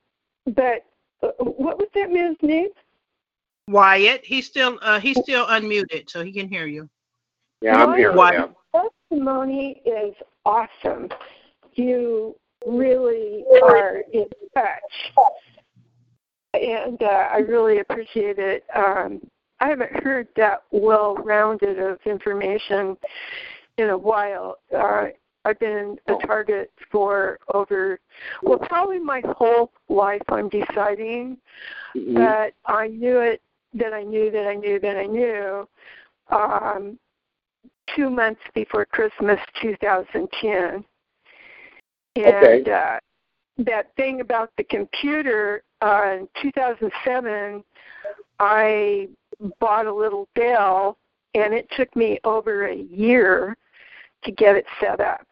[0.46, 0.84] but
[1.22, 2.68] Uh, what was that man's name?
[3.68, 4.24] Wyatt.
[4.24, 6.88] He's still uh, he's still unmuted, so he can hear you.
[7.60, 8.12] Yeah, I'm here.
[8.12, 8.52] Wyatt.
[8.74, 8.82] Yeah.
[9.10, 10.14] testimony is
[10.44, 11.08] awesome.
[11.74, 12.36] You
[12.66, 15.28] really are in touch.
[16.54, 18.64] And uh, I really appreciate it.
[18.74, 19.20] Um,
[19.60, 22.96] I haven't heard that well rounded of information
[23.78, 24.56] in a while.
[24.74, 25.06] Uh,
[25.44, 28.00] I've been a target for over,
[28.42, 30.22] well, probably my whole life.
[30.28, 31.38] I'm deciding
[31.94, 32.14] Mhm.
[32.14, 33.40] but I knew it
[33.76, 35.68] that I knew that I knew that I knew
[36.30, 36.98] um,
[37.94, 40.84] two months before Christmas 2010.
[42.16, 42.70] And Okay.
[42.70, 42.98] uh,
[43.58, 47.62] that thing about the computer uh, in 2007,
[48.38, 49.08] I
[49.60, 50.98] bought a little Dell,
[51.34, 53.56] and it took me over a year
[54.24, 55.26] to get it set up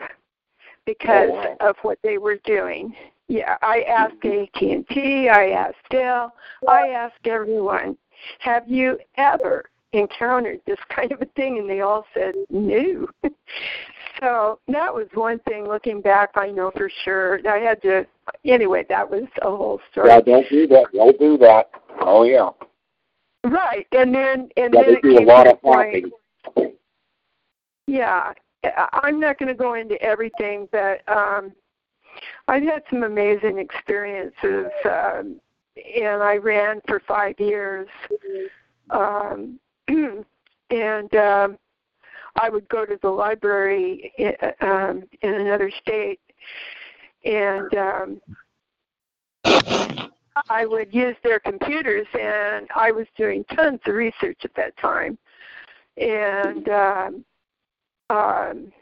[0.86, 1.56] because Oh, wow.
[1.60, 2.94] of what they were doing.
[3.28, 6.34] Yeah, I asked AT&T, I asked Dell,
[6.68, 7.96] I asked everyone,
[8.40, 11.58] have you ever encountered this kind of a thing?
[11.58, 13.06] And they all said no.
[14.20, 15.66] so that was one thing.
[15.66, 17.40] Looking back, I know for sure.
[17.48, 18.06] I had to.
[18.44, 20.08] Anyway, that was a whole story.
[20.08, 20.86] Yeah, don't do that.
[20.92, 21.70] Don't do that.
[22.00, 22.50] Oh yeah.
[23.44, 26.06] Right, and then and Yeah, then it do a lot to of point.
[27.86, 28.32] Yeah,
[28.92, 31.52] I'm not going to go into everything, but um,
[32.48, 35.40] I've had some amazing experiences, um,
[35.76, 37.88] and I ran for five years,
[38.90, 39.58] um,
[39.88, 41.58] and um,
[42.36, 46.20] I would go to the library i- um, in another state,
[47.24, 48.20] and um,
[50.50, 55.16] I would use their computers, and I was doing tons of research at that time,
[55.96, 57.24] and um,
[58.10, 58.72] um,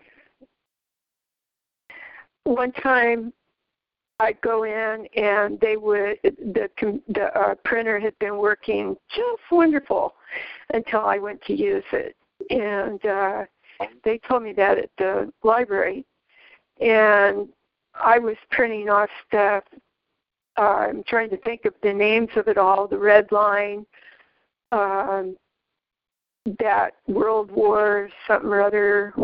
[2.44, 3.32] one time
[4.22, 6.70] I'd go in and they would the
[7.08, 10.14] the uh, printer had been working just wonderful
[10.72, 12.14] until I went to use it,
[12.50, 13.44] and uh,
[14.04, 16.06] they told me that at the library,
[16.80, 17.48] and
[17.94, 19.64] I was printing off stuff.
[20.56, 22.86] Uh, I'm trying to think of the names of it all.
[22.86, 23.84] The red line.
[24.70, 25.36] Um,
[26.58, 29.14] that World War something or other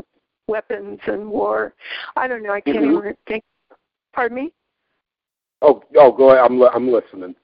[0.46, 1.74] weapons and war.
[2.16, 2.53] I don't know.
[2.53, 2.99] I can't Mhm.
[2.99, 3.44] even think.
[4.12, 4.53] Pardon me.
[5.62, 6.44] Oh, oh, go ahead.
[6.44, 7.34] I'm I'm listening.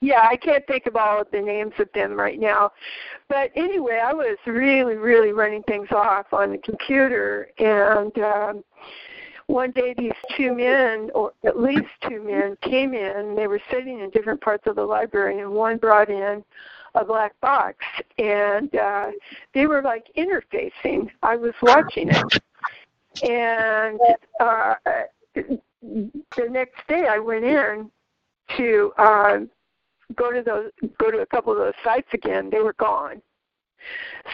[0.00, 2.72] Yeah, I can't think of all the names of them right now.
[3.28, 7.48] But anyway, I was really, really running things off on the computer.
[7.58, 8.64] And um,
[9.46, 13.34] one day, these two men, or at least two men, came in.
[13.34, 16.44] They were sitting in different parts of the library, and one brought in
[16.94, 17.78] a black box,
[18.18, 19.10] and uh,
[19.52, 21.08] they were like interfacing.
[21.22, 22.42] I was watching it,
[23.22, 23.98] and
[24.38, 24.74] uh,
[26.36, 27.90] the next day I went in
[28.56, 29.38] to uh,
[30.16, 32.50] go to those go to a couple of those sites again.
[32.50, 33.20] They were gone.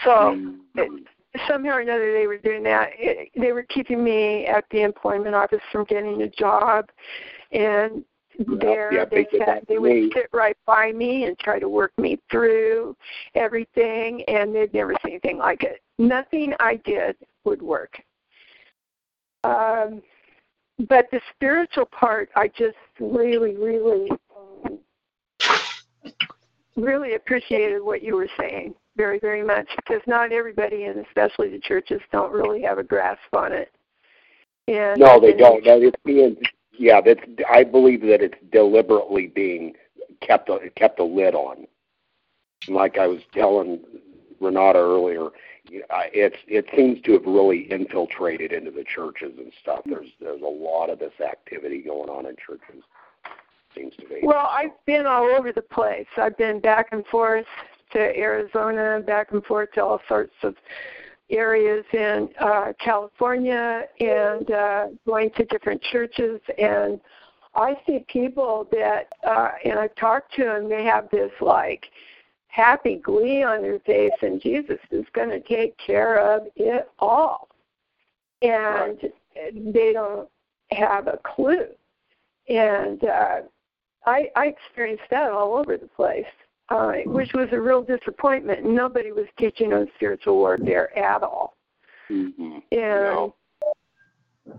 [0.05, 0.37] So
[0.77, 1.05] Mm.
[1.49, 2.91] somehow or another they were doing that.
[2.95, 6.91] It, they were keeping me at the employment office from getting a job,
[7.53, 8.05] and
[8.61, 10.11] there yeah, they said they would me.
[10.15, 12.97] sit right by me and try to work me through
[13.35, 15.81] everything, and they'd never seen anything like it.
[15.99, 18.01] Nothing I did would work.
[19.45, 20.03] Um,
[20.89, 24.79] but the spiritual part, I just really, really, um,
[26.77, 31.61] really appreciated what you were saying very, very much because not everybody, and especially the
[31.61, 33.73] churches, don't really have a grasp on it.
[34.69, 35.65] And No, they and don't.
[35.65, 36.37] That it's being,
[36.79, 37.21] yeah, that's.
[37.51, 39.75] I believe that it's deliberately being
[40.21, 41.67] kept a, kept a lid on.
[42.69, 43.81] Like I was telling
[44.41, 45.31] Renata earlier,
[45.71, 49.81] it's it seems to have really infiltrated into the churches and stuff.
[49.87, 52.83] There's there's a lot of this activity going on in churches.
[53.75, 54.21] Seems to be.
[54.23, 56.07] Well, I've been all over the place.
[56.17, 57.47] I've been back and forth
[57.93, 60.57] to Arizona, back and forth to all sorts of
[61.31, 66.41] areas in uh, California, and uh, going to different churches.
[66.59, 67.01] And
[67.55, 70.69] I see people that, uh, and I've talked to them.
[70.69, 71.87] They have this like
[72.51, 77.49] happy glee on their face, and Jesus is going to take care of it all.
[78.43, 78.99] And
[79.75, 80.29] they don't
[80.71, 81.67] have a clue.
[82.49, 83.41] And uh,
[84.07, 86.25] I, I experienced that all over the place,
[86.71, 88.65] uh, which was a real disappointment.
[88.65, 91.57] Nobody was teaching on spiritual warfare at all.
[92.09, 93.35] hmm And No.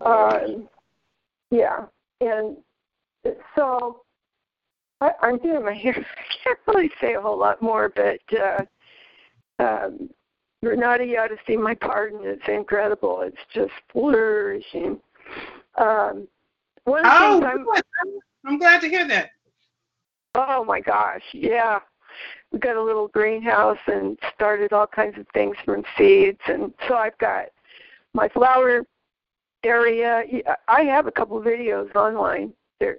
[0.01, 0.69] um,
[1.49, 1.85] yeah,
[2.21, 2.55] and
[3.55, 4.00] so
[5.01, 5.95] I, I'm doing my hair.
[5.97, 8.63] I can't really say a whole lot more, but uh,
[9.59, 10.09] um,
[10.61, 12.21] Renata, you ought to see my pardon.
[12.23, 13.21] It's incredible.
[13.21, 14.99] It's just flourishing.
[15.77, 16.27] Um,
[16.83, 17.65] one of the Oh, things
[18.03, 18.19] I'm.
[18.45, 19.31] I'm glad to hear that.
[20.35, 21.79] Oh my gosh, yeah.
[22.51, 26.95] We got a little greenhouse and started all kinds of things from seeds, and so
[26.95, 27.45] I've got
[28.13, 28.83] my flower
[29.63, 30.23] area.
[30.67, 32.53] I have a couple of videos online.
[32.79, 32.97] They're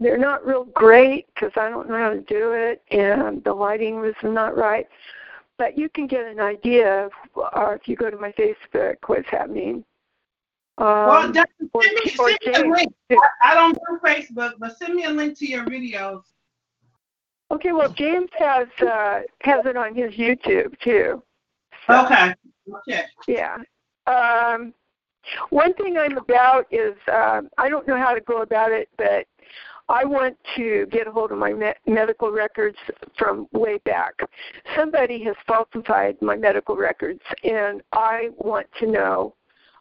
[0.00, 4.00] they're not real great because I don't know how to do it, and the lighting
[4.00, 4.86] was not right.
[5.56, 7.12] But you can get an idea of,
[7.80, 9.84] if you go to my Facebook what's happening.
[10.78, 11.46] Um, well, send
[12.04, 12.94] me, or send me a link.
[13.12, 16.22] I, I don't do Facebook, but send me a link to your videos.
[17.52, 21.22] Okay, well James has uh, has it on his YouTube too.
[21.86, 22.34] So, Okay.
[22.88, 23.04] Okay.
[23.28, 23.58] Yeah.
[24.06, 24.74] Um,
[25.50, 29.26] one thing I'm about is um, I don't know how to go about it, but
[29.88, 32.78] I want to get a hold of my me- medical records
[33.18, 34.14] from way back.
[34.76, 39.34] Somebody has falsified my medical records, and I want to know.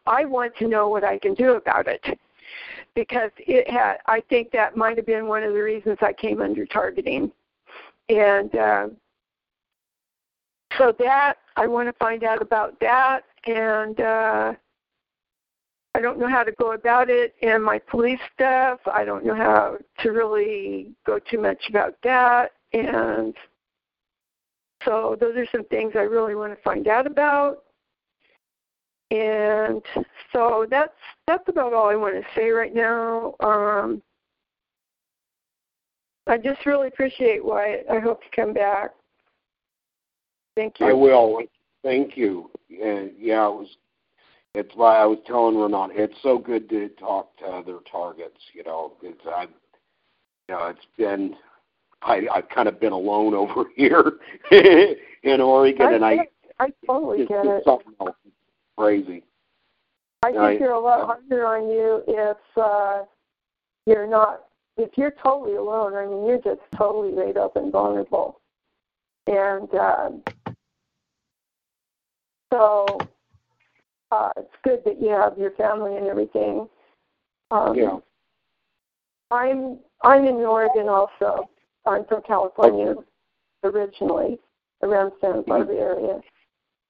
[0.05, 2.03] I want to know what I can do about it
[2.95, 3.97] because it had.
[4.05, 7.31] I think that might have been one of the reasons I came under targeting,
[8.09, 8.87] and uh,
[10.77, 14.53] so that I want to find out about that, and uh,
[15.95, 17.35] I don't know how to go about it.
[17.41, 22.51] And my police stuff, I don't know how to really go too much about that,
[22.73, 23.35] and
[24.85, 27.63] so those are some things I really want to find out about.
[29.11, 29.81] And
[30.31, 30.91] so that's
[31.27, 33.35] that's about all I want to say right now.
[33.39, 34.01] Um,
[36.25, 37.85] I just really appreciate Wyatt.
[37.91, 38.91] I hope you come back.
[40.55, 40.87] Thank you.
[40.87, 41.41] I will.
[41.83, 42.49] Thank you.
[42.69, 43.77] And yeah, it was.
[44.55, 48.37] It's why I was telling Renata, it's so good to talk to other targets.
[48.53, 51.35] You know, it's I, you know, it's been.
[52.03, 54.13] I I've kind of been alone over here
[54.51, 56.17] in Oregon, I and I
[56.59, 57.63] I totally it's, get it's it.
[57.65, 58.15] something else.
[58.25, 58.35] It's
[58.77, 59.23] crazy.
[60.23, 63.03] I I- think you're a lot harder on you if uh,
[63.87, 64.43] you're not
[64.77, 65.95] if you're totally alone.
[65.95, 68.39] I mean, you're just totally laid up and vulnerable,
[69.25, 70.23] and um,
[72.53, 72.85] so
[74.13, 76.67] uh, it's good that you have your family and everything.
[77.51, 77.97] Um, Yeah.
[79.31, 81.49] I'm I'm in Oregon also.
[81.85, 82.95] I'm from California
[83.63, 84.39] originally,
[84.83, 86.21] around Santa Barbara area,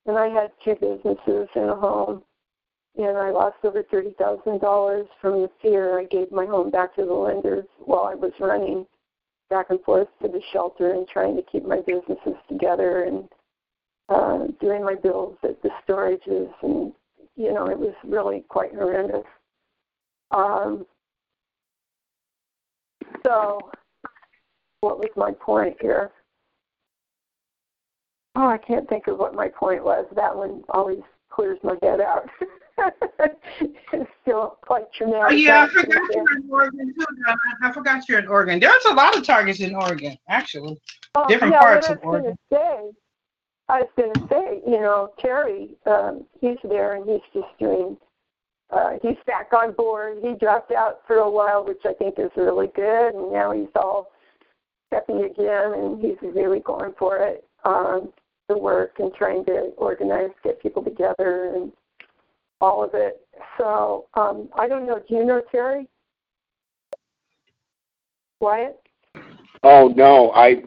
[0.05, 2.23] and I had two businesses and a home
[2.95, 5.99] and I lost over thirty thousand dollars from the fear.
[5.99, 8.85] I gave my home back to the lenders while I was running
[9.49, 13.29] back and forth to the shelter and trying to keep my businesses together and
[14.09, 16.93] uh, doing my bills at the storages, and
[17.35, 19.25] you know it was really quite horrendous.
[20.31, 20.85] Um,
[23.25, 23.59] so,
[24.81, 26.11] what was my point here?
[28.35, 30.05] Oh, I can't think of what my point was.
[30.15, 32.29] That one always clears my head out.
[33.93, 35.27] it's still quite traumatic.
[35.29, 37.37] Oh, yeah, I forgot you're in Oregon too, Donna.
[37.61, 38.59] I forgot you're in Oregon.
[38.59, 40.79] There's a lot of targets in Oregon, actually.
[41.13, 42.35] Oh, different yeah, parts of Oregon.
[42.51, 42.91] Say,
[43.69, 47.97] I was going to say, you know, Terry, um, he's there and he's just doing.
[48.69, 50.17] Uh, he's back on board.
[50.21, 53.67] He dropped out for a while, which I think is really good, and now he's
[53.75, 54.09] all
[54.91, 57.45] happy again, and he's really going for it.
[57.65, 58.11] Um,
[58.49, 61.71] the work and trying to organize, get people together, and
[62.61, 63.25] all of it.
[63.57, 65.01] So um, I don't know.
[65.07, 65.87] Do you know Terry?
[68.39, 68.79] Wyatt?
[69.63, 70.63] Oh no, I.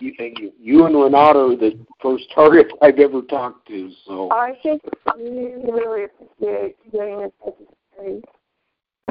[0.00, 3.90] You, you, you and Renato are the first target I've ever talked to.
[4.06, 4.82] So I think
[5.18, 8.22] you really appreciate getting in touch with Terry.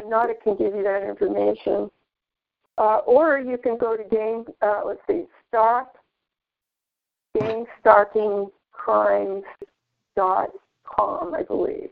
[0.02, 1.90] Renata can give you that information.
[2.78, 5.96] Uh, or you can go to Gang, uh, let's see, Stop
[10.16, 11.90] gangstalkingcrimes.com, I believe.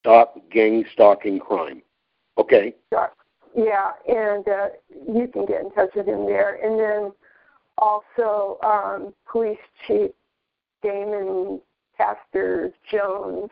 [0.00, 1.82] stop gang stalking crime.
[2.38, 2.74] Okay.
[2.90, 3.14] Dot-
[3.56, 4.68] Yeah, and uh,
[5.12, 6.54] you can get in touch with him there.
[6.64, 7.12] And then
[7.80, 10.10] also um, Police Chief
[10.82, 11.60] Damon
[11.96, 13.50] Pastor Jones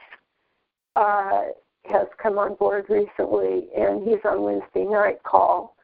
[0.96, 1.42] uh,
[1.84, 5.74] has come on board recently, and he's on Wednesday night call.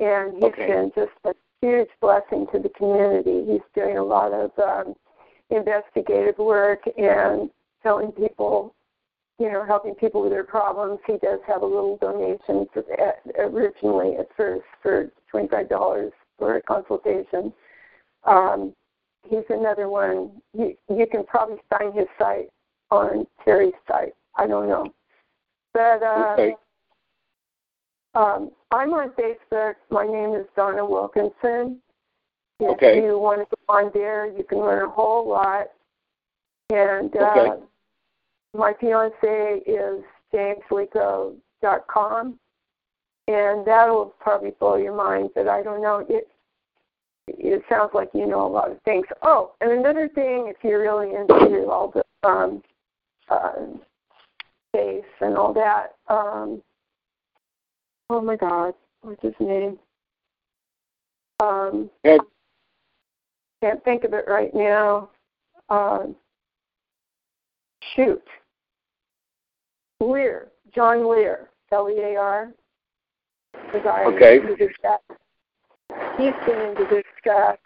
[0.00, 0.66] And he's Okay.
[0.66, 3.44] been just a huge blessing to the community.
[3.50, 4.94] He's doing a lot of um,
[5.50, 7.50] investigative work and
[7.82, 8.74] telling people
[9.40, 10.98] you know, helping people with their problems.
[11.06, 12.82] He does have a little donation for,
[13.38, 17.52] originally at first for twenty-five dollars for a consultation.
[18.24, 18.74] Um,
[19.28, 20.30] he's another one.
[20.52, 22.50] You you can probably find his site
[22.90, 24.14] on Terry's site.
[24.36, 24.92] I don't know,
[25.74, 26.56] but uh, Okay.
[28.14, 29.74] um, I'm on Facebook.
[29.90, 31.80] My name is Donna Wilkinson.
[32.60, 33.04] If Okay.
[33.04, 35.68] you want to go on there, you can learn a whole lot.
[36.70, 37.62] And uh, Okay.
[38.54, 40.02] my fiance is
[40.34, 42.38] jameslico.com.
[43.28, 45.30] and that'll probably blow your mind.
[45.34, 46.04] But I don't know.
[46.08, 46.28] It
[47.38, 49.06] it sounds like you know a lot of things.
[49.22, 52.62] Oh, and another thing, if you're really into all the um,
[53.28, 53.52] uh,
[54.70, 55.94] space and all that.
[56.08, 56.62] Um,
[58.10, 59.78] oh my God, what's his name?
[61.40, 62.20] Um, Ed.
[63.62, 65.10] can't think of it right now.
[65.68, 66.16] Um,
[67.94, 68.22] shoot.
[70.00, 72.52] Lear, John Lear, L-E-A-R.
[73.72, 74.38] The guy Okay.
[76.18, 76.44] Who did that.
[76.46, 77.56] He's been into this stuff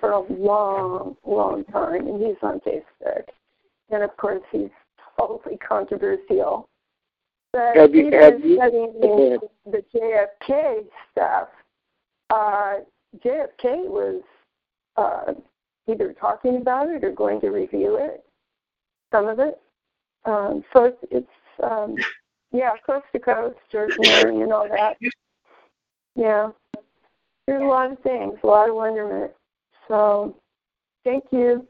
[0.00, 3.24] for a long, long time, and he's on Facebook.
[3.90, 4.70] And of course, he's
[5.18, 6.68] totally controversial.
[7.52, 9.34] But Have you- he's have you- studying okay.
[9.34, 11.48] into the JFK stuff.
[12.30, 12.80] Uh,
[13.18, 14.22] JFK was
[14.96, 15.34] uh,
[15.88, 18.24] either talking about it or going to review it,
[19.10, 19.60] some of it.
[20.26, 21.28] Um, so it's, it's
[21.62, 21.96] um,
[22.52, 24.96] yeah, coast to coast, George Noory and all that.
[26.16, 26.50] Yeah,
[27.50, 29.32] there's a lot of things, a lot of wonderment.
[29.88, 30.36] So,
[31.04, 31.66] thank you.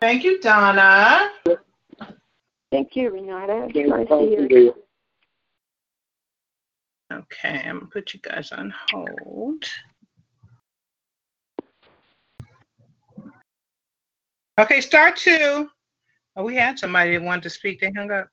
[0.00, 1.28] Thank you, Donna.
[2.70, 3.66] Thank you, Renata.
[3.68, 4.58] It's nice to talk hear you.
[4.58, 4.74] you.
[7.12, 9.64] Okay, I'm gonna put you guys on hold.
[14.60, 15.68] Okay, star two.
[16.36, 17.80] Oh, we had somebody that wanted to speak.
[17.80, 18.28] They hung up.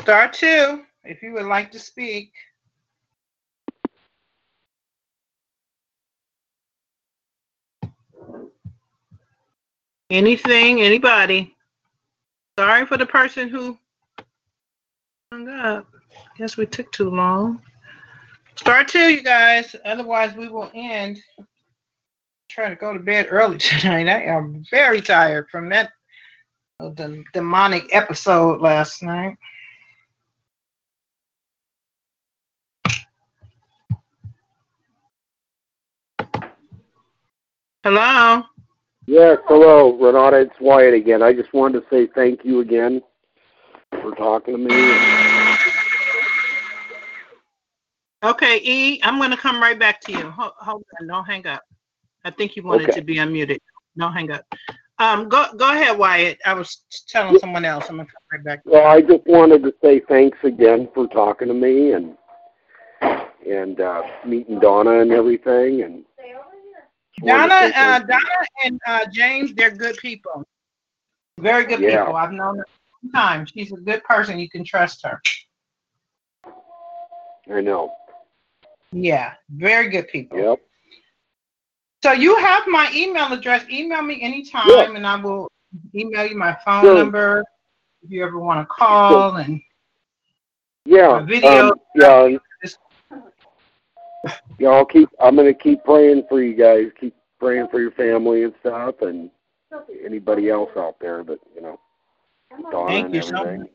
[0.00, 2.32] Star two, if you would like to speak.
[10.10, 11.54] Anything, anybody?
[12.58, 13.78] Sorry for the person who
[15.32, 15.86] hung up.
[16.36, 17.60] Guess we took too long.
[18.56, 19.74] Star two, you guys.
[19.84, 21.20] Otherwise, we will end.
[22.50, 24.08] Trying to go to bed early tonight.
[24.08, 25.92] I am very tired from that
[26.80, 29.36] uh, the demonic episode last night.
[37.90, 38.42] Hello.
[39.06, 40.40] Yes, hello, Renata.
[40.40, 41.22] It's Wyatt again.
[41.22, 43.00] I just wanted to say thank you again
[44.02, 44.74] for talking to me.
[48.22, 50.28] Okay, E, I'm going to come right back to you.
[50.28, 51.62] Hold, hold on, don't hang up.
[52.26, 53.00] I think you wanted Okay.
[53.00, 53.56] to be unmuted.
[53.96, 54.44] Don't hang up.
[54.98, 56.38] Um, go go ahead, Wyatt.
[56.44, 57.86] I was telling someone else.
[57.88, 58.60] I'm going to come right back.
[58.66, 62.18] Well, I just wanted to say thanks again for talking to me and
[63.50, 65.84] and uh, meeting Donna and everything.
[65.84, 66.07] And just wanted to
[67.24, 67.98] Donna, uh.
[68.00, 68.20] Donna
[68.64, 70.44] and uh, James, they're good people.
[71.38, 72.00] Very good Yeah.
[72.04, 72.16] people.
[72.16, 73.46] I've known her a long time.
[73.46, 74.38] She's a good person.
[74.38, 75.20] You can trust her.
[77.50, 77.92] I know.
[78.92, 80.38] Yeah, very good people.
[80.38, 80.60] Yep.
[82.02, 83.64] So you have my email address.
[83.70, 84.90] Email me anytime, Yeah.
[84.90, 85.50] and I will
[85.94, 86.94] email you my phone Sure.
[86.98, 87.44] number
[88.02, 89.36] if you ever want to call.
[89.36, 89.60] And
[90.84, 91.20] Yeah.
[91.20, 91.70] Video.
[91.70, 92.38] Um, yeah.
[94.58, 95.08] Yeah, I'll keep.
[95.20, 96.90] I'm gonna keep praying for you guys.
[97.00, 99.30] Keep praying for your family and stuff, and
[100.04, 101.78] anybody else out there But you know,
[102.88, 103.70] Thank and you so much.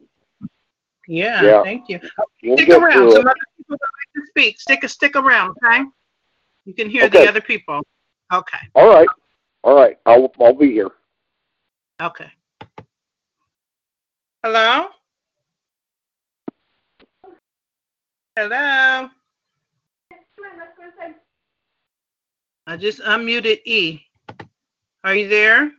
[1.07, 1.63] yeah, Yeah.
[1.63, 1.99] thank you.
[2.43, 3.11] We'll stick around.
[3.11, 4.59] Some other people would like to speak.
[4.59, 5.83] Stick stick around, okay?
[6.65, 7.23] You can hear Okay.
[7.23, 7.81] the other people.
[8.33, 8.57] Okay.
[8.75, 9.07] All right.
[9.63, 9.97] All right.
[10.05, 10.91] I'll I'll be here.
[12.01, 12.29] Okay.
[14.43, 14.87] Hello?
[18.35, 19.09] Hello?
[22.65, 24.01] I just unmuted E.
[25.03, 25.71] Are you there?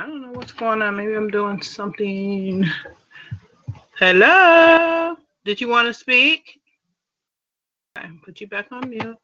[0.00, 0.96] I don't know what's going on.
[0.96, 2.68] Maybe I'm doing something.
[3.98, 5.16] Hello?
[5.44, 6.60] Did you want to speak?
[7.96, 9.16] Okay, put you back on mute.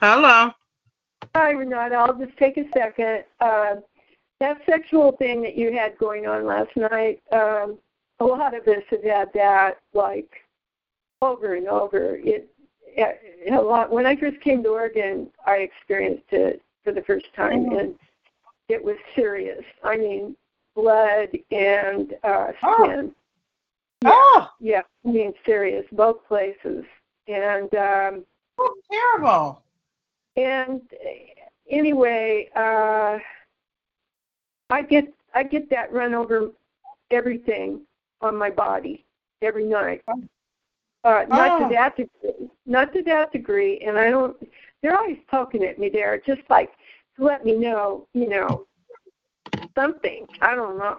[0.00, 0.50] Hello.
[1.34, 1.96] Hi, Renata.
[1.96, 3.24] I'll just take a second.
[3.40, 3.76] Uh,
[4.40, 7.78] that sexual thing that you had going on last night, um,
[8.20, 10.30] a lot of us have had that like
[11.22, 12.16] over and over.
[12.16, 12.48] It,
[12.86, 13.90] it a lot.
[13.90, 17.80] When I first came to Oregon, I experienced it for the first time, Mhm.
[17.80, 17.98] and
[18.68, 19.64] it was serious.
[19.82, 20.36] I mean,
[20.74, 22.84] blood and uh, Oh.
[22.84, 23.14] skin.
[24.04, 26.84] Oh, Yeah, I mean serious, both places.
[27.26, 28.24] And um,
[28.58, 29.62] oh, terrible.
[30.38, 30.80] And
[31.68, 33.18] anyway, uh,
[34.70, 36.50] I get I get that run over
[37.10, 37.80] everything
[38.20, 39.04] on my body
[39.42, 40.02] every night.
[41.04, 41.68] Uh, not Oh.
[41.68, 44.36] to that degree, not to that degree, and I don't.
[44.82, 46.70] They're always poking at me there, just like
[47.16, 48.66] to let me know, you know,
[49.74, 50.26] something.
[50.40, 50.98] I don't know,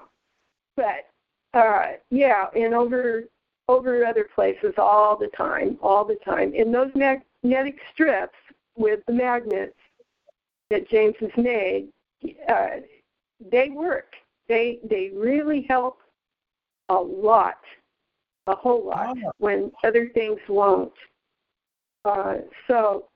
[0.76, 1.08] but
[1.54, 3.24] uh, yeah, and over
[3.70, 6.54] over other places all the time, all the time.
[6.58, 8.36] And those magnetic strips
[8.80, 9.78] with the magnets
[10.72, 11.90] that James has made,
[12.48, 12.78] uh,
[13.52, 14.14] they work.
[14.48, 16.00] They they really help
[16.90, 17.60] a lot,
[18.48, 19.32] a whole lot Oh.
[19.38, 20.94] when other things won't.
[22.06, 22.38] Uh,
[22.68, 23.10] so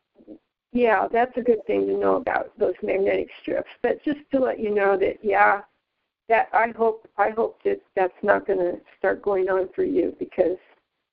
[0.73, 3.69] yeah, that's a good thing to know about those magnetic strips.
[3.81, 5.61] But just to let you know that yeah,
[6.29, 10.15] that I hope I hope that that's not going to start going on for you
[10.19, 10.57] because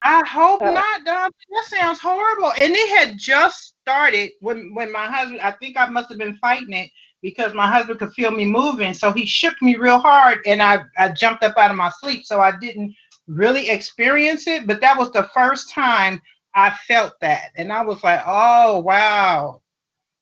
[0.02, 1.30] I hope Uh, not, Don.
[1.50, 2.52] That sounds horrible.
[2.60, 5.40] And it had just started when when my husband.
[5.40, 6.90] I think I must have been fighting it
[7.22, 10.82] because my husband could feel me moving, so he shook me real hard, and I
[10.96, 12.94] I jumped up out of my sleep, so I didn't
[13.26, 14.66] really experience it.
[14.66, 16.22] But that was the first time
[16.54, 19.60] I felt that, and I was like, oh wow,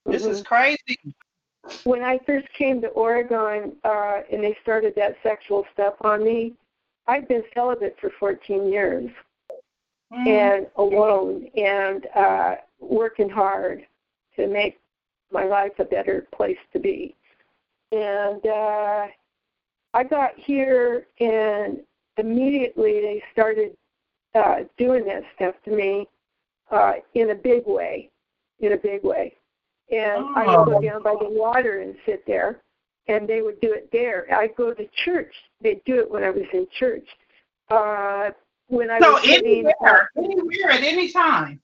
[0.06, 0.98] this is crazy.
[1.84, 6.54] when I first came to Oregon uh, and they started that sexual stuff on me,
[7.06, 9.10] I've been celibate for 14 years
[10.12, 10.26] Mm.
[10.26, 13.86] and alone and uh, working hard
[14.36, 14.78] to make
[15.30, 17.14] my life a better place to be.
[17.92, 19.06] And uh,
[19.92, 21.80] I got here and
[22.16, 23.76] immediately they started
[24.34, 26.06] uh, doing that stuff to me
[26.70, 28.10] uh, in a big way,
[28.60, 29.34] in a big way.
[29.90, 30.80] And I would go Oh.
[30.80, 32.60] down by the water and sit there,
[33.08, 34.26] and they would do it there.
[34.34, 35.34] I'd go to church.
[35.62, 37.06] They'd do it when I was in church.
[37.70, 38.30] Uh,
[38.68, 41.60] when I So was getting, anywhere, anywhere at any time.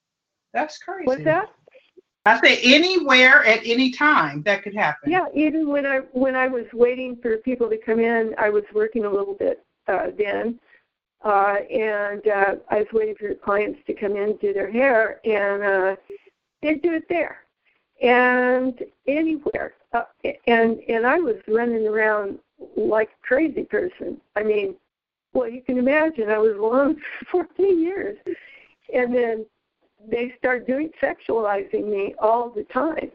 [0.53, 1.07] That's crazy.
[1.07, 1.51] what's that?
[2.27, 5.11] I say anywhere at any time that could happen.
[5.11, 8.65] Yeah, even when I when I was waiting for people to come in, I was
[8.75, 10.59] working a little bit uh, then,
[11.23, 15.63] uh, and uh, I was waiting for clients to come in do their hair, and
[15.63, 15.97] uh,
[16.63, 17.41] they'd do it there,
[18.03, 20.05] and anywhere, uh,
[20.47, 22.39] and and I was running around
[22.75, 24.19] like a crazy person.
[24.35, 24.77] I mean,
[25.35, 26.97] well, you can imagine I was alone
[27.31, 28.17] for 14 years,
[28.95, 29.47] and then
[30.11, 33.11] they start doing sexualizing me all the time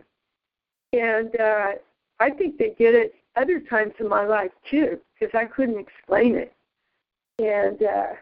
[0.94, 1.72] and uh,
[2.20, 6.36] I think they did it other times in my life too, because I couldn't explain
[6.36, 6.54] it.
[7.40, 8.14] And uh,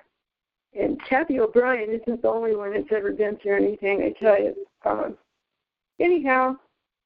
[0.79, 4.03] and Cathy O'Brien isn't the only one that's ever been through anything.
[4.03, 4.55] I tell you.
[4.85, 5.17] Um,
[5.99, 6.55] anyhow,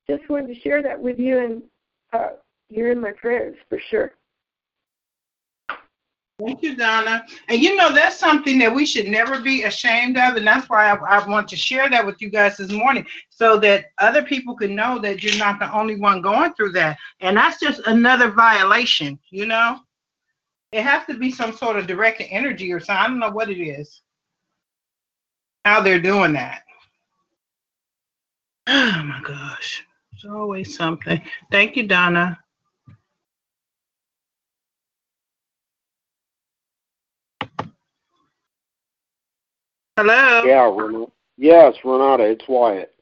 [0.09, 1.63] just wanted to share that with you, and
[2.11, 2.35] uh,
[2.69, 4.11] you're in my prayers for sure.
[6.45, 7.23] Thank you, Donna.
[7.49, 10.35] And you know, that's something that we should never be ashamed of.
[10.35, 13.59] And that's why I, I want to share that with you guys this morning so
[13.59, 16.97] that other people can know that you're not the only one going through that.
[17.19, 19.79] And that's just another violation, you know?
[20.71, 23.03] It has to be some sort of directed energy or something.
[23.03, 24.01] I don't know what it is,
[25.65, 26.63] how they're doing that.
[28.67, 29.83] Oh my gosh.
[30.13, 31.19] It's always something.
[31.51, 32.39] Thank you, Donna.
[39.97, 40.43] Hello.
[40.45, 41.11] Yeah, Renata.
[41.37, 42.93] Yes, Renata, it's Wyatt.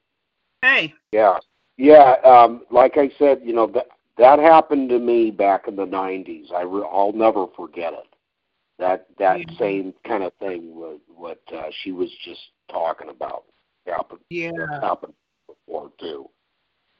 [0.61, 0.93] Hey.
[1.11, 1.37] Yeah,
[1.77, 2.15] yeah.
[2.23, 3.87] Um, like I said, you know that
[4.17, 6.51] that happened to me back in the '90s.
[6.53, 8.07] I re- I'll never forget it.
[8.77, 9.57] That that Yeah.
[9.57, 13.45] same kind of thing what what uh, she was just talking about
[13.85, 14.51] happened Yeah.
[14.81, 15.13] happened
[15.47, 16.29] before too.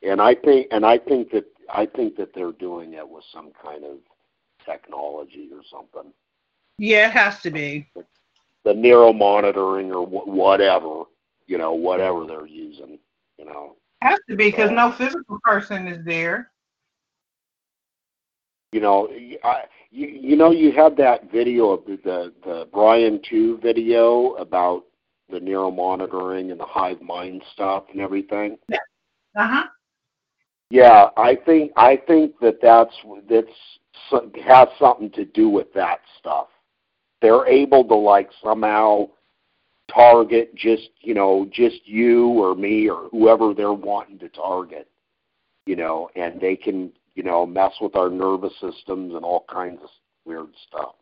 [0.02, 3.52] And I think and I think that I think that they're doing it with some
[3.64, 3.98] kind of
[4.66, 6.12] technology or something.
[6.78, 7.88] Yeah, it has to be.
[8.70, 11.06] The neuro monitoring or wh- whatever,
[11.48, 13.00] you know, whatever they're using,
[13.40, 13.78] you know.
[14.04, 16.52] Has to be because no physical person is there.
[18.72, 19.10] you know,
[19.44, 24.34] I, you, you know, you had that video of the, the the Brian Two video
[24.36, 24.84] about
[25.32, 28.56] the neuro monitoring and the hive mind stuff and everything.
[28.72, 29.64] Uh huh.
[30.70, 32.94] Yeah, I think I think that that's
[33.28, 33.48] that's
[34.12, 36.50] so- has something to do with that stuff.
[37.22, 39.10] They're able to like somehow
[39.94, 44.88] target just you know just you or me or whoever they're wanting to target,
[45.66, 49.80] you know, and they can you know mess with our nervous systems and all kinds
[49.84, 49.90] of
[50.26, 50.96] weird stuff.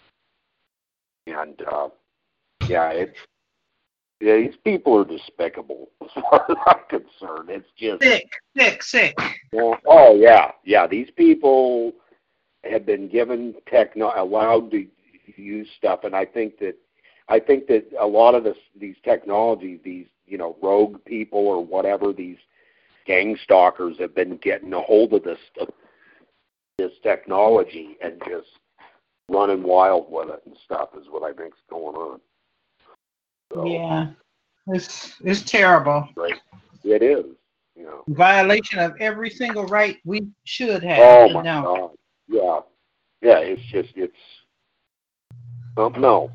[1.27, 1.89] And uh,
[2.68, 3.18] yeah, it's
[4.19, 7.49] yeah, these people are despicable as far as I'm concerned.
[7.49, 8.27] It's just Sick,
[8.57, 9.15] sick, sick.
[9.53, 10.88] well, oh yeah, yeah.
[10.88, 11.94] These people
[12.64, 14.88] have been given techno allowed to
[15.36, 16.76] use stuff, and I think that
[17.30, 21.64] I think that a lot of this these technologies, these you know rogue people or
[21.64, 22.38] whatever, these
[23.06, 25.70] gang stalkers have been getting a hold of this stuff,
[26.78, 28.48] this technology and just
[29.30, 32.20] running wild with it and stuff is what I think's going on.
[33.54, 34.08] So, Yeah.
[34.68, 36.10] It's it's terrible.
[36.84, 37.26] it is.
[37.76, 38.04] You know.
[38.10, 40.99] Violation of every single right we should have.
[40.99, 41.91] Oh my god.
[42.28, 42.60] Yeah.
[43.22, 44.14] Yeah, it's just it's
[45.78, 46.32] um, no.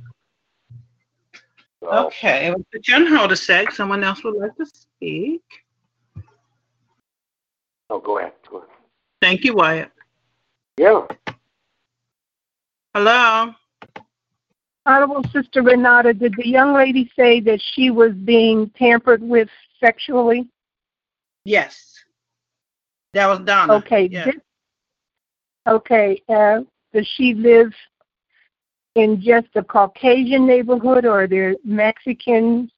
[1.80, 3.72] So, Okay, we'll put you hold a sec.
[3.72, 5.42] Someone else would like to speak.
[7.90, 8.32] oh, go ahead.
[8.48, 8.68] Go ahead.
[9.20, 9.90] Thank you, Wyatt.
[10.78, 11.06] Yeah.
[12.94, 13.52] Hello.
[14.84, 19.48] Honorable Sister Renata, did the young lady say that she was being tampered with
[19.78, 20.48] sexually?
[21.44, 21.94] Yes.
[23.14, 23.74] That was Donna.
[23.74, 24.08] Okay.
[24.10, 24.24] Yeah.
[24.26, 24.34] This,
[25.68, 26.20] okay.
[26.28, 26.60] Uh,
[26.92, 27.72] does she live
[28.94, 32.70] in just a Caucasian neighborhood, or are there Mexicans,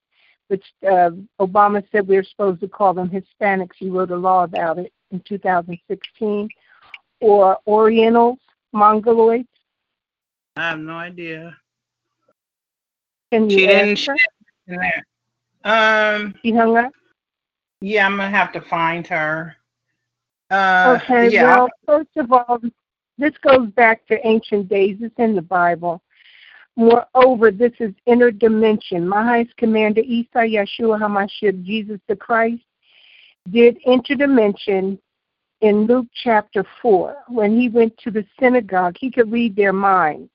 [0.48, 1.10] which uh,
[1.40, 3.72] Obama said we are supposed to call them Hispanics?
[3.76, 6.48] He wrote a law about it in 2016,
[7.20, 8.38] or Orientals,
[8.74, 9.46] Mongoloids?
[10.56, 11.56] I have no idea.
[13.32, 14.08] Can you She didn't.
[14.08, 14.20] ask?
[14.68, 15.04] She didn't
[15.64, 16.34] um.
[16.42, 16.92] She hung up.
[17.80, 19.56] Yeah, I'm gonna have to find her.
[20.50, 21.42] Uh, Okay, yeah.
[21.42, 22.60] well, first of all,
[23.18, 24.98] this goes back to ancient days.
[25.00, 26.02] It's in the Bible.
[26.76, 29.06] Moreover, this is inner dimension.
[29.06, 32.62] My highest commander, Isa Yeshua HaMashiach, Jesus the Christ,
[33.50, 34.98] did interdimension
[35.60, 37.16] in Luke chapter 4.
[37.28, 40.30] When he went to the synagogue, he could read their minds.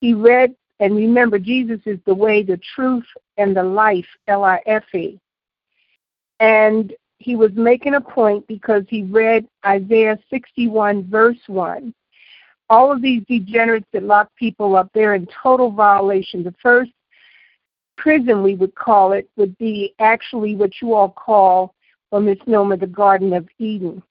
[0.00, 3.06] He read, and remember, Jesus is the way, the truth,
[3.36, 5.18] and the life, L I F E.
[6.38, 6.92] And
[7.24, 11.94] he was making a point because he read Isaiah 61, verse 1.
[12.68, 16.42] All of these degenerates that lock people up, they're in total violation.
[16.42, 16.90] The first
[17.96, 21.74] prison, we would call it, would be actually what you all call,
[22.10, 24.02] or misnomer, the Garden of Eden.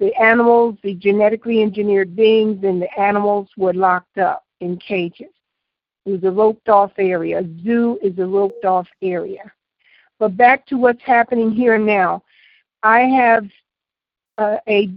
[0.00, 5.32] The animals, the genetically engineered beings, and the animals were locked up in cages.
[6.06, 7.40] It was a roped off area.
[7.40, 9.52] A zoo is a roped off area.
[10.18, 12.22] But back to what's happening here now.
[12.82, 13.44] I have
[14.38, 14.90] uh, a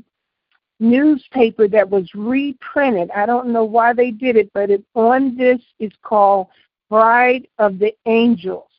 [0.80, 3.12] newspaper that was reprinted.
[3.12, 6.48] I don't know why they did it, but it, on this is called
[6.90, 8.70] Bride of the Angels.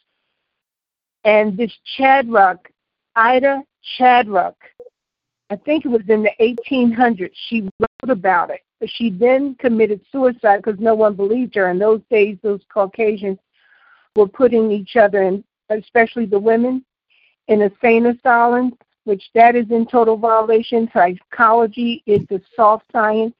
[1.24, 2.58] And this Chadrock,
[3.14, 3.62] Ida
[3.98, 4.54] Chadrock,
[5.50, 8.60] I think it was in the 1800s, she wrote about it.
[8.78, 11.70] But she then committed suicide because no one believed her.
[11.70, 13.38] In those days, those Caucasians
[14.16, 16.84] were putting each other in especially the women,
[17.48, 18.74] in insane asylums,
[19.04, 20.88] which that is in total violation.
[20.92, 23.34] Psychology is a soft science.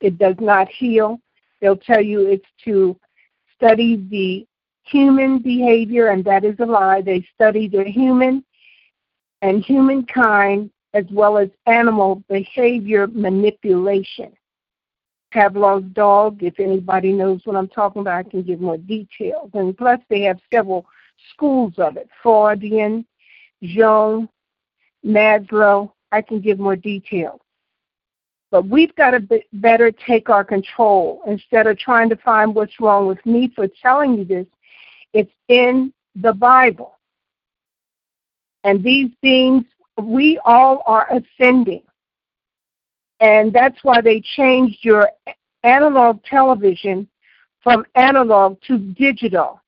[0.00, 1.20] It does not heal.
[1.60, 2.96] They'll tell you it's to
[3.56, 4.46] study the
[4.84, 7.02] human behavior, and that is a lie.
[7.02, 8.44] They study the human
[9.42, 14.32] and humankind as well as animal behavior manipulation.
[15.32, 19.50] Pavlov's dog, if anybody knows what I'm talking about, I can give more details.
[19.54, 20.86] And plus, they have several
[21.32, 23.04] schools of it Freudian,
[23.60, 24.28] Jung,
[25.04, 25.92] Maslow.
[26.12, 27.40] I can give more details.
[28.50, 32.80] But we've got to be better take our control instead of trying to find what's
[32.80, 34.46] wrong with me for telling you this.
[35.12, 36.98] It's in the Bible.
[38.64, 39.64] And these beings,
[40.02, 41.82] we all are ascending.
[43.20, 45.08] And that's why they changed your
[45.62, 47.06] analog television
[47.62, 49.60] from analog to digital.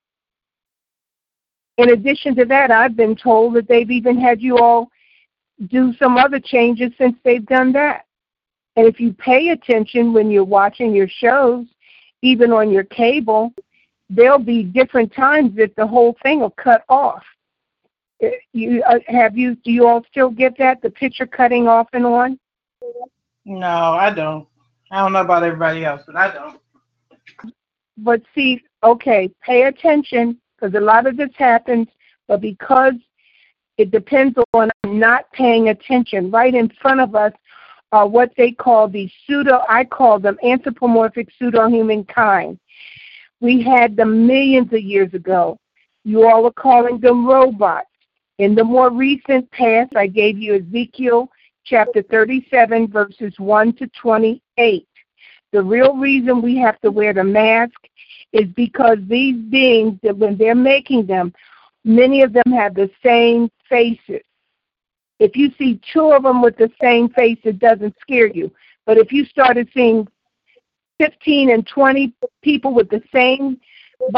[1.83, 4.89] In addition to that, I've been told that they've even had you all
[5.69, 8.05] do some other changes since they've done that.
[8.77, 11.67] And if you pay attention when you're watching your shows,
[12.23, 13.53] even on your cable,
[14.09, 17.25] there'll be different times that the whole thing will cut off.
[18.23, 19.57] Uh, You uh, have you?
[19.57, 20.83] Do you all still get that?
[20.83, 22.39] The picture cutting off and on.
[23.45, 24.47] No, I don't.
[24.93, 26.61] I don't know about everybody else, but I don't.
[27.99, 31.89] But see, okay, pay attention because a lot of this happens,
[32.29, 32.95] but because
[33.79, 37.33] it depends on not paying attention, right in front of us
[37.91, 42.59] are what they call the pseudo, I call them anthropomorphic pseudo-human kind.
[43.41, 45.59] We had them millions of years ago.
[46.05, 47.89] You all are calling them robots.
[48.39, 51.29] In the more recent past, I gave you Ezekiel
[51.65, 54.87] chapter 37, verses 1 to 28.
[55.53, 57.75] The real reason we have to wear the mask
[58.33, 61.33] is because these beings, that when they're making them,
[61.85, 64.23] many of them have the same faces.
[65.19, 68.51] If you see two of them with the same face, it doesn't scare you.
[68.87, 70.09] But if you started seeing
[70.99, 73.61] 15 and 20 people with the same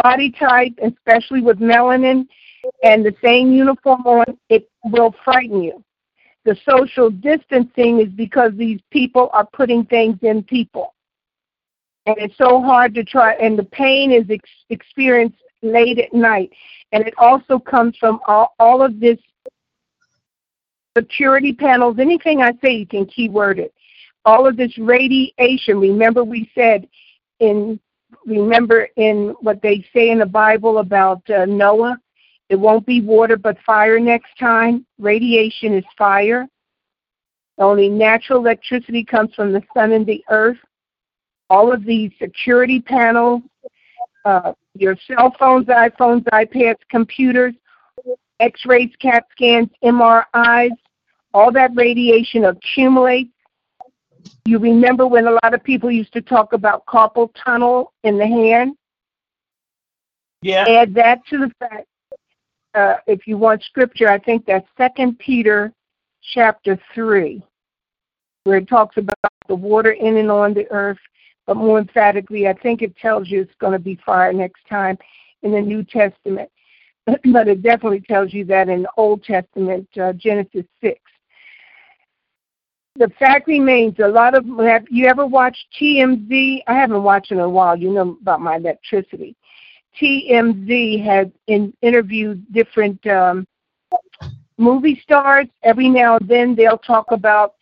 [0.02, 2.26] body type, especially with melanin
[2.82, 5.84] and the same uniform on, it will frighten you.
[6.44, 10.93] The social distancing is because these people are putting things in people.
[12.06, 16.50] And it's so hard to try, and the pain is ex- experienced late at night.
[16.92, 19.18] And it also comes from all, all of this
[20.96, 23.72] security panels, anything I say, you can keyword it.
[24.24, 25.78] All of this radiation.
[25.78, 26.88] Remember, we said
[27.40, 27.80] in
[28.26, 31.98] remember in what they say in the Bible about uh, Noah,
[32.48, 34.86] it won't be water but fire next time.
[34.98, 36.46] Radiation is fire.
[37.58, 40.58] Only natural electricity comes from the sun and the earth.
[41.50, 43.42] All of these security panels,
[44.24, 47.54] uh, your cell phones, iPhones, iPads, computers,
[48.40, 50.70] X-rays, CAT scans, MRIs,
[51.32, 53.30] all that radiation accumulates.
[54.46, 58.26] You remember when a lot of people used to talk about carpal tunnel in the
[58.26, 58.76] hand?
[60.42, 60.64] Yeah.
[60.66, 61.86] Add that to the fact,
[62.74, 65.72] uh, if you want scripture, I think that's Second Peter
[66.32, 67.42] chapter 3,
[68.44, 69.16] where it talks about
[69.48, 70.98] the water in and on the earth,
[71.46, 74.98] but more emphatically, I think it tells you it's going to be fire next time
[75.42, 76.50] in the New Testament.
[77.06, 81.00] but it definitely tells you that in the Old Testament, uh, Genesis 6.
[82.96, 86.62] The fact remains, a lot of have you ever watched TMZ?
[86.66, 87.76] I haven't watched in a while.
[87.76, 89.36] You know about my electricity.
[90.00, 93.46] TMZ has in, interviewed different um,
[94.58, 95.46] movie stars.
[95.64, 97.54] Every now and then they'll talk about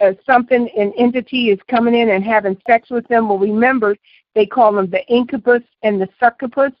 [0.00, 3.28] uh, something, an entity is coming in and having sex with them.
[3.28, 3.96] Well, remember,
[4.34, 6.72] they call them the incubus and the succubus.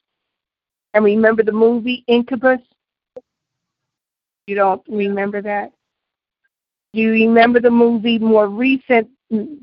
[0.94, 2.60] And remember the movie Incubus?
[4.46, 5.72] You don't remember that?
[6.94, 9.08] Do you remember the movie more recent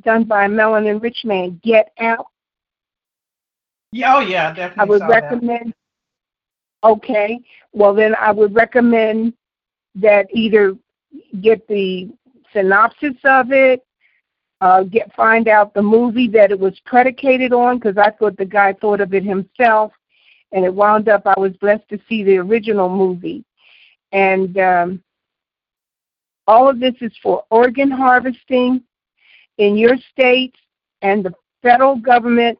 [0.01, 2.27] done by Melanie Richman, Get Out?
[3.91, 4.81] Yeah, oh yeah, definitely.
[4.81, 5.73] I would recommend.
[6.83, 7.39] Okay,
[7.71, 9.33] well then I would recommend
[9.95, 10.75] that either
[11.41, 12.09] get the
[12.53, 13.85] synopsis of it,
[14.61, 18.45] uh, get find out the movie that it was predicated on, because I thought the
[18.45, 19.91] guy thought of it himself,
[20.51, 23.43] and it wound up I was blessed to see the original movie,
[24.11, 25.03] and um,
[26.47, 28.83] all of this is for organ harvesting
[29.57, 30.55] in your state
[31.01, 32.57] and the federal government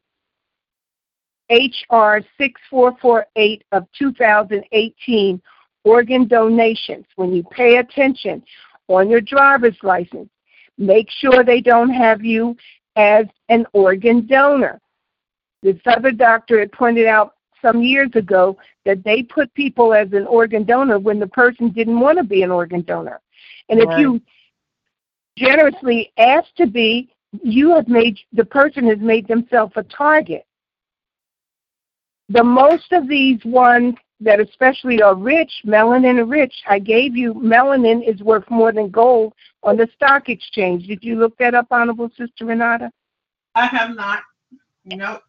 [1.49, 5.41] HR 6448 of 2018
[5.84, 7.06] organ donations.
[7.15, 8.44] When you pay attention
[8.88, 10.30] on your driver's license,
[10.78, 12.56] make sure they don't have you
[12.96, 14.80] as an organ donor.
[15.62, 20.28] This other doctor had pointed out some years ago that they put people as an
[20.28, 23.22] organ donor when the person didn't want to be an organ donor.
[23.70, 24.22] And if you
[25.38, 27.10] generously ask to be,
[27.42, 30.46] you have made the person has made themselves a target.
[32.30, 38.07] The most of these ones that especially are rich, melanin rich, I gave you melanin
[38.07, 39.34] is worth more than gold
[39.64, 40.88] on the stock exchange.
[40.88, 42.91] Did you look that up, Honorable Sister Renata?
[43.56, 44.19] I have not.
[44.85, 45.22] Nope.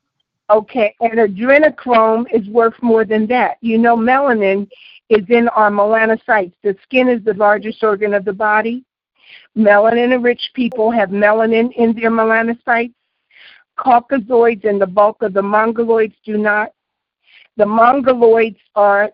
[0.51, 3.57] Okay, and adrenochrome is worth more than that.
[3.63, 4.69] You know, melanin
[5.09, 6.53] is in our melanocytes.
[6.63, 8.85] The skin is the largest organ of the body.
[9.57, 12.93] Melanin-rich people have melanin in their melanocytes.
[13.79, 16.73] Caucasoids and the bulk of the mongoloids do not.
[17.57, 19.11] The mongoloids are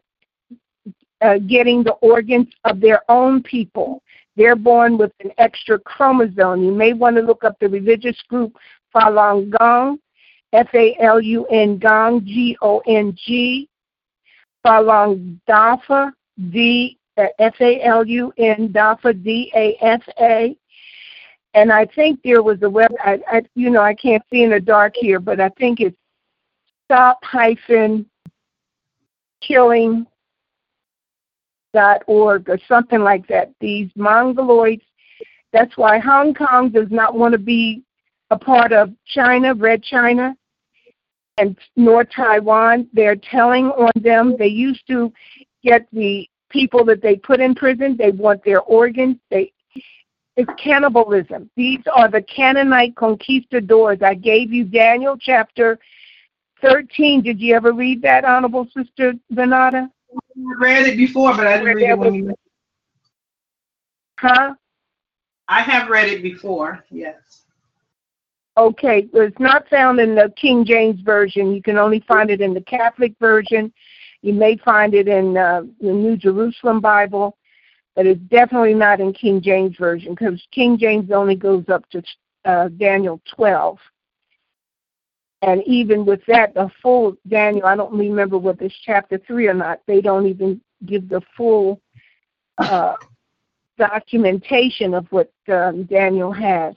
[1.21, 4.03] uh, getting the organs of their own people.
[4.37, 6.65] They're born with an extra chromosome.
[6.65, 8.57] You may want to look up the religious group
[8.95, 9.99] Falun Gong,
[10.53, 13.69] F-A-L-U-N Gong, G-O-N-G,
[14.65, 16.13] Falun Dafa,
[16.51, 20.57] D, uh, Dafa, D-A-F-A.
[21.53, 24.51] And I think there was a web, I, I, you know, I can't see in
[24.51, 25.97] the dark here, but I think it's
[26.87, 28.07] stop hyphen
[29.41, 30.07] killing
[31.73, 33.53] dot org or something like that.
[33.61, 34.83] These mongoloids.
[35.53, 37.83] That's why Hong Kong does not want to be
[38.31, 40.37] a part of China, Red China,
[41.39, 42.89] and nor Taiwan.
[42.93, 44.37] They're telling on them.
[44.39, 45.13] They used to
[45.63, 47.97] get the people that they put in prison.
[47.97, 49.17] They want their organs.
[49.31, 49.53] They
[50.37, 51.51] it's cannibalism.
[51.57, 53.99] These are the Canaanite conquistadors.
[54.01, 55.79] I gave you Daniel chapter
[56.63, 57.23] 13.
[57.23, 59.91] Did you ever read that, Honorable Sister Renata?
[60.13, 62.35] I read it before, but I didn't read it when you.
[64.19, 64.55] Huh?
[65.49, 66.85] I have read it before.
[66.91, 67.43] Yes.
[68.57, 71.55] Okay, it's not found in the King James Version.
[71.55, 73.73] You can only find it in the Catholic Version.
[74.23, 77.39] You may find it in uh, the New Jerusalem Bible,
[77.97, 82.03] but it's definitely not in King James Version because King James only goes up to
[82.45, 83.79] uh, Daniel 12.
[85.43, 89.55] And even with that, the full Daniel, I don't remember whether it's chapter 3 or
[89.55, 91.81] not, they don't even give the full
[92.59, 92.95] uh,
[93.79, 96.75] documentation of what um, Daniel has.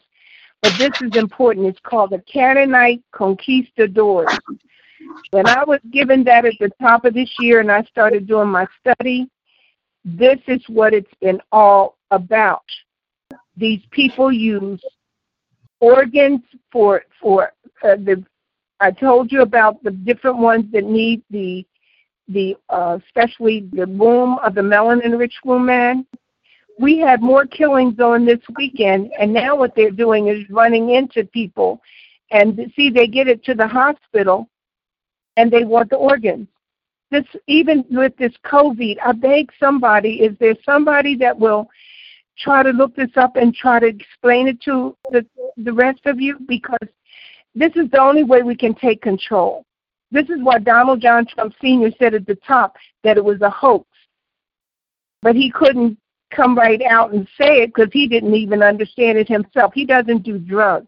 [0.61, 1.67] But this is important.
[1.67, 4.29] It's called the Canaanite Conquistadors.
[5.31, 8.47] When I was given that at the top of this year and I started doing
[8.47, 9.29] my study,
[10.05, 12.63] this is what it's been all about.
[13.57, 14.81] These people use
[15.81, 16.41] organs
[16.71, 17.51] for for
[17.83, 18.23] uh, the
[18.83, 21.65] I told you about the different ones that need the
[22.27, 26.05] the uh, especially the womb of the melanin-rich woman.
[26.79, 31.23] We had more killings on this weekend, and now what they're doing is running into
[31.23, 31.81] people,
[32.31, 34.49] and see they get it to the hospital,
[35.37, 36.47] and they want the organs.
[37.09, 41.69] This even with this COVID, I beg somebody: is there somebody that will
[42.37, 46.19] try to look this up and try to explain it to the the rest of
[46.19, 46.89] you because
[47.55, 49.65] this is the only way we can take control.
[50.11, 51.91] This is why Donald John Trump Sr.
[51.99, 53.87] said at the top that it was a hoax.
[55.21, 55.97] But he couldn't
[56.31, 59.73] come right out and say it because he didn't even understand it himself.
[59.73, 60.87] He doesn't do drugs.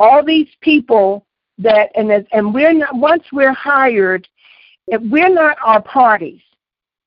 [0.00, 1.26] All these people
[1.58, 4.28] that and and we're not once we're hired,
[4.86, 6.40] we're not our parties.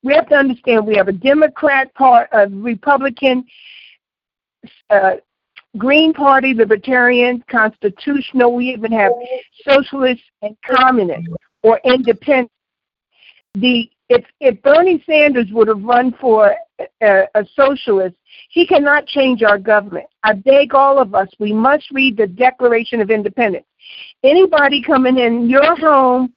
[0.03, 3.45] We have to understand we have a Democrat part, a Republican,
[4.89, 5.11] uh,
[5.77, 8.53] Green Party, Libertarian, Constitutional.
[8.53, 9.13] We even have
[9.67, 11.27] Socialists and Communists
[11.63, 12.51] or Independent.
[13.53, 16.53] The if if Bernie Sanders would have run for
[17.01, 18.15] a, a socialist,
[18.49, 20.07] he cannot change our government.
[20.23, 23.65] I beg all of us, we must read the Declaration of Independence.
[24.23, 26.33] Anybody coming in your home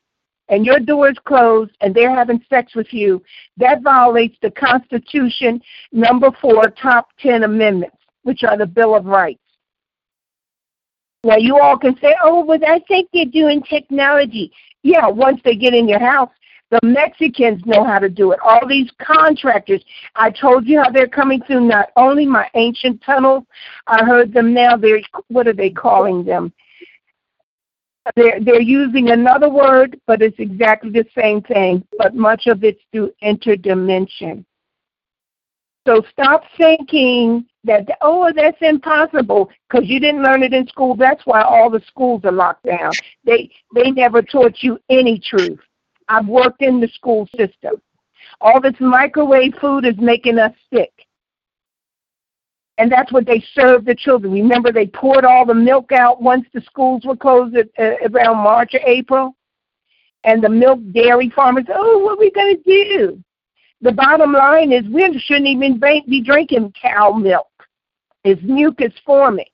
[0.49, 3.23] and your door is closed and they're having sex with you,
[3.57, 5.61] that violates the Constitution,
[5.93, 9.41] number four, top 10 amendments which are the Bill of Rights.
[11.23, 14.53] Now, you all can say, oh, but I think they're doing technology.
[14.83, 16.29] Yeah, once they get in your house,
[16.71, 18.41] the Mexicans know how to do it.
[18.45, 19.83] All these contractors,
[20.17, 23.45] I told you how they're coming through not only my ancient tunnels,
[23.87, 26.53] I heard them now, they're, what are they calling them?
[28.17, 32.83] They're, they're using another word, but it's exactly the same thing, but much of it's
[32.93, 34.45] through interdimension.
[35.87, 40.95] So stop thinking that, oh, that's impossible because you didn't learn it in school.
[40.95, 42.93] That's why all the schools are locked down.
[43.25, 45.59] They, they never taught you any truth.
[46.09, 47.81] I've worked in the school system.
[48.41, 50.93] All this microwave food is making us sick.
[52.77, 54.33] And that's what they served the children.
[54.33, 58.39] Remember, they poured all the milk out once the schools were closed at, uh, around
[58.39, 59.37] March or April?
[60.25, 63.25] And the milk dairy farmers, oh, what are we going to do?
[63.81, 67.47] The bottom line is we shouldn't even be drinking cow milk.
[68.25, 69.47] It's mucus forming.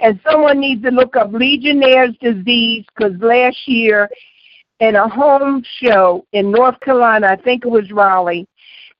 [0.00, 4.08] And someone needs to look up Legionnaire's disease because last year
[4.80, 8.46] in a home show in North Carolina, I think it was Raleigh,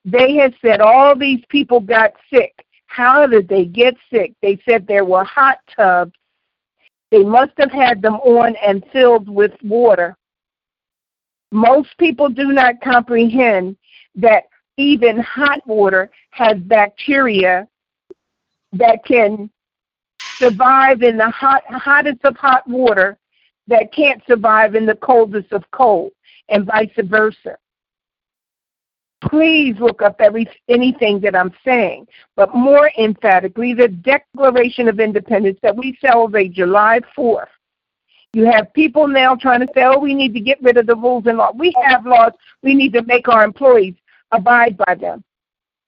[0.04, 2.54] they had said all these people got sick.
[2.86, 4.32] How did they get sick?
[4.40, 6.12] They said there were hot tubs.
[7.10, 10.16] They must have had them on and filled with water.
[11.52, 13.76] Most people do not comprehend
[14.14, 14.44] that
[14.76, 17.68] even hot water has bacteria
[18.78, 19.50] that can
[20.36, 23.18] survive in the hot, hottest of hot water
[23.66, 26.12] that can't survive in the coldest of cold,
[26.48, 27.56] and vice versa.
[29.22, 35.58] Please look up every anything that I'm saying, but more emphatically, the Declaration of Independence
[35.62, 37.46] that we celebrate July 4th.
[38.34, 40.94] You have people now trying to say, oh, we need to get rid of the
[40.94, 41.54] rules and laws.
[41.56, 42.32] We have laws.
[42.62, 43.94] We need to make our employees
[44.30, 45.24] abide by them.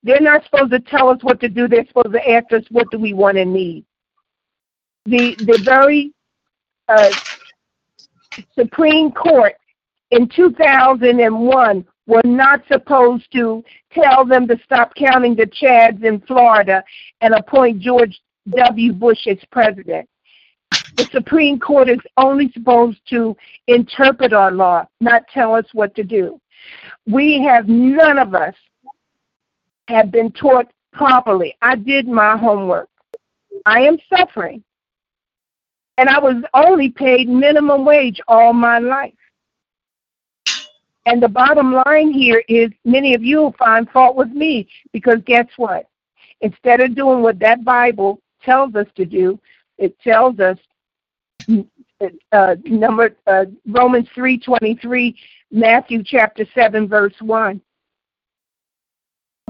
[0.02, 1.68] They're not supposed to tell us what to do.
[1.68, 3.84] They're supposed to ask us what do we want and need.
[5.06, 6.12] The the very
[6.88, 7.10] uh,
[8.54, 9.54] Supreme Court
[10.10, 13.62] in 2001 were not supposed to
[13.92, 16.82] tell them to stop counting the Chads in Florida
[17.20, 18.18] and appoint George
[18.56, 18.92] W.
[18.92, 20.08] Bush as president.
[20.96, 26.02] The Supreme Court is only supposed to interpret our law, not tell us what to
[26.02, 26.40] do.
[27.06, 28.54] We have none of us
[29.88, 31.56] have been taught properly.
[31.62, 32.88] I did my homework.
[33.66, 34.62] I am suffering.
[35.96, 39.14] And I was only paid minimum wage all my life.
[41.06, 45.16] And the bottom line here is many of you will find fault with me because
[45.24, 45.86] guess what?
[46.42, 49.40] Instead of doing what that Bible tells us to do,
[49.78, 50.58] it tells us
[52.32, 55.16] uh, number uh, Romans three twenty three
[55.50, 57.60] Matthew chapter 7, verse 1.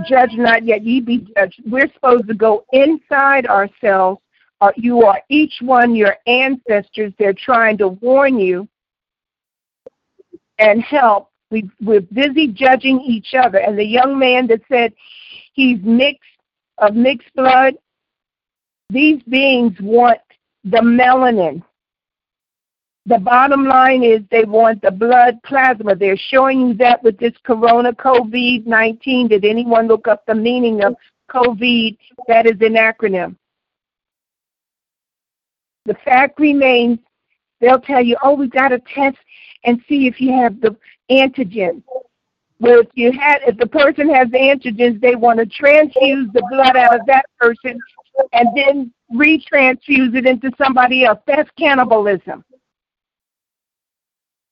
[0.06, 1.60] Judge not yet ye be judged.
[1.66, 4.20] We're supposed to go inside ourselves.
[4.60, 7.12] Uh, you are each one your ancestors.
[7.18, 8.68] They're trying to warn you
[10.58, 11.30] and help.
[11.50, 13.58] We, we're busy judging each other.
[13.58, 14.92] And the young man that said
[15.54, 16.22] he's mixed
[16.78, 17.74] of mixed blood,
[18.90, 20.18] these beings want
[20.64, 21.62] the melanin.
[23.08, 25.94] The bottom line is they want the blood plasma.
[25.94, 29.28] They're showing you that with this corona COVID 19.
[29.28, 30.94] Did anyone look up the meaning of
[31.30, 31.96] COVID?
[32.26, 33.36] That is an acronym.
[35.86, 36.98] The fact remains
[37.62, 39.16] they'll tell you, oh, we got to test
[39.64, 40.76] and see if you have the
[41.10, 41.82] antigens.
[42.60, 46.76] Well, if you had, if the person has antigens, they want to transfuse the blood
[46.76, 47.78] out of that person
[48.34, 51.20] and then retransfuse it into somebody else.
[51.26, 52.44] That's cannibalism.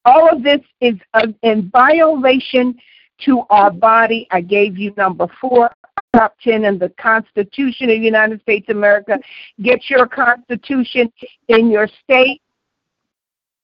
[0.07, 0.95] All of this is
[1.43, 2.79] in violation
[3.25, 4.29] to our body.
[4.31, 5.71] I gave you number four,
[6.15, 9.19] top 10 in the Constitution of the United States of America.
[9.61, 11.13] Get your Constitution
[11.49, 12.41] in your state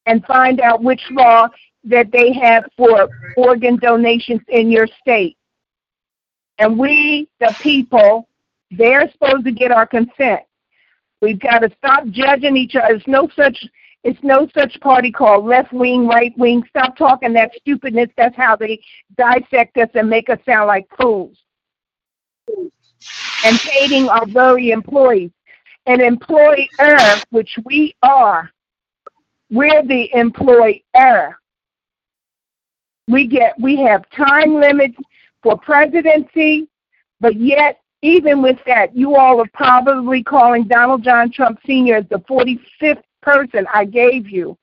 [0.06, 1.48] and find out which law
[1.84, 5.36] that they have for organ donations in your state.
[6.58, 8.28] And we, the people,
[8.72, 10.40] they're supposed to get our consent.
[11.20, 12.88] We've got to stop judging each other.
[12.88, 13.64] There's no such
[14.04, 16.64] it's no such party called left wing, right wing.
[16.68, 18.08] Stop talking that stupidness.
[18.16, 18.80] That's how they
[19.16, 21.36] dissect us and make us sound like fools.
[23.44, 25.30] And hating our very employees.
[25.86, 26.66] An employer,
[27.30, 28.50] which we are,
[29.50, 31.38] we're the employer.
[33.08, 34.96] We get we have time limits
[35.42, 36.68] for presidency,
[37.20, 41.96] but yet even with that, you all are probably calling Donald John Trump Sr.
[41.96, 44.56] as the 45th person I gave you.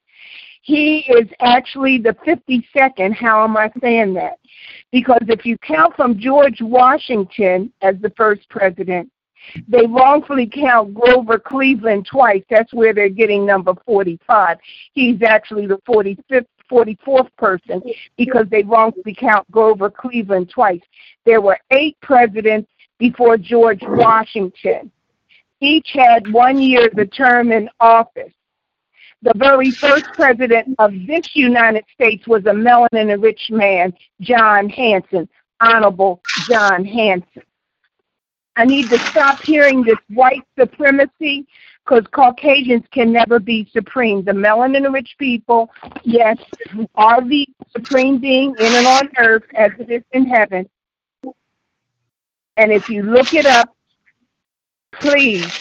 [0.61, 3.13] He is actually the 52nd.
[3.15, 4.37] How am I saying that?
[4.91, 9.09] Because if you count from George Washington as the first president,
[9.67, 12.43] they wrongfully count Grover Cleveland twice.
[12.49, 14.57] That's where they're getting number 45.
[14.93, 17.81] He's actually the 45th 44th person
[18.15, 20.81] because they wrongfully count Grover Cleveland twice.
[21.25, 22.69] There were eight presidents
[22.99, 24.91] before George Washington.
[25.61, 28.31] Each had one year of the term in office.
[29.21, 35.27] The very first president of this United States was a melanin rich man, John Hanson,
[35.59, 37.43] Honorable John Hanson.
[38.55, 41.47] I need to stop hearing this white supremacy
[41.83, 44.23] because Caucasians can never be supreme.
[44.23, 45.69] The melanin rich people,
[46.03, 46.37] yes,
[46.95, 50.69] are the supreme being in and on earth as it is in heaven.
[52.55, 53.75] And if you look it up,
[54.93, 55.58] please,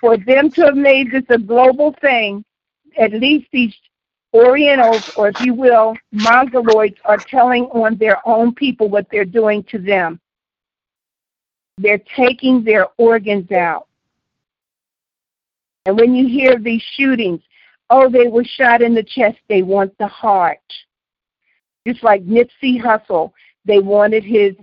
[0.00, 2.44] for them to have made this a global thing,
[2.98, 3.74] at least these
[4.32, 9.64] Orientals, or if you will, Mongoloids, are telling on their own people what they're doing
[9.64, 10.20] to them.
[11.78, 13.88] They're taking their organs out.
[15.86, 17.40] And when you hear these shootings,
[17.88, 20.60] oh, they were shot in the chest, they want the heart.
[21.86, 23.32] Just like Nipsey Hussle,
[23.64, 24.54] they wanted his,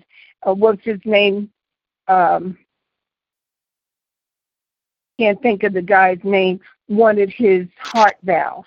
[0.47, 1.49] uh, what's his name?
[2.07, 2.57] Um,
[5.18, 8.65] can't think of the guy's name, wanted his heart valve.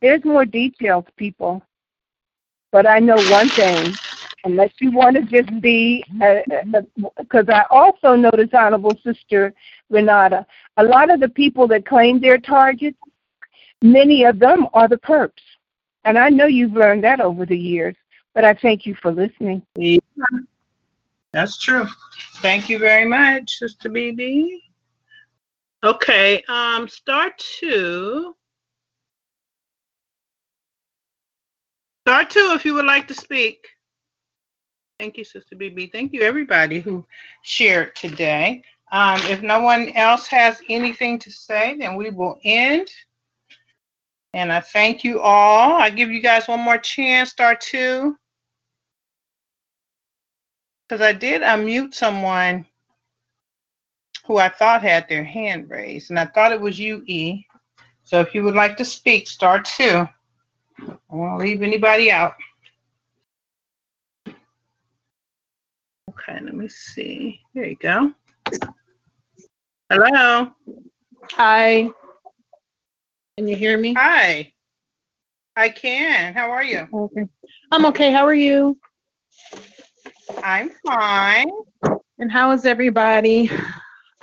[0.00, 1.62] There's more details, people.
[2.72, 3.94] But I know one thing,
[4.44, 9.54] unless you want to just be, because uh, uh, I also notice, Honorable Sister
[9.88, 10.46] Renata,
[10.76, 12.98] a lot of the people that claim they're targets,
[13.82, 15.42] many of them are the perps.
[16.04, 17.96] And I know you've learned that over the years,
[18.34, 19.62] but I thank you for listening.
[21.32, 21.86] That's true.
[22.36, 24.60] Thank you very much, Sister BB.
[25.86, 28.34] Okay, um, star two.
[32.04, 33.68] Star two, if you would like to speak.
[34.98, 35.92] Thank you, Sister BB.
[35.92, 37.06] Thank you, everybody who
[37.42, 38.64] shared today.
[38.90, 42.88] Um, if no one else has anything to say, then we will end.
[44.34, 45.80] And I thank you all.
[45.80, 48.16] I give you guys one more chance, star two.
[50.88, 52.66] Because I did unmute someone
[54.26, 57.46] who I thought had their hand raised, and I thought it was you, E.
[58.04, 60.08] So if you would like to speak, star two.
[60.78, 62.34] I won't leave anybody out.
[66.10, 67.40] Okay, let me see.
[67.54, 68.12] There you go.
[69.90, 70.50] Hello.
[71.32, 71.88] Hi.
[73.36, 73.94] Can you hear me?
[73.94, 74.52] Hi.
[75.56, 76.34] I can.
[76.34, 76.86] How are you?
[76.92, 77.26] Okay.
[77.70, 78.12] I'm okay.
[78.12, 78.78] How are you?
[80.42, 81.50] I'm fine.
[82.18, 83.50] And how is everybody?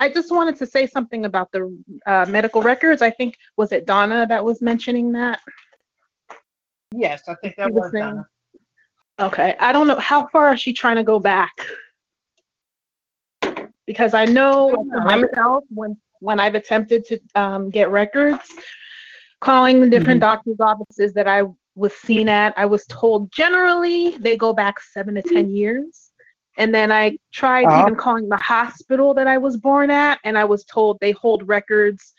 [0.04, 3.00] I just wanted to say something about the uh, medical records.
[3.00, 5.40] I think was it Donna that was mentioning that.
[6.94, 8.26] Yes, I think that was Donna.
[9.18, 11.52] Okay, I don't know how far is she trying to go back
[13.86, 18.44] because I know myself when when I've attempted to um, get records,
[19.40, 20.32] calling the different mm-hmm.
[20.32, 21.44] doctors' offices that I
[21.76, 26.10] was seen at, I was told generally they go back seven to ten years.
[26.56, 27.82] And then I tried uh-huh.
[27.82, 31.48] even calling the hospital that I was born at, and I was told they hold
[31.48, 32.14] records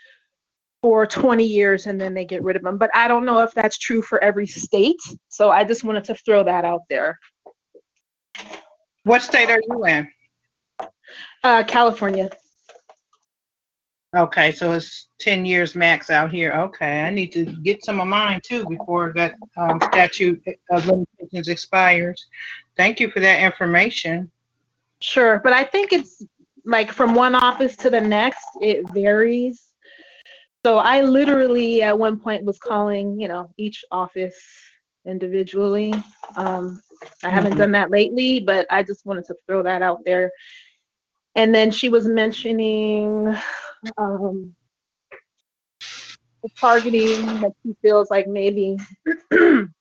[0.82, 2.78] for 20 years and then they get rid of them.
[2.78, 5.00] But I don't know if that's true for every state.
[5.30, 7.18] So I just wanted to throw that out there.
[9.04, 10.08] What state are you in?
[11.44, 12.30] Uh, California.
[14.16, 16.54] Okay, so it's ten years max out here.
[16.54, 20.42] Okay, I need to get some of mine too before that um, statute
[20.72, 22.26] of limitations expires.
[22.78, 24.32] Thank you for that information.
[25.02, 26.24] Sure, but I think it's
[26.66, 29.68] like from one office to the next, it varies.
[30.66, 34.36] So I literally at one point was calling, you know, each office
[35.06, 35.94] individually.
[36.36, 36.82] Um,
[37.24, 37.58] I haven't Mhm.
[37.58, 40.32] done that lately, but I just wanted to throw that out there.
[41.36, 43.36] And then she was mentioning
[43.98, 44.56] um,
[46.44, 48.78] the targeting that she feels like maybe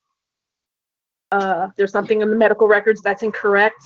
[1.32, 3.82] uh, there's something in the medical records that's incorrect.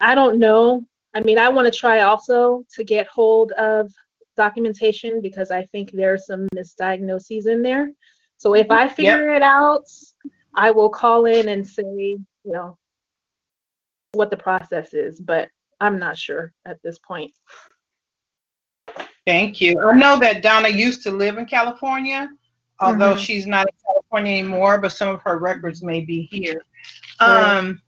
[0.00, 0.84] I don't know.
[1.14, 3.92] I mean, I want to try also to get hold of
[4.36, 7.92] documentation because I think there's some misdiagnoses in there.
[8.38, 9.84] So if I figure it out,
[10.54, 12.76] I will call in and say, you know,
[14.12, 15.48] what the process is, but
[15.80, 17.32] I'm not sure at this point.
[19.26, 19.80] Thank you.
[19.80, 22.28] I know that Donna used to live in California,
[22.80, 23.18] although Mhm.
[23.18, 23.66] she's not
[24.10, 26.62] California anymore, but some of her records may be here.
[27.20, 27.58] Right.
[27.58, 27.80] Um,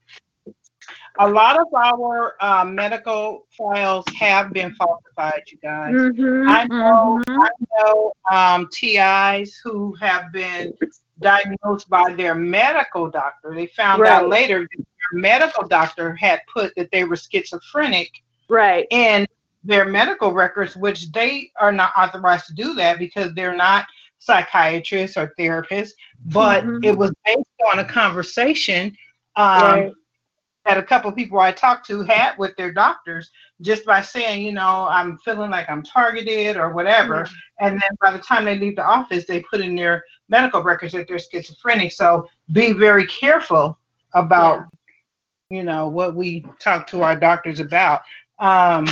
[1.19, 5.93] a lot of our uh, medical files have been falsified, you guys.
[5.93, 7.37] Mhm, I know, mhm.
[7.39, 10.73] I know um, TIs who have been
[11.19, 13.55] diagnosed by their medical doctor.
[13.55, 18.11] They found out later that their medical doctor had put that they were schizophrenic
[18.47, 18.85] Right.
[18.91, 19.27] in
[19.63, 23.85] their medical records, which they are not authorized to do that because they're not
[24.19, 25.91] psychiatrists or therapists.
[26.25, 26.85] But Mhm.
[26.85, 27.39] it was based
[27.71, 28.95] on a conversation
[29.35, 29.93] um, Right.
[30.65, 33.29] that a couple of people I talked to had with their doctors
[33.61, 37.27] just by saying, you know, I'm feeling like I'm targeted or whatever.
[37.59, 40.93] And then by the time they leave the office, they put in their medical records
[40.93, 41.91] that they're schizophrenic.
[41.93, 43.77] So be very careful
[44.13, 44.65] about,
[45.49, 48.01] you know, what we talk to our doctors about.
[48.39, 48.87] Um,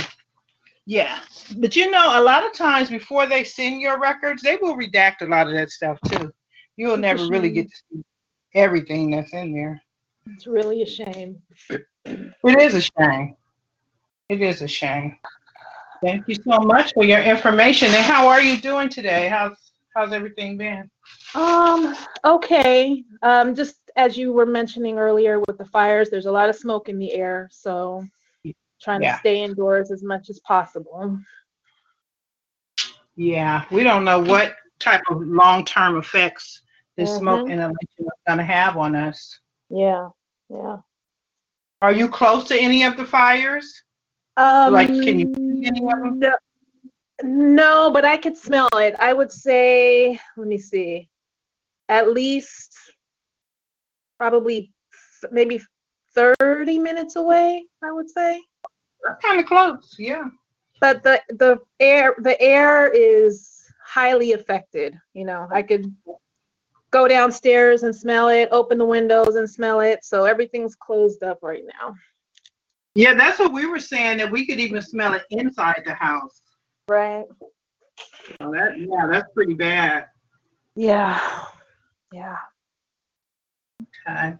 [0.86, 1.18] yeah.
[1.56, 5.20] But you know, a lot of times before they send your records, they will redact
[5.20, 6.32] a lot of that stuff too.
[6.76, 8.04] You'll never really get to see
[8.54, 9.82] everything that's in there.
[10.26, 11.42] It's really a shame.
[12.04, 13.36] It is a shame.
[14.28, 15.18] It is a shame.
[16.02, 17.88] Thank you so much for your information.
[17.88, 19.28] And how are you doing today?
[19.28, 19.56] How's
[19.94, 20.90] how's everything been?
[21.34, 23.02] Um, okay.
[23.22, 26.88] Um, just as you were mentioning earlier with the fires, there's a lot of smoke
[26.88, 28.06] in the air, so
[28.86, 29.14] trying Yeah.
[29.14, 31.18] to stay indoors as much as possible.
[33.16, 36.62] Yeah, we don't know what type of long-term effects
[36.96, 37.50] this smoke Mhm.
[37.50, 39.40] inhalation is going to have on us.
[39.70, 40.10] Yeah,
[40.48, 40.78] yeah.
[41.82, 43.82] Are you close to any of the fires?
[44.36, 46.20] Um, Like, can you see any of them?
[46.20, 46.36] No,
[47.22, 48.94] no, but I could smell it.
[49.00, 51.10] I would say, let me see,
[51.88, 52.72] at least
[54.16, 54.72] probably
[55.32, 55.60] maybe
[56.14, 58.42] 30 minutes away, I would say.
[59.22, 59.94] Kind of close.
[59.98, 60.24] Yeah.
[60.80, 64.98] But the the air the air is highly affected.
[65.14, 65.94] You know, I could
[66.90, 70.04] go downstairs and smell it, open the windows and smell it.
[70.04, 71.94] So everything's closed up right now.
[72.94, 76.40] Yeah, that's what we were saying that we could even smell it inside the house.
[76.88, 77.26] Right.
[78.40, 80.06] So that yeah, that's pretty bad.
[80.74, 81.44] Yeah.
[82.12, 82.36] Yeah.
[84.08, 84.34] Okay.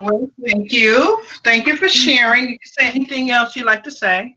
[0.00, 1.22] Well, thank you.
[1.42, 2.48] Thank you for sharing.
[2.50, 4.36] You can say anything else you'd like to say.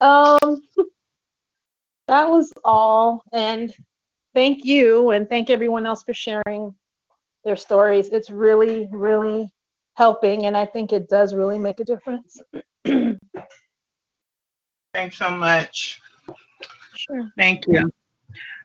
[0.00, 0.62] Um,
[2.08, 3.22] that was all.
[3.32, 3.74] And
[4.34, 6.74] thank you, and thank everyone else for sharing
[7.44, 8.08] their stories.
[8.08, 9.50] It's really, really
[9.96, 12.40] helping, and I think it does really make a difference.
[14.94, 16.00] Thanks so much.
[16.94, 17.30] Sure.
[17.36, 17.74] Thank you.
[17.74, 17.92] Thank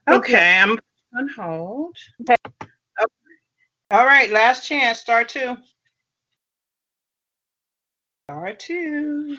[0.07, 0.15] you.
[0.15, 0.79] Okay, I'm
[1.17, 1.95] on hold.
[2.21, 2.35] Okay.
[3.91, 5.57] All right, last chance, star two.
[8.29, 9.37] Star two.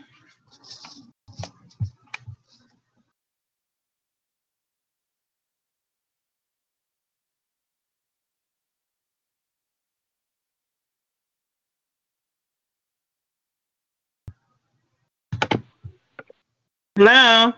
[16.97, 17.53] Hello.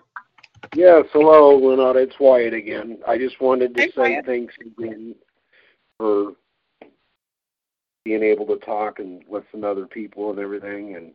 [0.74, 2.00] Yes, hello, Renata.
[2.00, 2.98] It's Wyatt again.
[3.09, 4.26] I just wanted to Hey, say Wyatt.
[4.26, 5.14] thanks again
[5.96, 6.32] for
[8.04, 11.12] being able to talk and listen to other people and everything, and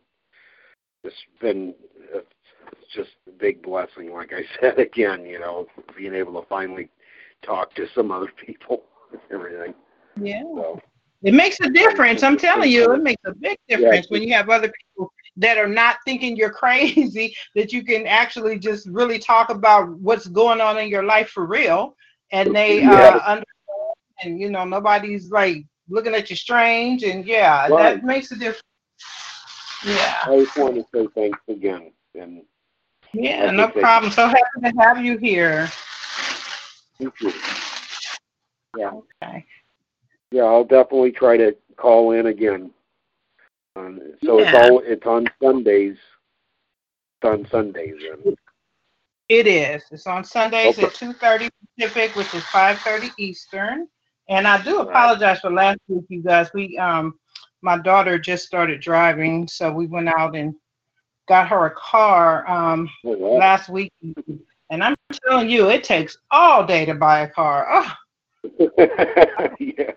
[1.08, 1.74] it's been
[2.14, 4.12] it's just a big blessing.
[4.12, 5.66] Like I said again, you know,
[5.96, 6.90] being able to finally
[7.44, 8.82] talk to some other people
[9.12, 9.74] and everything.
[10.16, 10.42] Yeah.
[10.54, 10.80] So
[11.22, 12.22] It makes a difference.
[12.22, 14.10] I'm telling you, it makes a big difference Yeah.
[14.10, 18.58] when you have other people that are not thinking you're crazy, that you can actually
[18.58, 21.94] just really talk about what's going on in your life for real.
[22.32, 23.44] And they uh, understand,
[24.22, 25.58] and you know, nobody's like
[25.88, 27.02] looking at you strange.
[27.04, 28.00] And yeah, Right.
[28.00, 28.67] that makes a difference.
[29.84, 30.16] Yeah.
[30.26, 32.42] I just wanted to say thanks again, and
[33.12, 34.12] Yeah, no problem.
[34.12, 35.70] So happy to have you here.
[36.98, 37.32] Thank you.
[38.76, 38.90] Yeah.
[39.22, 39.44] Okay.
[40.30, 42.70] Yeah, I'll definitely try to call in again.
[43.76, 45.96] Um, so it's all it's on Sundays.
[47.22, 48.34] It's on Sundays then.
[49.28, 49.84] It is.
[49.90, 50.86] It's on Sundays Okay.
[50.86, 51.48] at two thirty
[51.78, 53.88] Pacific, which is five thirty Eastern.
[54.28, 56.50] And I do apologize for last week, you guys.
[56.52, 57.18] We um
[57.62, 60.54] my daughter just started driving, so we went out and
[61.28, 63.38] got her a car um Oh, wow.
[63.38, 63.92] last week.
[64.70, 64.94] And I'm
[65.26, 67.66] telling you, it takes all day to buy a car.
[67.70, 67.94] Oh,
[69.58, 69.92] yeah.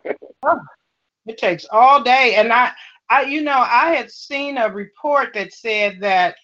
[1.26, 2.36] It takes all day.
[2.36, 2.72] And I,
[3.10, 6.36] I, you know, I had seen a report that said that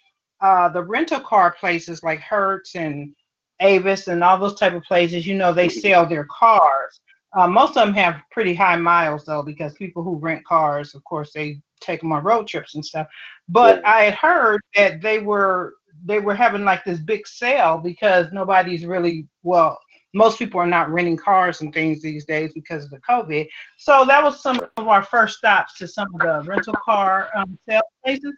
[0.42, 3.16] uh, the rental car places like Hertz and
[3.62, 7.00] Avis and all those type of places, you know, they sell their cars.
[7.36, 11.04] Uh, most of them have pretty high miles though, because people who rent cars, of
[11.04, 13.08] course, they take them on road trips and stuff.
[13.50, 15.76] But I had heard that they were
[16.06, 19.80] they were having like this big sale because nobody's really well
[20.14, 23.48] most people are not renting cars and things these days because of the COVID.
[23.78, 27.58] So that was some of our first stops to some of the rental car um,
[27.68, 28.34] sales places.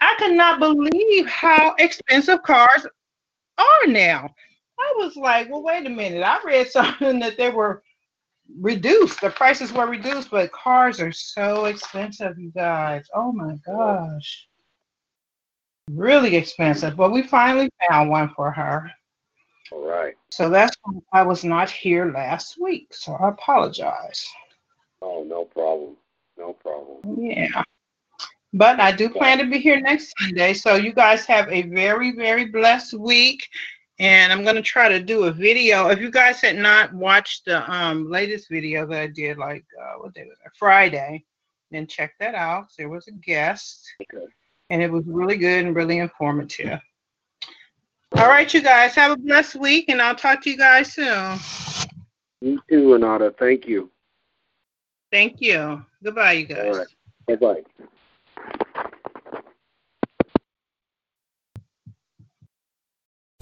[0.00, 2.86] I could not believe how expensive cars
[3.58, 4.28] are now.
[4.78, 6.22] I was like, well, wait a minute.
[6.22, 7.82] I read something that they were
[8.60, 9.20] reduced.
[9.20, 13.06] The prices were reduced, but cars are so expensive, you guys.
[13.14, 14.46] Oh my gosh.
[15.90, 16.96] Really expensive.
[16.96, 18.90] But we finally found one for her.
[19.70, 20.14] All right.
[20.30, 22.92] So that's why I was not here last week.
[22.92, 24.24] So I apologize.
[25.00, 25.96] Oh, no problem.
[26.38, 27.00] No problem.
[27.18, 27.62] Yeah.
[28.52, 30.52] But I do plan to be here next Sunday.
[30.52, 33.48] So you guys have a very, very blessed week.
[34.02, 35.86] And I'm going to try to do a video.
[35.86, 39.98] If you guys had not watched the um, latest video that I did, like, uh,
[40.00, 40.50] what day was it?
[40.58, 41.24] Friday,
[41.70, 42.66] then check that out.
[42.76, 43.86] There was a guest.
[44.70, 46.80] And it was really good and really informative.
[48.16, 51.38] All right, you guys have a blessed week, and I'll talk to you guys soon.
[52.40, 53.32] You too, Renata.
[53.38, 53.88] Thank you.
[55.12, 55.80] Thank you.
[56.02, 56.74] Goodbye, you guys.
[56.74, 56.84] All
[57.28, 57.40] right.
[57.40, 57.62] Bye